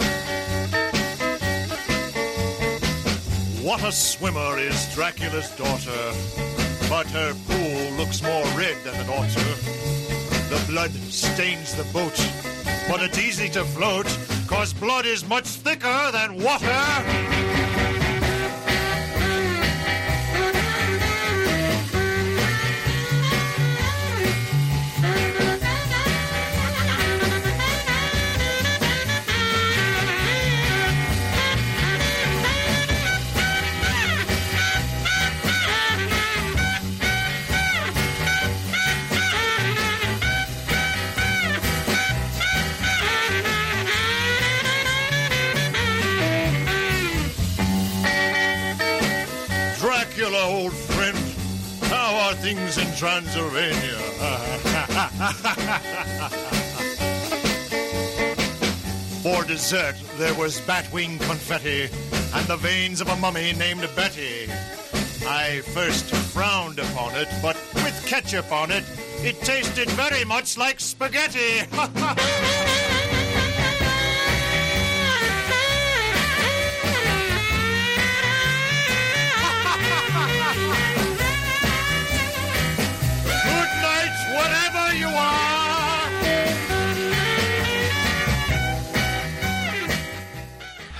What 3.63 3.81
a 3.85 3.93
swimmer 3.93 4.57
is 4.57 4.93
Dracula's 4.93 5.49
daughter, 5.55 6.11
but 6.89 7.07
her 7.11 7.33
pool 7.47 7.91
looks 7.97 8.21
more 8.21 8.43
red 8.57 8.75
than 8.83 9.07
ought 9.07 9.29
to. 9.29 9.45
The 10.49 10.61
blood 10.69 10.91
stains 10.91 11.73
the 11.73 11.85
boat, 11.93 12.19
but 12.89 13.01
it's 13.01 13.17
easy 13.17 13.47
to 13.51 13.63
float, 13.63 14.07
cause 14.47 14.73
blood 14.73 15.05
is 15.05 15.25
much 15.29 15.47
thicker 15.47 16.11
than 16.11 16.43
water. 16.43 17.44
things 52.45 52.77
in 52.77 52.85
Transylvania. 52.95 53.73
For 59.23 59.43
dessert, 59.45 59.95
there 60.17 60.35
was 60.35 60.61
batwing 60.61 61.19
confetti 61.21 61.89
and 62.35 62.45
the 62.45 62.57
veins 62.57 63.01
of 63.01 63.09
a 63.09 63.15
mummy 63.15 63.53
named 63.53 63.89
Betty. 63.95 64.47
I 65.27 65.61
first 65.73 66.13
frowned 66.13 66.77
upon 66.77 67.15
it, 67.15 67.27
but 67.41 67.55
with 67.73 68.05
ketchup 68.05 68.51
on 68.51 68.69
it, 68.69 68.83
it 69.23 69.41
tasted 69.41 69.89
very 69.89 70.23
much 70.23 70.55
like 70.55 70.79
spaghetti. 70.79 71.65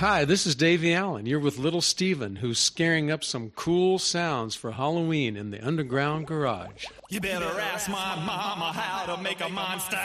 Hi, 0.07 0.21
this 0.23 0.45
is 0.45 0.53
Davie 0.53 0.93
Allan. 0.93 1.25
You're 1.25 1.39
with 1.39 1.57
Little 1.57 1.81
Steven, 1.81 2.35
who's 2.35 2.59
scaring 2.59 3.09
up 3.09 3.23
some 3.23 3.49
cool 3.55 3.97
sounds 3.97 4.53
for 4.53 4.73
Halloween 4.73 5.35
in 5.35 5.49
the 5.49 5.65
underground 5.65 6.27
garage. 6.27 6.85
You 7.09 7.19
better 7.19 7.59
ask 7.59 7.89
my 7.89 8.15
mama 8.23 8.71
how 8.71 9.15
to 9.15 9.19
make 9.23 9.41
a 9.41 9.49
monster. 9.49 9.97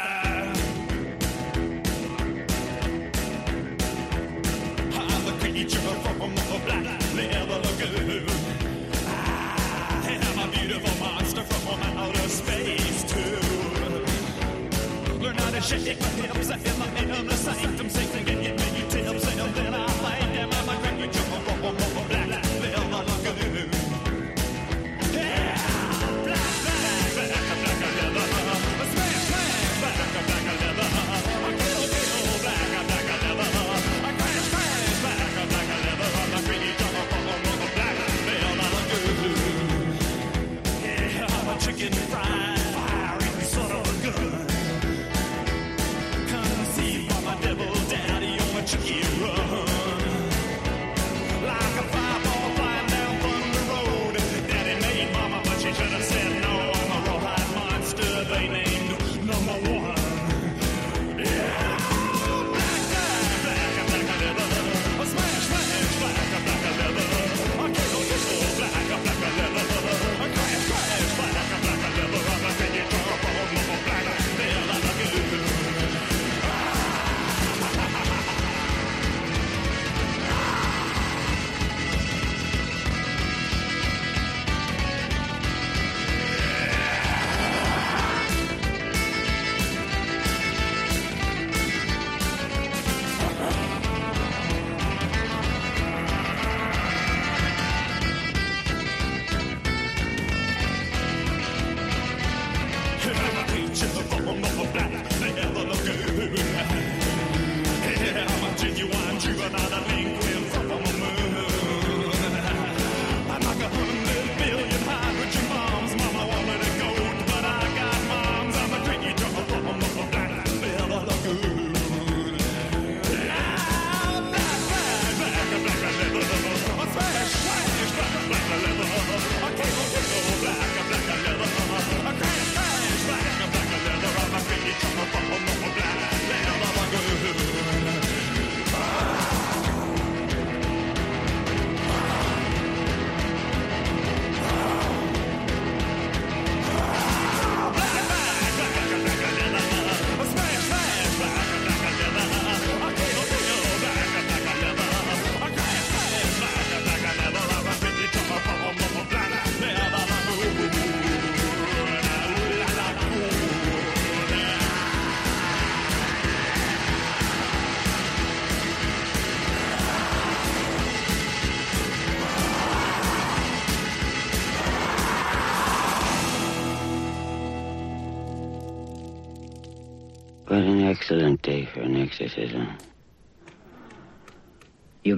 I'm 4.94 5.24
the 5.26 5.32
creature 5.38 5.78
from 5.78 6.34
the 6.34 6.60
black 6.64 7.14
leather 7.14 7.60
lagoon. 7.60 8.24
Ah, 9.04 10.06
I 10.06 10.12
am 10.12 10.48
a 10.48 10.50
beautiful 10.50 10.98
monster 10.98 11.42
from 11.42 11.78
outer 11.98 12.28
space, 12.30 13.04
too. 13.04 13.38
Learn 15.18 15.36
how 15.36 15.50
to 15.50 15.60
shake 15.60 16.00
my 16.00 16.06
hips 16.06 16.48
and 16.48 16.78
my 16.78 16.88
inner 16.96 17.34
sanctum, 17.34 17.90
sing 17.90 18.29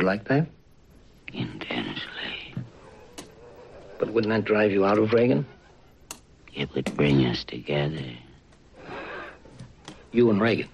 like 0.03 0.25
that? 0.29 0.47
Intensely. 1.33 2.55
But 3.99 4.13
wouldn't 4.13 4.33
that 4.33 4.45
drive 4.45 4.73
you 4.73 4.85
out 4.85 4.99
of 4.99 5.13
Reagan? 5.13 5.47
It 6.55 6.75
would 6.75 6.95
bring 6.97 7.25
us 7.25 7.45
together. 7.45 8.05
You 10.11 10.31
and 10.31 10.41
Reagan? 10.41 10.69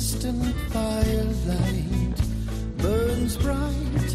distant 0.00 0.56
firelight 0.72 2.20
burns 2.78 3.36
bright 3.36 4.09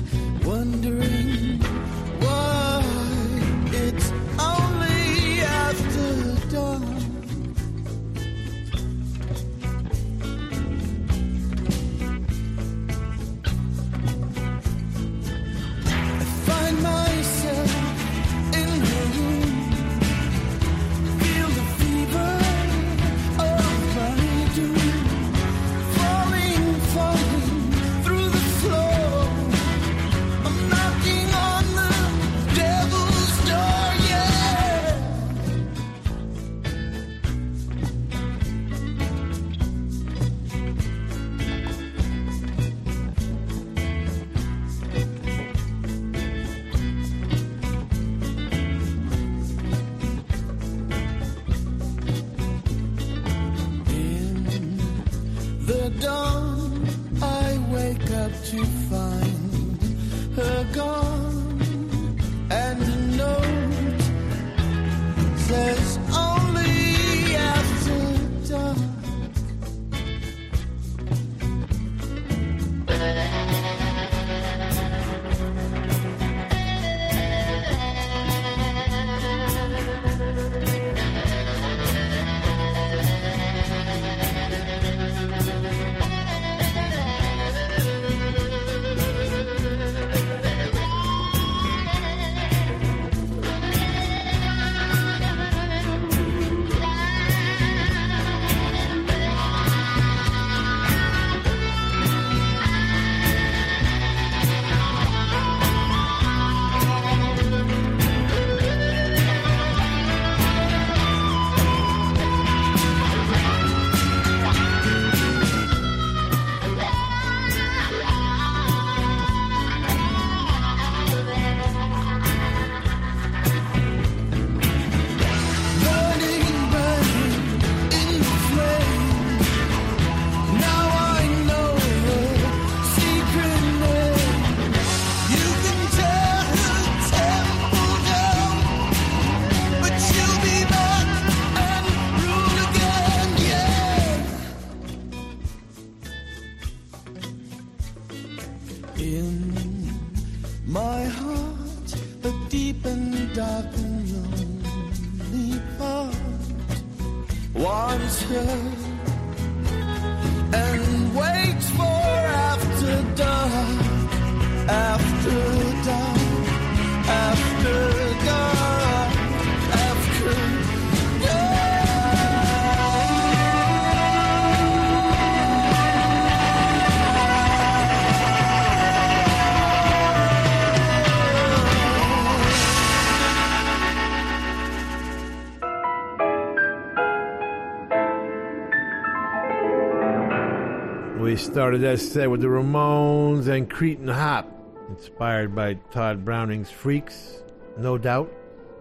started 191.56 191.80
that 191.80 191.98
set 191.98 192.30
with 192.30 192.42
the 192.42 192.48
Ramones 192.48 193.48
and 193.48 193.70
Cretin 193.70 194.10
Hop, 194.10 194.46
inspired 194.90 195.56
by 195.56 195.76
Tod 195.90 196.26
Browning's 196.26 196.70
Freaks, 196.70 197.44
no 197.78 197.98
doubt. 197.98 198.30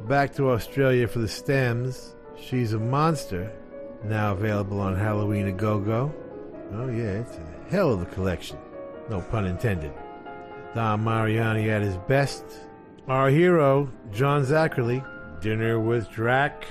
Back 0.09 0.35
to 0.35 0.51
Australia 0.51 1.07
for 1.07 1.21
the 1.21 1.29
stems. 1.29 2.17
She's 2.37 2.73
a 2.73 2.79
monster, 2.81 3.53
now 4.03 4.33
available 4.33 4.81
on 4.81 4.97
Halloween 4.97 5.47
a 5.47 5.53
Go 5.53 5.79
Go. 5.79 6.13
Oh, 6.73 6.89
yeah, 6.89 7.21
it's 7.21 7.37
a 7.37 7.71
hell 7.71 7.93
of 7.93 8.03
a 8.03 8.07
collection. 8.07 8.59
No 9.09 9.21
pun 9.21 9.47
intended. 9.47 9.93
Dom 10.75 11.05
Mariani 11.05 11.71
at 11.71 11.81
his 11.81 11.97
best. 12.09 12.45
Our 13.07 13.31
hero, 13.31 13.89
John 14.11 14.45
Zacherle, 14.45 15.41
Dinner 15.41 15.79
with 15.79 16.11
Drac, 16.11 16.67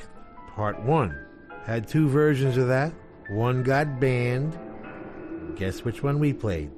Part 0.53 0.83
1. 0.83 1.17
Had 1.63 1.87
two 1.87 2.09
versions 2.09 2.57
of 2.57 2.67
that. 2.67 2.91
One 3.29 3.63
got 3.63 4.01
banned. 4.01 4.59
Guess 5.55 5.83
which 5.83 6.03
one 6.03 6.19
we 6.19 6.33
played? 6.33 6.71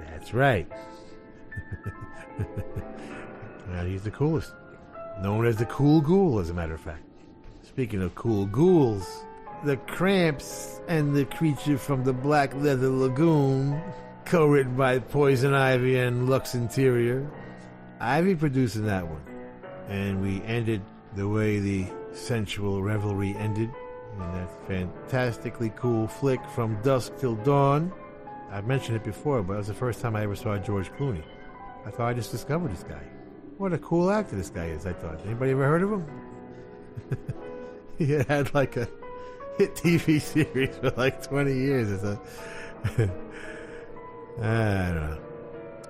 That's 0.00 0.34
right. 0.34 0.70
well, 3.68 3.84
he's 3.84 4.02
the 4.02 4.10
coolest. 4.10 4.52
Known 5.22 5.46
as 5.46 5.56
the 5.56 5.66
Cool 5.66 6.00
Ghoul, 6.00 6.38
as 6.38 6.50
a 6.50 6.54
matter 6.54 6.74
of 6.74 6.80
fact. 6.80 7.02
Speaking 7.62 8.02
of 8.02 8.14
cool 8.14 8.46
ghouls, 8.46 9.24
the 9.64 9.76
Cramps 9.76 10.80
and 10.88 11.14
the 11.14 11.24
creature 11.24 11.78
from 11.78 12.04
the 12.04 12.12
Black 12.12 12.54
Leather 12.54 12.88
Lagoon, 12.88 13.80
co 14.24 14.46
written 14.46 14.76
by 14.76 14.98
Poison 14.98 15.54
Ivy 15.54 15.98
and 15.98 16.28
Lux 16.28 16.54
Interior. 16.54 17.28
Ivy 18.00 18.36
producing 18.36 18.86
that 18.86 19.06
one. 19.06 19.22
And 19.88 20.20
we 20.22 20.42
ended 20.42 20.82
the 21.16 21.26
way 21.28 21.58
the 21.58 21.86
sensual 22.12 22.82
revelry 22.82 23.34
ended 23.36 23.70
in 24.20 24.32
that 24.32 24.50
fantastically 24.66 25.70
cool 25.76 26.06
flick 26.06 26.40
from 26.54 26.80
dusk 26.82 27.12
till 27.18 27.36
dawn. 27.36 27.92
I've 28.50 28.66
mentioned 28.66 28.96
it 28.96 29.04
before, 29.04 29.42
but 29.42 29.54
it 29.54 29.58
was 29.58 29.66
the 29.68 29.74
first 29.74 30.00
time 30.00 30.16
I 30.16 30.22
ever 30.22 30.36
saw 30.36 30.56
George 30.58 30.90
Clooney. 30.92 31.22
I 31.84 31.90
thought 31.90 32.08
I 32.08 32.14
just 32.14 32.30
discovered 32.30 32.72
this 32.72 32.82
guy. 32.82 33.02
What 33.58 33.72
a 33.72 33.78
cool 33.78 34.10
actor 34.10 34.36
this 34.36 34.50
guy 34.50 34.66
is, 34.66 34.86
I 34.86 34.92
thought. 34.92 35.20
Anybody 35.24 35.50
ever 35.52 35.66
heard 35.66 35.82
of 35.82 35.90
him? 35.90 36.06
he 37.98 38.12
had 38.12 38.54
like 38.54 38.76
a 38.76 38.88
hit 39.58 39.74
TV 39.74 40.20
series 40.22 40.76
for 40.76 40.90
like 40.90 41.22
20 41.22 41.52
years 41.52 41.90
or 41.90 41.98
so. 41.98 42.20
I 44.40 44.92
don't 44.92 45.10
know. 45.10 45.18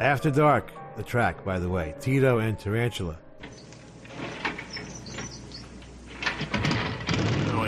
After 0.01 0.31
Dark, 0.31 0.73
the 0.97 1.03
track, 1.03 1.45
by 1.45 1.59
the 1.59 1.69
way. 1.69 1.95
Tito 2.01 2.39
and 2.39 2.59
Tarantula. 2.59 3.19
Now 7.47 7.63
I 7.63 7.68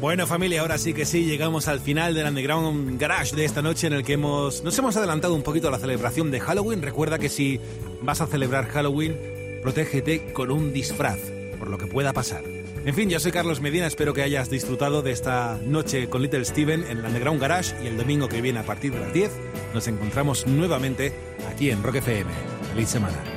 Bueno 0.00 0.26
familia, 0.26 0.60
ahora 0.60 0.76
sí 0.76 0.92
que 0.92 1.06
sí, 1.06 1.24
llegamos 1.24 1.68
al 1.68 1.80
final 1.80 2.14
del 2.14 2.26
Underground 2.26 3.00
Garage 3.00 3.34
de 3.34 3.46
esta 3.46 3.62
noche 3.62 3.86
en 3.86 3.94
el 3.94 4.04
que 4.04 4.12
hemos, 4.12 4.62
nos 4.62 4.78
hemos 4.78 4.94
adelantado 4.96 5.34
un 5.34 5.42
poquito 5.42 5.68
a 5.68 5.70
la 5.70 5.78
celebración 5.78 6.30
de 6.30 6.38
Halloween. 6.38 6.82
Recuerda 6.82 7.18
que 7.18 7.30
si 7.30 7.60
vas 8.02 8.20
a 8.20 8.26
celebrar 8.26 8.66
Halloween, 8.66 9.16
protégete 9.62 10.34
con 10.34 10.50
un 10.50 10.74
disfraz, 10.74 11.18
por 11.58 11.68
lo 11.68 11.78
que 11.78 11.86
pueda 11.86 12.12
pasar. 12.12 12.44
En 12.84 12.94
fin, 12.94 13.08
yo 13.08 13.18
soy 13.18 13.32
Carlos 13.32 13.62
Medina, 13.62 13.86
espero 13.86 14.12
que 14.12 14.22
hayas 14.22 14.50
disfrutado 14.50 15.00
de 15.00 15.12
esta 15.12 15.58
noche 15.64 16.08
con 16.08 16.20
Little 16.20 16.44
Steven 16.44 16.84
en 16.84 16.98
el 16.98 17.04
Underground 17.04 17.40
Garage 17.40 17.74
y 17.82 17.86
el 17.86 17.96
domingo 17.96 18.28
que 18.28 18.42
viene 18.42 18.58
a 18.58 18.66
partir 18.66 18.92
de 18.92 19.00
las 19.00 19.14
10 19.14 19.30
nos 19.72 19.88
encontramos 19.88 20.46
nuevamente 20.46 21.12
aquí 21.50 21.70
en 21.70 21.82
Rock 21.82 21.96
FM. 21.96 22.30
Feliz 22.74 22.88
semana. 22.90 23.35